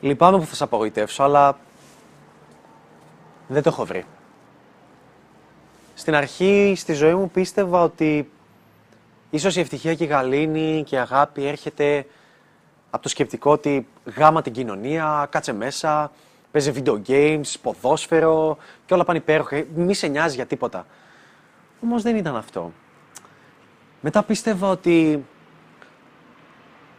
Λυπάμαι 0.00 0.38
που 0.38 0.46
θα 0.46 0.54
σε 0.54 0.64
απογοητεύσω, 0.64 1.22
αλλά 1.22 1.58
δεν 3.48 3.62
το 3.62 3.68
έχω 3.68 3.84
βρει. 3.84 4.04
Στην 5.94 6.14
αρχή, 6.14 6.74
στη 6.76 6.92
ζωή 6.92 7.14
μου, 7.14 7.30
πίστευα 7.30 7.82
ότι 7.82 8.30
Ίσως 9.34 9.56
η 9.56 9.60
ευτυχία 9.60 9.94
και 9.94 10.04
η 10.04 10.06
γαλήνη 10.06 10.82
και 10.86 10.94
η 10.94 10.98
αγάπη 10.98 11.46
έρχεται 11.46 12.06
από 12.90 13.02
το 13.02 13.08
σκεπτικό 13.08 13.50
ότι 13.50 13.86
γάμα 14.16 14.42
την 14.42 14.52
κοινωνία, 14.52 15.26
κάτσε 15.30 15.52
μέσα, 15.52 16.12
παίζει 16.50 16.72
video 16.76 17.00
games, 17.06 17.54
ποδόσφαιρο 17.62 18.58
και 18.86 18.94
όλα 18.94 19.04
πάνε 19.04 19.18
υπέροχα. 19.18 19.64
Μη 19.74 19.94
σε 19.94 20.06
νοιάζει 20.06 20.34
για 20.34 20.46
τίποτα. 20.46 20.86
Όμως 21.82 22.02
δεν 22.02 22.16
ήταν 22.16 22.36
αυτό. 22.36 22.72
Μετά 24.00 24.22
πίστευα 24.22 24.68
ότι 24.68 25.24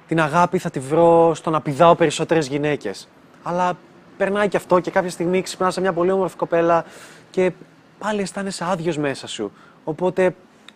την 0.08 0.22
αγάπη 0.22 0.58
θα 0.58 0.70
τη 0.70 0.80
βρω 0.80 1.34
στο 1.36 1.50
να 1.50 1.62
πηδάω 1.62 1.96
περισσότερες 1.96 2.48
γυναίκες. 2.48 3.08
Αλλά 3.44 3.78
περνάει 4.18 4.48
και 4.48 4.58
αυτό 4.58 4.80
και 4.80 4.92
κάποια 4.92 5.10
στιγμή 5.10 5.42
ξυπνάς 5.42 5.74
σε 5.74 5.82
μια 5.82 5.94
πολύ 5.94 6.12
όμορφη 6.12 6.36
κοπέλα 6.36 6.86
και 7.32 7.52
πάλι 8.00 8.22
αισθάνεσαι 8.22 8.66
άδειος 8.68 8.98
μέσα 8.98 9.28
σου. 9.28 9.52
Οπότε 9.84 10.36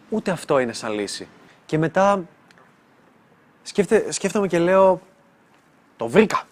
ούτε 0.09 0.31
αυτό 0.31 0.59
είναι 0.59 0.73
σαν 0.73 0.93
λύση. 0.93 1.27
Και 1.69 1.77
μετά 1.77 2.23
σκέφτε, 3.63 4.11
σκέφτομαι 4.11 4.47
και 4.47 4.59
λέω, 4.59 5.01
το 5.97 6.07
βρήκα. 6.07 6.43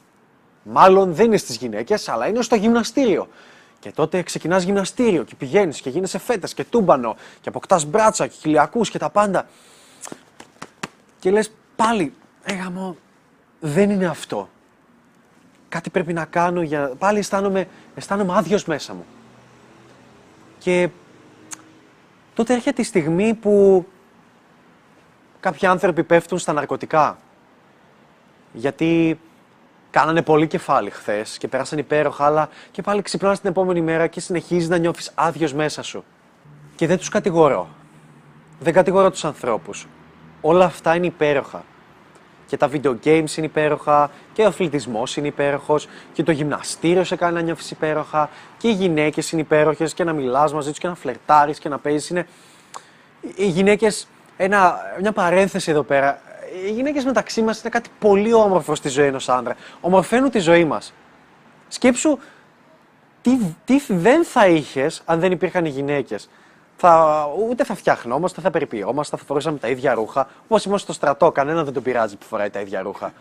Μάλλον 0.64 1.14
δεν 1.14 1.26
είναι 1.26 1.38
στις 1.38 1.58
γυναίκες, 1.58 2.10
αλλά 2.10 2.28
είναι 2.28 2.42
στο 2.42 2.56
γυμναστήριο. 2.56 3.28
Και 3.80 3.92
τότε 3.92 4.22
ξεκινάς 4.24 4.64
γυμναστήριο 4.64 5.24
και 5.24 5.36
πηγαίνεις 5.36 5.82
και 5.82 5.90
γίνεσαι 5.90 6.18
φέτες 6.18 6.54
και 6.54 6.64
τούμπανο 6.64 7.16
και 7.42 7.50
αποκτάς 7.50 7.86
μπράτσα 7.86 8.28
και 8.28 8.36
χιλιακούς 8.40 8.90
και 8.90 8.98
τα 8.98 9.10
πάντα. 9.10 9.48
Και 11.20 11.32
λες 11.32 11.52
πάλι, 11.76 12.14
έγαμο, 12.44 12.96
δεν 13.60 13.90
είναι 13.90 14.06
αυτό. 14.06 14.50
Κάτι 15.70 15.90
πρέπει 15.90 16.14
να 16.14 16.26
κάνω 16.26 16.62
για... 16.62 16.92
Πάλι 16.98 17.20
αισθάνομαι, 17.20 17.68
αισθάνομαι 17.96 18.34
άδειος 18.36 18.66
μέσα 18.66 18.94
μου. 18.94 19.06
Και 20.60 20.90
τότε 22.34 22.54
έρχεται 22.54 22.82
η 22.82 22.86
στιγμή 22.86 23.34
που 23.34 23.86
κάποιοι 25.48 25.68
άνθρωποι 25.68 26.04
πέφτουν 26.04 26.38
στα 26.38 26.54
ναρκωτικά. 26.54 27.18
Γιατί 28.54 29.20
κάνανε 29.90 30.22
πολύ 30.22 30.48
κεφάλι 30.48 30.90
χθες 30.90 31.38
και 31.38 31.48
πέρασαν 31.48 31.78
υπέροχα, 31.78 32.26
αλλά 32.26 32.50
και 32.72 32.82
πάλι 32.82 33.02
ξυπνάς 33.02 33.40
την 33.40 33.50
επόμενη 33.50 33.82
μέρα 33.82 34.08
και 34.08 34.20
συνεχίζεις 34.20 34.70
να 34.70 34.78
νιώθεις 34.78 35.12
άδειος 35.16 35.54
μέσα 35.54 35.84
σου. 35.84 36.04
Και 36.76 36.88
δεν 36.88 36.98
τους 36.98 37.10
κατηγορώ. 37.10 37.68
Δεν 38.60 38.74
κατηγορώ 38.74 39.12
τους 39.12 39.26
ανθρώπους. 39.26 39.88
Όλα 40.42 40.66
αυτά 40.66 40.96
είναι 40.96 41.06
υπέροχα. 41.06 41.64
Και 42.46 42.58
τα 42.58 42.70
video 42.72 42.96
games 43.04 43.38
είναι 43.38 43.46
υπέροχα, 43.46 44.12
και 44.34 44.42
ο 44.42 44.48
αθλητισμός 44.48 45.18
είναι 45.18 45.28
υπέροχος, 45.28 45.88
και 46.14 46.24
το 46.24 46.32
γυμναστήριο 46.32 47.04
σε 47.04 47.16
κάνει 47.16 47.34
να 47.34 47.42
νιώθεις 47.42 47.72
υπέροχα, 47.72 48.30
και 48.58 48.68
οι 48.68 48.74
γυναίκες 48.74 49.32
είναι 49.32 49.42
υπέροχες, 49.42 49.94
και 49.94 50.04
να 50.04 50.14
μιλάς 50.14 50.54
μαζί 50.54 50.70
τους 50.70 50.80
και 50.80 50.88
να 50.88 50.96
φλερτάρεις 50.96 51.60
και 51.60 51.70
να 51.70 51.78
παίζεις. 51.78 52.10
Είναι... 52.10 52.28
Οι 53.36 53.48
γυναίκες 53.48 54.08
ένα, 54.38 54.80
μια 55.02 55.12
παρένθεση 55.12 55.72
εδώ 55.72 55.84
πέρα. 55.84 56.20
Οι 56.66 56.72
γυναίκες 56.72 57.06
μεταξύ 57.06 57.42
μας 57.42 57.62
είναι 57.62 57.70
κάτι 57.70 57.90
πολύ 58.00 58.34
όμορφο 58.34 58.76
στη 58.76 58.90
ζωή 58.90 59.08
ενός 59.08 59.30
άντρα. 59.30 59.56
Ομορφαίνουν 59.82 60.30
τη 60.30 60.40
ζωή 60.40 60.66
μας. 60.66 60.94
Σκέψου 61.68 62.18
τι, 63.22 63.38
τι 63.66 63.82
δεν 63.88 64.24
θα 64.24 64.48
είχες 64.48 65.02
αν 65.06 65.20
δεν 65.20 65.32
υπήρχαν 65.32 65.66
οι 65.66 65.70
γυναίκες. 65.70 66.30
Θα, 66.78 67.26
ούτε 67.50 67.64
θα 67.64 67.76
φτιαχνόμαστε, 67.76 68.42
θα 68.42 68.52
περιποιόμαστε, 68.52 69.18
θα 69.18 69.24
φορούσαμε 69.24 69.58
τα 69.58 69.68
ίδια 69.68 69.94
ρούχα. 69.94 70.28
Όπως 70.44 70.66
είμαστε 70.66 70.84
στο 70.84 70.94
στρατό, 70.94 71.32
κανένα 71.32 71.64
δεν 71.64 71.74
τον 71.74 71.84
πειράζει 71.84 72.16
που 72.16 72.26
φοράει 72.26 72.50
τα 72.50 72.60
ίδια 72.60 72.82
ρούχα. 72.82 73.14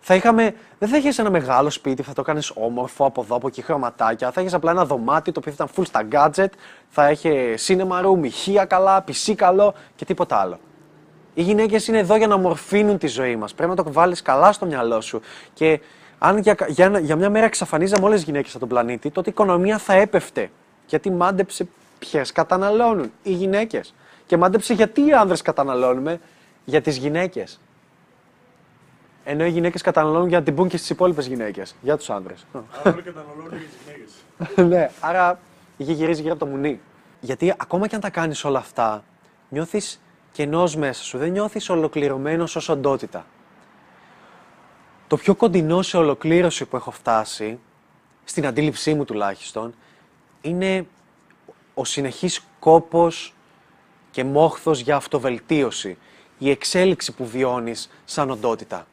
Θα 0.00 0.14
είχαμε, 0.14 0.54
δεν 0.78 0.88
θα 0.88 0.96
είχες 0.96 1.18
ένα 1.18 1.30
μεγάλο 1.30 1.70
σπίτι, 1.70 2.02
θα 2.02 2.12
το 2.12 2.20
έκανε 2.20 2.40
όμορφο 2.54 3.04
από 3.04 3.22
εδώ, 3.22 3.36
από 3.36 3.46
εκεί 3.46 3.62
χρωματάκια. 3.62 4.30
Θα 4.30 4.40
είχες 4.40 4.54
απλά 4.54 4.70
ένα 4.70 4.84
δωμάτιο 4.84 5.32
το 5.32 5.40
οποίο 5.40 5.52
θα 5.52 5.64
ήταν 5.64 5.84
full 5.84 5.86
στα 5.86 6.08
gadget, 6.12 6.52
θα 6.88 7.10
είχε 7.10 7.54
cinema 7.66 8.04
room, 8.04 8.24
ηχεία 8.24 8.64
καλά, 8.64 9.02
πισί 9.02 9.34
καλό 9.34 9.74
και 9.96 10.04
τίποτα 10.04 10.36
άλλο. 10.36 10.58
Οι 11.34 11.42
γυναίκες 11.42 11.86
είναι 11.86 11.98
εδώ 11.98 12.16
για 12.16 12.26
να 12.26 12.36
μορφύνουν 12.36 12.98
τη 12.98 13.06
ζωή 13.06 13.36
μας. 13.36 13.54
Πρέπει 13.54 13.70
να 13.70 13.84
το 13.84 13.92
βάλεις 13.92 14.22
καλά 14.22 14.52
στο 14.52 14.66
μυαλό 14.66 15.00
σου. 15.00 15.20
Και 15.54 15.80
αν 16.18 16.38
για, 16.38 16.56
για, 16.68 16.98
για 16.98 17.16
μια 17.16 17.30
μέρα 17.30 17.46
εξαφανίζαμε 17.46 18.04
όλες 18.04 18.16
τις 18.16 18.26
γυναίκες 18.26 18.50
από 18.50 18.58
τον 18.58 18.68
πλανήτη, 18.68 19.10
τότε 19.10 19.28
η 19.28 19.32
οικονομία 19.32 19.78
θα 19.78 19.92
έπεφτε. 19.92 20.50
Γιατί 20.86 21.10
μάντεψε 21.10 21.68
ποιες 21.98 22.32
καταναλώνουν 22.32 23.12
οι 23.22 23.32
γυναίκες. 23.32 23.94
Και 24.26 24.36
μάντεψε 24.36 24.74
γιατί 24.74 25.06
οι 25.06 25.12
άνδρες 25.12 25.42
καταναλώνουμε 25.42 26.20
για 26.64 26.80
τις 26.80 26.96
γυναίκες. 26.96 27.60
Ενώ 29.30 29.44
οι 29.44 29.50
γυναίκες 29.50 29.82
καταναλώνουν 29.82 30.28
για 30.28 30.38
να 30.38 30.44
την 30.44 30.54
πούν 30.54 30.68
και 30.68 30.76
στις 30.76 30.90
υπόλοιπες 30.90 31.26
γυναίκες. 31.26 31.74
Για 31.82 31.96
τους 31.96 32.10
άνδρες. 32.10 32.46
Άρα 32.52 32.92
όλοι 32.94 33.02
καταναλώνουν 33.02 33.58
για 33.58 33.66
τις 33.66 33.76
γυναίκες. 33.84 34.68
ναι, 34.68 34.90
άρα 35.00 35.38
η 35.76 35.82
γη 35.82 35.92
γυρίζει 35.92 36.20
γύρω 36.20 36.34
από 36.34 36.44
το 36.44 36.50
μουνί. 36.50 36.80
Γιατί 37.20 37.54
ακόμα 37.58 37.86
και 37.86 37.94
αν 37.94 38.00
τα 38.00 38.10
κάνεις 38.10 38.44
όλα 38.44 38.58
αυτά, 38.58 39.04
νιώθεις 39.48 40.00
κενός 40.32 40.76
μέσα 40.76 41.02
σου. 41.02 41.18
Δεν 41.18 41.30
νιώθεις 41.30 41.68
ολοκληρωμένος 41.68 42.56
ως 42.56 42.68
οντότητα. 42.68 43.26
Το 45.06 45.16
πιο 45.16 45.34
κοντινό 45.34 45.82
σε 45.82 45.96
ολοκλήρωση 45.96 46.64
που 46.64 46.76
έχω 46.76 46.90
φτάσει, 46.90 47.58
στην 48.24 48.46
αντίληψή 48.46 48.94
μου 48.94 49.04
τουλάχιστον, 49.04 49.74
είναι 50.40 50.86
ο 51.74 51.84
συνεχής 51.84 52.44
κόπος 52.58 53.34
και 54.10 54.24
μόχθος 54.24 54.80
για 54.80 54.96
αυτοβελτίωση, 54.96 55.98
η 56.38 56.50
εξέλιξη 56.50 57.12
που 57.12 57.26
βιώνεις 57.26 57.90
σαν 58.04 58.30
οντότητα. 58.30 58.86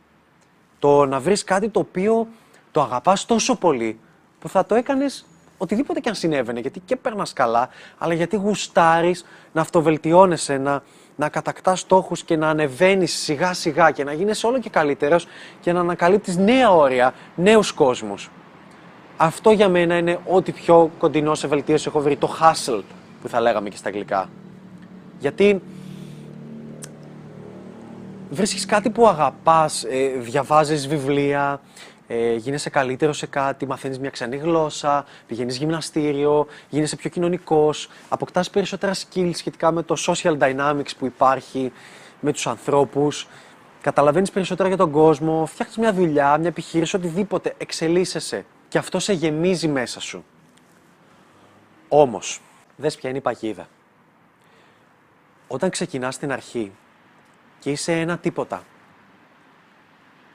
Το 0.86 1.06
να 1.06 1.20
βρεις 1.20 1.44
κάτι 1.44 1.70
το 1.70 1.80
οποίο 1.80 2.28
το 2.72 2.82
αγαπάς 2.82 3.26
τόσο 3.26 3.56
πολύ 3.56 4.00
που 4.40 4.50
θα 4.50 4.66
το 4.66 4.76
έκανες 4.76 5.26
οτιδήποτε 5.58 6.00
και 6.00 6.10
αν 6.10 6.16
συνέβαινε, 6.16 6.60
γιατί 6.60 6.80
και 6.80 6.96
περνάς 6.96 7.34
καλά, 7.34 7.70
αλλά 7.98 8.14
γιατί 8.14 8.36
γουστάρεις 8.36 9.26
να 9.52 9.62
αυτοβελτιώνεσαι, 9.62 10.58
να, 10.58 10.84
να 11.16 11.30
κατακτάς 11.30 11.80
στόχους 11.80 12.24
και 12.24 12.36
να 12.36 12.50
ανεβαίνεις 12.50 13.14
σιγά 13.14 13.54
σιγά 13.54 13.92
και 13.92 14.04
να 14.04 14.14
γίνεις 14.14 14.44
όλο 14.44 14.60
και 14.60 14.70
καλύτερος 14.70 15.28
και 15.62 15.74
να 15.74 15.80
ανακαλύπτεις 15.80 16.38
νέα 16.38 16.72
όρια, 16.72 17.14
νέους 17.36 17.72
κόσμους. 17.72 18.30
Αυτό 19.18 19.52
για 19.52 19.70
μένα 19.70 19.98
είναι 19.98 20.20
ό,τι 20.26 20.52
πιο 20.52 20.92
κοντινό 20.98 21.36
σε 21.36 21.48
βελτίωση 21.48 21.86
έχω 21.88 22.00
βρει, 22.00 22.16
το 22.16 22.36
hustle 22.42 22.82
που 23.22 23.28
θα 23.30 23.42
λέγαμε 23.42 23.70
και 23.70 23.78
στα 23.78 23.88
αγγλικά. 23.88 24.30
Γιατί 25.20 25.62
βρίσκεις 28.30 28.66
κάτι 28.66 28.90
που 28.90 29.08
αγαπάς, 29.08 29.84
ε, 29.84 30.08
διαβάζεις 30.08 30.88
βιβλία, 30.88 31.62
ε, 32.08 32.34
γίνεσαι 32.36 32.70
καλύτερο 32.70 33.14
σε 33.14 33.26
κάτι, 33.26 33.66
μαθαίνεις 33.66 34.00
μια 34.00 34.10
ξένη 34.10 34.38
γλώσσα, 34.38 35.06
πηγαίνεις 35.28 35.58
γυμναστήριο, 35.58 36.48
γίνεσαι 36.70 36.96
πιο 36.96 37.10
κοινωνικός, 37.10 37.90
αποκτάς 38.10 38.50
περισσότερα 38.50 38.94
skills 38.94 39.32
σχετικά 39.34 39.72
με 39.72 39.84
το 39.84 39.96
social 40.08 40.38
dynamics 40.38 40.96
που 41.00 41.06
υπάρχει 41.06 41.72
με 42.20 42.32
τους 42.32 42.48
ανθρώπους, 42.48 43.28
καταλαβαίνεις 43.82 44.32
περισσότερα 44.32 44.68
για 44.68 44.78
τον 44.78 44.92
κόσμο, 44.92 45.46
φτιάχνεις 45.46 45.78
μια 45.78 45.94
δουλειά, 45.94 46.38
μια 46.38 46.48
επιχείρηση, 46.48 46.96
οτιδήποτε, 46.96 47.54
εξελίσσεσαι 47.58 48.46
και 48.68 48.78
αυτό 48.78 49.00
σε 49.00 49.14
γεμίζει 49.14 49.68
μέσα 49.68 50.00
σου. 50.00 50.26
Όμως, 51.88 52.42
δες 52.76 52.96
ποια 52.96 53.10
είναι 53.10 53.18
η 53.18 53.22
παγίδα. 53.22 53.68
Όταν 55.48 55.70
ξεκινάς 55.70 56.16
στην 56.16 56.32
αρχή 56.32 56.72
και 57.66 57.72
είσαι 57.72 58.00
ένα 58.00 58.18
τίποτα, 58.18 58.64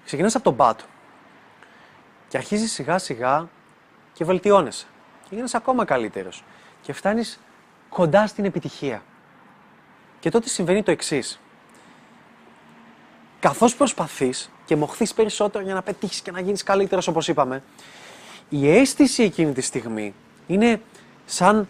ξεκινάς 0.04 0.34
από 0.34 0.44
τον 0.44 0.56
πάτο 0.56 0.84
και 2.28 2.36
αρχίζεις 2.36 2.72
σιγά 2.72 2.98
σιγά 2.98 3.48
και 4.12 4.24
βελτιώνεσαι 4.24 4.86
και 5.22 5.34
γίνεσαι 5.34 5.56
ακόμα 5.56 5.84
καλύτερος 5.84 6.44
και 6.82 6.92
φτάνεις 6.92 7.40
κοντά 7.88 8.26
στην 8.26 8.44
επιτυχία. 8.44 9.02
Και 10.20 10.30
τότε 10.30 10.48
συμβαίνει 10.48 10.82
το 10.82 10.90
εξής. 10.90 11.40
Καθώς 13.40 13.74
προσπαθείς 13.76 14.50
και 14.64 14.76
μοχθείς 14.76 15.14
περισσότερο 15.14 15.64
για 15.64 15.74
να 15.74 15.82
πετύχεις 15.82 16.20
και 16.20 16.30
να 16.30 16.40
γίνεις 16.40 16.62
καλύτερος 16.62 17.08
όπως 17.08 17.28
είπαμε, 17.28 17.62
η 18.48 18.70
αίσθηση 18.70 19.22
εκείνη 19.22 19.52
τη 19.52 19.60
στιγμή 19.60 20.14
είναι 20.46 20.80
σαν, 21.26 21.68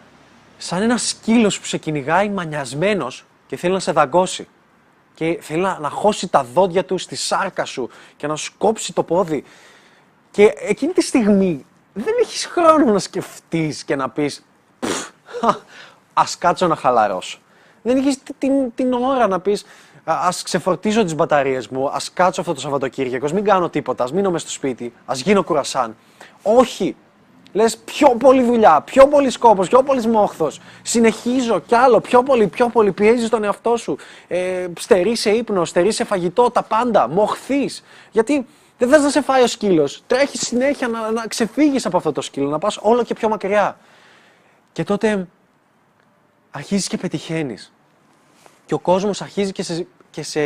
σαν 0.59 0.83
ένα 0.83 0.97
σκύλος 0.97 1.61
που 1.61 1.67
σε 1.67 1.79
κυνηγάει 1.79 2.29
μανιασμένος 2.29 3.25
και 3.47 3.57
θέλει 3.57 3.73
να 3.73 3.81
σε 3.81 3.93
δαγκώσει. 3.93 4.49
Και 5.21 5.39
θέλει 5.41 5.61
να, 5.61 5.79
να 5.79 5.89
χώσει 5.89 6.29
τα 6.29 6.45
δόντια 6.45 6.85
του 6.85 6.99
στη 6.99 7.17
σάρκα 7.17 7.65
σου 7.65 7.91
και 8.17 8.27
να 8.27 8.37
σου 8.37 8.53
κόψει 8.59 8.93
το 8.93 9.03
πόδι. 9.03 9.45
Και 10.31 10.53
εκείνη 10.57 10.93
τη 10.93 11.03
στιγμή 11.03 11.67
δεν 11.93 12.15
έχεις 12.21 12.47
χρόνο 12.47 12.93
να 12.93 12.99
σκεφτείς 12.99 13.85
και 13.85 13.97
να 13.97 14.11
πεις 14.11 14.47
ας 16.13 16.39
κάτσω 16.39 16.67
να 16.67 16.77
χαλαρώσω. 16.77 17.39
Δεν 17.83 17.97
έχεις 17.97 18.19
την, 18.39 18.75
την 18.75 18.93
ώρα 18.93 19.27
να 19.27 19.41
πεις 19.41 19.65
ας 20.05 20.43
ξεφορτίζω 20.43 21.05
τις 21.05 21.15
μπαταρίες 21.15 21.69
μου, 21.69 21.91
ας 21.91 22.13
κάτσω 22.13 22.41
αυτό 22.41 22.55
το 22.55 22.61
Σαββατοκύριακο, 22.61 23.29
μην 23.33 23.45
κάνω 23.45 23.69
τίποτα, 23.69 24.05
ας 24.05 24.13
μείνω 24.13 24.31
μες 24.31 24.41
στο 24.41 24.51
σπίτι, 24.51 24.93
ας 25.07 25.21
γίνω 25.21 25.43
κουρασάν. 25.43 25.97
Όχι. 26.43 26.97
Λες 27.53 27.77
πιο 27.77 28.09
πολύ 28.09 28.43
δουλειά, 28.43 28.81
πιο 28.81 29.09
πολύ 29.09 29.31
σκόπος, 29.31 29.69
πιο 29.69 29.83
πολύ 29.83 30.07
μόχθος. 30.07 30.61
Συνεχίζω 30.83 31.61
κι 31.61 31.75
άλλο, 31.75 32.01
πιο 32.01 32.23
πολύ, 32.23 32.47
πιο 32.47 32.69
πολύ. 32.69 32.93
Πιέζεις 32.93 33.29
τον 33.29 33.45
εαυτό 33.45 33.77
σου. 33.77 33.97
Ε, 34.29 34.67
στερεί 34.79 35.17
σε 35.17 35.31
ύπνο, 35.31 35.65
στερεί 35.65 35.93
σε 35.93 36.05
φαγητό, 36.05 36.51
τα 36.51 36.63
πάντα. 36.63 37.09
Μοχθείς. 37.09 37.85
Γιατί 38.11 38.47
δεν 38.79 38.89
θες 38.89 39.03
να 39.03 39.11
σε 39.11 39.21
φάει 39.23 39.43
ο 39.43 39.47
σκύλος. 39.47 40.03
Τρέχεις 40.07 40.41
συνέχεια 40.41 40.89
να, 40.89 41.11
να 41.11 41.27
ξεφύγεις 41.27 41.87
από 41.87 41.97
αυτό 41.97 42.13
το 42.13 42.21
σκύλο, 42.21 42.49
να 42.49 42.59
πας 42.59 42.79
όλο 42.81 43.03
και 43.03 43.15
πιο 43.15 43.29
μακριά. 43.29 43.79
Και 44.73 44.85
τότε 44.85 45.27
αρχίζεις 46.51 46.89
και 46.89 46.97
πετυχαίνεις. 46.97 47.73
Και 48.67 48.75
ο 48.75 48.79
κόσμος 48.79 49.23
αρχίζει 49.23 49.53
και 49.53 49.63
σε, 49.63 49.87
και 50.11 50.23
σε 50.23 50.41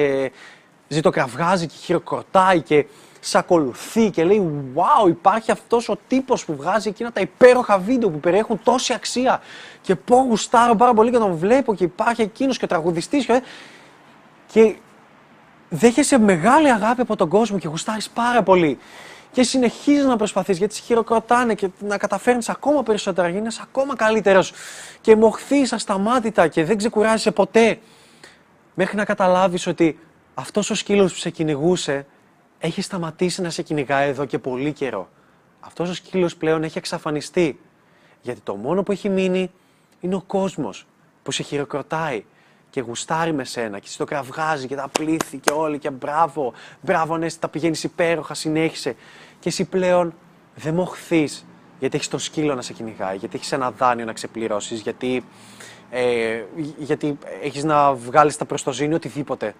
ζητοκραυγάζει 0.88 1.66
και 1.66 1.74
χειροκροτάει 1.76 2.60
και 2.62 2.86
σε 3.26 3.38
ακολουθεί 3.38 4.10
και 4.10 4.24
λέει 4.24 4.72
«Wow, 4.74 5.08
υπάρχει 5.08 5.50
αυτός 5.50 5.88
ο 5.88 5.98
τύπος 6.08 6.44
που 6.44 6.56
βγάζει 6.56 6.88
εκείνα 6.88 7.12
τα 7.12 7.20
υπέροχα 7.20 7.78
βίντεο 7.78 8.10
που 8.10 8.20
περιέχουν 8.20 8.60
τόση 8.62 8.92
αξία 8.92 9.40
και 9.80 9.94
πω 9.94 10.16
γουστάρω 10.16 10.74
πάρα 10.74 10.94
πολύ 10.94 11.10
και 11.10 11.18
τον 11.18 11.36
βλέπω 11.36 11.74
και 11.74 11.84
υπάρχει 11.84 12.22
εκείνος 12.22 12.58
και 12.58 12.66
τραγουδιστής 12.66 13.24
και, 13.26 13.42
και 14.46 14.74
δέχεσαι 15.68 16.18
μεγάλη 16.18 16.70
αγάπη 16.70 17.00
από 17.00 17.16
τον 17.16 17.28
κόσμο 17.28 17.58
και 17.58 17.68
γουστάρεις 17.68 18.10
πάρα 18.10 18.42
πολύ. 18.42 18.78
Και 19.32 19.42
συνεχίζεις 19.42 20.04
να 20.04 20.16
προσπαθείς 20.16 20.58
γιατί 20.58 20.74
σε 20.74 20.82
χειροκροτάνε 20.82 21.54
και 21.54 21.68
να 21.78 21.98
καταφέρνεις 21.98 22.48
ακόμα 22.48 22.82
περισσότερα, 22.82 23.28
γίνεις 23.28 23.60
ακόμα 23.60 23.96
καλύτερος. 23.96 24.52
Και 25.00 25.16
μοχθείς 25.16 25.72
ασταμάτητα 25.72 26.48
και 26.48 26.64
δεν 26.64 26.76
ξεκουράζεσαι 26.76 27.30
ποτέ. 27.30 27.78
Μέχρι 28.74 28.96
να 28.96 29.04
καταλάβεις 29.04 29.66
ότι 29.66 29.98
αυτός 30.34 30.70
ο 30.70 30.74
σκύλος 30.74 31.12
που 31.12 31.18
σε 31.18 31.30
κυνηγούσε 31.30 32.06
έχει 32.58 32.82
σταματήσει 32.82 33.42
να 33.42 33.50
σε 33.50 33.62
κυνηγάει 33.62 34.08
εδώ 34.08 34.24
και 34.24 34.38
πολύ 34.38 34.72
καιρό. 34.72 35.08
Αυτός 35.60 35.90
ο 35.90 35.94
σκύλος 35.94 36.36
πλέον 36.36 36.62
έχει 36.64 36.78
εξαφανιστεί. 36.78 37.60
Γιατί 38.22 38.40
το 38.40 38.54
μόνο 38.54 38.82
που 38.82 38.92
έχει 38.92 39.08
μείνει 39.08 39.50
είναι 40.00 40.14
ο 40.14 40.22
κόσμος 40.26 40.86
που 41.22 41.30
σε 41.30 41.42
χειροκροτάει 41.42 42.24
και 42.70 42.80
γουστάρει 42.80 43.32
με 43.32 43.44
σένα 43.44 43.78
και 43.78 43.88
το 43.96 44.04
κραυγάζει 44.04 44.66
και 44.66 44.74
τα 44.74 44.88
πλήθη 44.88 45.38
και 45.38 45.52
όλοι 45.52 45.78
και 45.78 45.90
μπράβο, 45.90 46.52
μπράβο 46.80 47.16
ναι, 47.16 47.30
τα 47.30 47.48
πηγαίνεις 47.48 47.84
υπέροχα, 47.84 48.34
συνέχισε. 48.34 48.96
Και 49.40 49.48
εσύ 49.48 49.64
πλέον 49.64 50.14
δεν 50.54 50.74
μοχθείς 50.74 51.46
γιατί 51.78 51.96
έχεις 51.96 52.08
τον 52.08 52.20
σκύλο 52.20 52.54
να 52.54 52.62
σε 52.62 52.72
κυνηγάει, 52.72 53.16
γιατί 53.16 53.36
έχεις 53.36 53.52
ένα 53.52 53.70
δάνειο 53.70 54.04
να 54.04 54.12
ξεπληρώσεις, 54.12 54.80
γιατί, 54.80 55.24
ε, 55.90 56.42
γιατί 56.78 57.18
έχεις 57.42 57.64
να 57.64 57.94
βγάλεις 57.94 58.36
τα 58.36 58.44
προστοζήνη, 58.44 58.94
οτιδήποτε. 58.94 59.54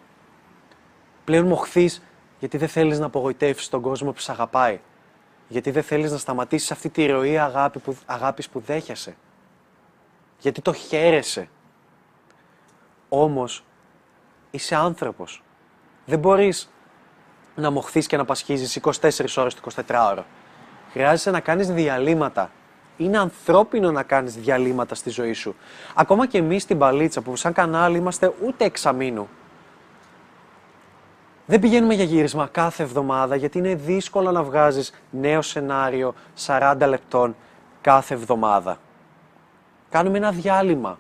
Πλέον 1.25 1.47
μοχθείς 1.47 2.03
γιατί 2.45 2.59
δεν 2.59 2.69
θέλεις 2.69 2.99
να 2.99 3.07
απογοητεύσεις 3.07 3.69
τον 3.69 3.81
κόσμο 3.81 4.13
που 4.13 4.21
σε 4.21 4.33
αγαπάει; 4.33 4.81
Γιατί 5.49 5.71
δεν 5.71 5.83
θέλεις 5.83 6.11
να 6.11 6.19
σταματήσεις 6.19 6.71
αυτή 6.71 6.89
τη 6.89 7.07
ροή 7.07 7.39
αγάπη 7.39 7.79
που, 7.79 7.97
αγάπης 8.07 8.49
που 8.49 8.61
δέχεσαι; 8.61 9.17
Γιατί 10.39 10.61
το 10.61 10.73
χαίρεσαι; 10.73 11.49
Όμως, 13.09 13.65
είσαι 14.51 14.75
άνθρωπος. 14.75 15.43
Δεν 16.07 16.19
μπορείς 16.19 16.73
να 17.55 17.71
μοχθείς 17.71 18.07
και 18.07 18.17
να 18.17 18.25
πασχίζεις 18.25 18.77
24 18.77 19.37
ώρες 19.37 19.55
το 19.55 19.61
24ωρο. 19.89 20.23
Χρειάζεσαι 20.91 21.31
να 21.31 21.41
κάνεις 21.41 21.69
διαλύματα. 21.69 22.51
Είναι 22.97 23.19
ανθρώπινο 23.19 23.93
να 23.93 24.03
κάνεις 24.03 24.35
διαλύματα 24.35 24.95
στη 24.95 25.11
ζωή 25.11 25.33
σου. 25.33 25.55
Ακόμα 25.95 26.27
και 26.27 26.39
εμείς 26.39 26.63
στην 26.63 26.79
Παλίτσα 26.79 27.21
που 27.21 27.37
σαν 27.37 27.53
κανάλι 27.53 27.99
είμαστε 27.99 28.35
ούτε 28.45 28.65
εξαμήνου. 28.65 29.29
Δεν 31.47 31.61
πηγαίνουμε 31.61 31.95
για 31.95 32.05
γύρισμα 32.05 32.47
κάθε 32.47 32.83
εβδομάδα 32.83 33.37
γιατί 33.37 33.59
είναι 33.59 33.75
δύσκολο 33.75 34.31
να 34.31 34.43
βγάζεις 34.43 34.93
νέο 35.11 35.43
σενάριο 35.43 36.15
40 36.47 36.77
λεπτών 36.87 37.37
κάθε 37.81 38.15
εβδομάδα. 38.15 38.79
Κάνουμε 39.91 40.17
ένα 40.17 40.31
διάλειμμα. 40.31 40.99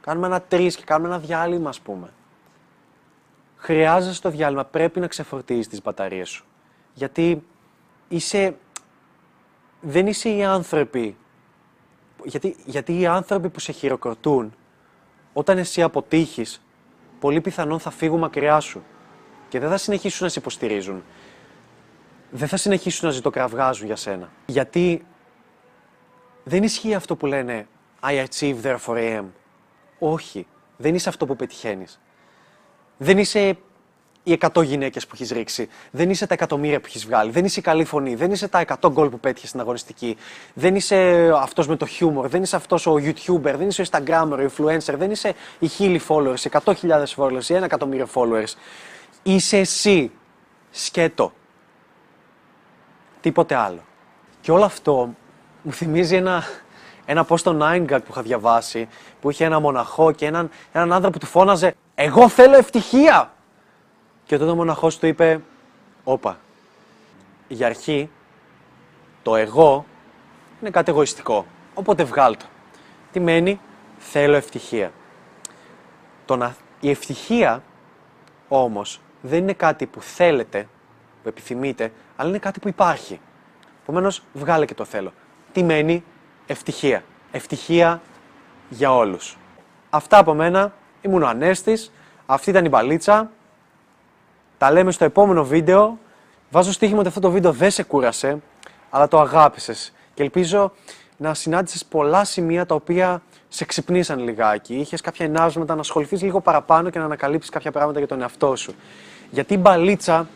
Κάνουμε 0.00 0.26
ένα 0.26 0.40
τρεις 0.40 0.76
και 0.76 0.84
κάνουμε 0.84 1.08
ένα 1.08 1.18
διάλειμμα, 1.18 1.68
ας 1.68 1.80
πούμε. 1.80 2.12
Χρειάζεσαι 3.56 4.20
το 4.20 4.30
διάλειμμα. 4.30 4.64
Πρέπει 4.64 5.00
να 5.00 5.06
ξεφορτίζεις 5.06 5.68
τις 5.68 5.82
μπαταρίες 5.82 6.28
σου. 6.28 6.44
Γιατί 6.94 7.44
είσαι. 8.08 8.56
Δεν 9.80 10.06
είσαι 10.06 10.28
οι 10.28 10.44
άνθρωποι. 10.44 11.16
Γιατί, 12.24 12.56
γιατί 12.64 13.00
οι 13.00 13.06
άνθρωποι 13.06 13.48
που 13.48 13.60
σε 13.60 13.72
χειροκροτούν, 13.72 14.54
όταν 15.32 15.58
εσύ 15.58 15.82
αποτύχεις, 15.82 16.62
πολύ 17.20 17.40
πιθανόν 17.40 17.78
θα 17.78 17.90
φύγουν 17.90 18.18
μακριά 18.18 18.60
σου. 18.60 18.82
Και 19.54 19.60
δεν 19.60 19.68
θα 19.70 19.76
συνεχίσουν 19.76 20.24
να 20.24 20.32
σε 20.32 20.38
υποστηρίζουν. 20.38 21.04
Δεν 22.30 22.48
θα 22.48 22.56
συνεχίσουν 22.56 23.08
να 23.08 23.14
ζητοκραυγάζουν 23.14 23.86
για 23.86 23.96
σένα. 23.96 24.30
Γιατί 24.46 25.06
δεν 26.44 26.62
ισχύει 26.62 26.94
αυτό 26.94 27.16
που 27.16 27.26
λένε 27.26 27.66
I 28.02 28.24
achieve 28.24 28.56
therefore 28.62 28.96
I 28.96 29.18
am. 29.18 29.24
Όχι. 29.98 30.46
Δεν 30.76 30.94
είσαι 30.94 31.08
αυτό 31.08 31.26
που 31.26 31.36
πετυχαίνεις. 31.36 32.00
Δεν 32.96 33.18
είσαι 33.18 33.58
οι 34.22 34.38
100 34.40 34.64
γυναίκες 34.64 35.06
που 35.06 35.12
έχεις 35.14 35.30
ρίξει. 35.30 35.68
Δεν 35.90 36.10
είσαι 36.10 36.26
τα 36.26 36.34
εκατομμύρια 36.34 36.80
που 36.80 36.86
έχεις 36.86 37.06
βγάλει. 37.06 37.30
Δεν 37.30 37.44
είσαι 37.44 37.60
η 37.60 37.62
καλή 37.62 37.84
φωνή. 37.84 38.14
Δεν 38.14 38.30
είσαι 38.30 38.48
τα 38.48 38.64
100 38.80 38.90
γκολ 38.92 39.08
που 39.08 39.20
πέτυχες 39.20 39.48
στην 39.48 39.60
αγωνιστική. 39.60 40.16
Δεν 40.54 40.74
είσαι 40.74 41.30
αυτός 41.36 41.68
με 41.68 41.76
το 41.76 41.86
χιούμορ. 41.86 42.28
Δεν 42.28 42.42
είσαι 42.42 42.56
αυτός 42.56 42.86
ο 42.86 42.94
YouTuber. 42.94 43.54
Δεν 43.56 43.68
είσαι 43.68 43.82
ο 43.82 43.84
Instagrammer, 43.90 44.38
ο 44.38 44.50
influencer. 44.56 44.94
Δεν 44.96 45.10
είσαι 45.10 45.34
οι 45.58 45.66
χίλιοι 45.66 46.00
followers, 46.08 46.40
οι 46.44 46.50
100.000 46.64 47.04
followers, 47.16 47.44
ή 47.48 47.54
ένα 47.54 47.64
εκατομμύριο 47.64 48.08
followers. 48.14 48.54
Είσαι 49.26 49.58
εσύ. 49.58 50.10
Σκέτο. 50.70 51.32
Τίποτε 53.20 53.54
άλλο. 53.54 53.84
Και 54.40 54.52
όλο 54.52 54.64
αυτό 54.64 55.14
μου 55.62 55.72
θυμίζει 55.72 56.16
ένα, 56.16 56.42
ένα 57.04 57.26
post 57.28 57.38
στο 57.38 57.58
9gag 57.60 57.86
που 57.88 58.10
είχα 58.10 58.22
διαβάσει, 58.22 58.88
που 59.20 59.30
είχε 59.30 59.44
ένα 59.44 59.60
μοναχό 59.60 60.12
και 60.12 60.26
έναν, 60.26 60.50
έναν 60.72 60.92
άνθρωπο 60.92 61.18
που 61.18 61.24
του 61.24 61.30
φώναζε 61.30 61.74
«Εγώ 61.94 62.28
θέλω 62.28 62.56
ευτυχία!» 62.56 63.32
Και 64.24 64.38
τότε 64.38 64.50
ο 64.50 64.54
μοναχός 64.54 64.98
του 64.98 65.06
είπε 65.06 65.40
«Όπα, 66.04 66.38
για 67.48 67.66
αρχή 67.66 68.10
το 69.22 69.36
εγώ 69.36 69.86
είναι 70.60 70.70
κάτι 70.70 70.90
εγωιστικό, 70.90 71.46
οπότε 71.74 72.04
βγάλ 72.04 72.36
το». 72.36 72.44
Τι 73.12 73.20
μένει; 73.20 73.60
«Θέλω 73.98 74.36
ευτυχία». 74.36 74.92
Το 76.24 76.36
να, 76.36 76.56
η 76.80 76.90
ευτυχία 76.90 77.62
όμως 78.48 79.00
δεν 79.26 79.38
είναι 79.38 79.52
κάτι 79.52 79.86
που 79.86 80.00
θέλετε, 80.00 80.68
που 81.22 81.28
επιθυμείτε, 81.28 81.92
αλλά 82.16 82.28
είναι 82.28 82.38
κάτι 82.38 82.60
που 82.60 82.68
υπάρχει. 82.68 83.20
Επομένως, 83.82 84.22
βγάλε 84.32 84.64
και 84.64 84.74
το 84.74 84.84
θέλω. 84.84 85.12
Τι 85.52 85.62
μένει; 85.62 86.04
Ευτυχία. 86.46 87.04
Ευτυχία 87.30 88.00
για 88.68 88.96
όλους. 88.96 89.36
Αυτά 89.90 90.18
από 90.18 90.34
μένα. 90.34 90.72
Ήμουν 91.00 91.22
ο 91.22 91.26
Ανέστης. 91.26 91.92
Αυτή 92.26 92.50
ήταν 92.50 92.64
η 92.64 92.68
μπαλίτσα. 92.68 93.30
Τα 94.58 94.70
λέμε 94.70 94.90
στο 94.92 95.04
επόμενο 95.04 95.44
βίντεο. 95.44 95.98
Βάζω 96.50 96.72
στοίχημα 96.72 96.98
ότι 96.98 97.08
αυτό 97.08 97.20
το 97.20 97.30
βίντεο 97.30 97.52
δεν 97.52 97.70
σε 97.70 97.82
κούρασε, 97.82 98.42
αλλά 98.90 99.08
το 99.08 99.20
αγάπησες. 99.20 99.92
Και 100.14 100.22
ελπίζω 100.22 100.72
να 101.16 101.34
συνάντησες 101.34 101.84
πολλά 101.84 102.24
σημεία 102.24 102.66
τα 102.66 102.74
οποία 102.74 103.22
σε 103.48 103.64
ξυπνήσαν 103.64 104.18
λιγάκι. 104.18 104.74
Είχες 104.74 105.00
κάποια 105.00 105.26
ενάσματα 105.26 105.74
να 105.74 105.80
ασχοληθείς 105.80 106.22
λίγο 106.22 106.40
παραπάνω 106.40 106.90
και 106.90 106.98
να 106.98 107.04
ανακαλύψεις 107.04 107.50
κάποια 107.50 107.70
πράγματα 107.70 107.98
για 107.98 108.08
τον 108.08 108.20
εαυτό 108.20 108.56
σου. 108.56 108.74
Γιατί 109.34 109.54
η 109.54 109.58
μπαλίτσα 109.60 110.28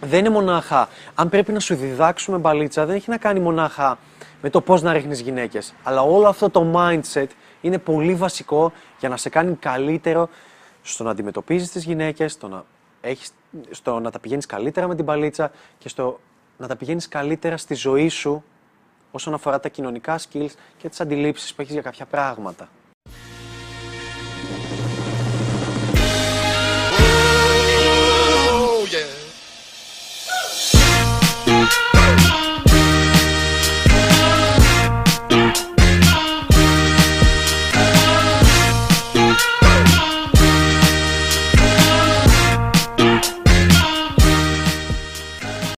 δεν 0.00 0.18
είναι 0.18 0.30
μονάχα. 0.30 0.88
Αν 1.14 1.28
πρέπει 1.28 1.52
να 1.52 1.60
σου 1.60 1.74
διδάξουμε 1.74 2.38
μπαλίτσα, 2.38 2.86
δεν 2.86 2.96
έχει 2.96 3.10
να 3.10 3.16
κάνει 3.16 3.40
μονάχα 3.40 3.98
με 4.42 4.50
το 4.50 4.60
πώς 4.60 4.82
να 4.82 4.92
ρίχνεις 4.92 5.20
γυναίκες. 5.20 5.74
Αλλά 5.82 6.02
όλο 6.02 6.28
αυτό 6.28 6.50
το 6.50 6.72
mindset 6.74 7.26
είναι 7.60 7.78
πολύ 7.78 8.14
βασικό 8.14 8.72
για 8.98 9.08
να 9.08 9.16
σε 9.16 9.28
κάνει 9.28 9.54
καλύτερο 9.54 10.28
στο 10.82 11.04
να 11.04 11.10
αντιμετωπίζεις 11.10 11.70
τις 11.70 11.84
γυναίκες, 11.84 12.32
στο 12.32 12.48
να, 12.48 12.64
έχεις, 13.00 13.30
στο 13.70 14.00
να 14.00 14.10
τα 14.10 14.18
πηγαίνεις 14.18 14.46
καλύτερα 14.46 14.86
με 14.88 14.94
την 14.94 15.04
μπαλίτσα 15.04 15.50
και 15.78 15.88
στο 15.88 16.20
να 16.58 16.66
τα 16.66 16.76
πηγαίνεις 16.76 17.08
καλύτερα 17.08 17.56
στη 17.56 17.74
ζωή 17.74 18.08
σου 18.08 18.44
όσον 19.10 19.34
αφορά 19.34 19.60
τα 19.60 19.68
κοινωνικά 19.68 20.18
skills 20.18 20.52
και 20.76 20.88
τις 20.88 21.00
αντιλήψεις 21.00 21.54
που 21.54 21.60
έχεις 21.60 21.72
για 21.72 21.82
κάποια 21.82 22.06
πράγματα. 22.06 22.68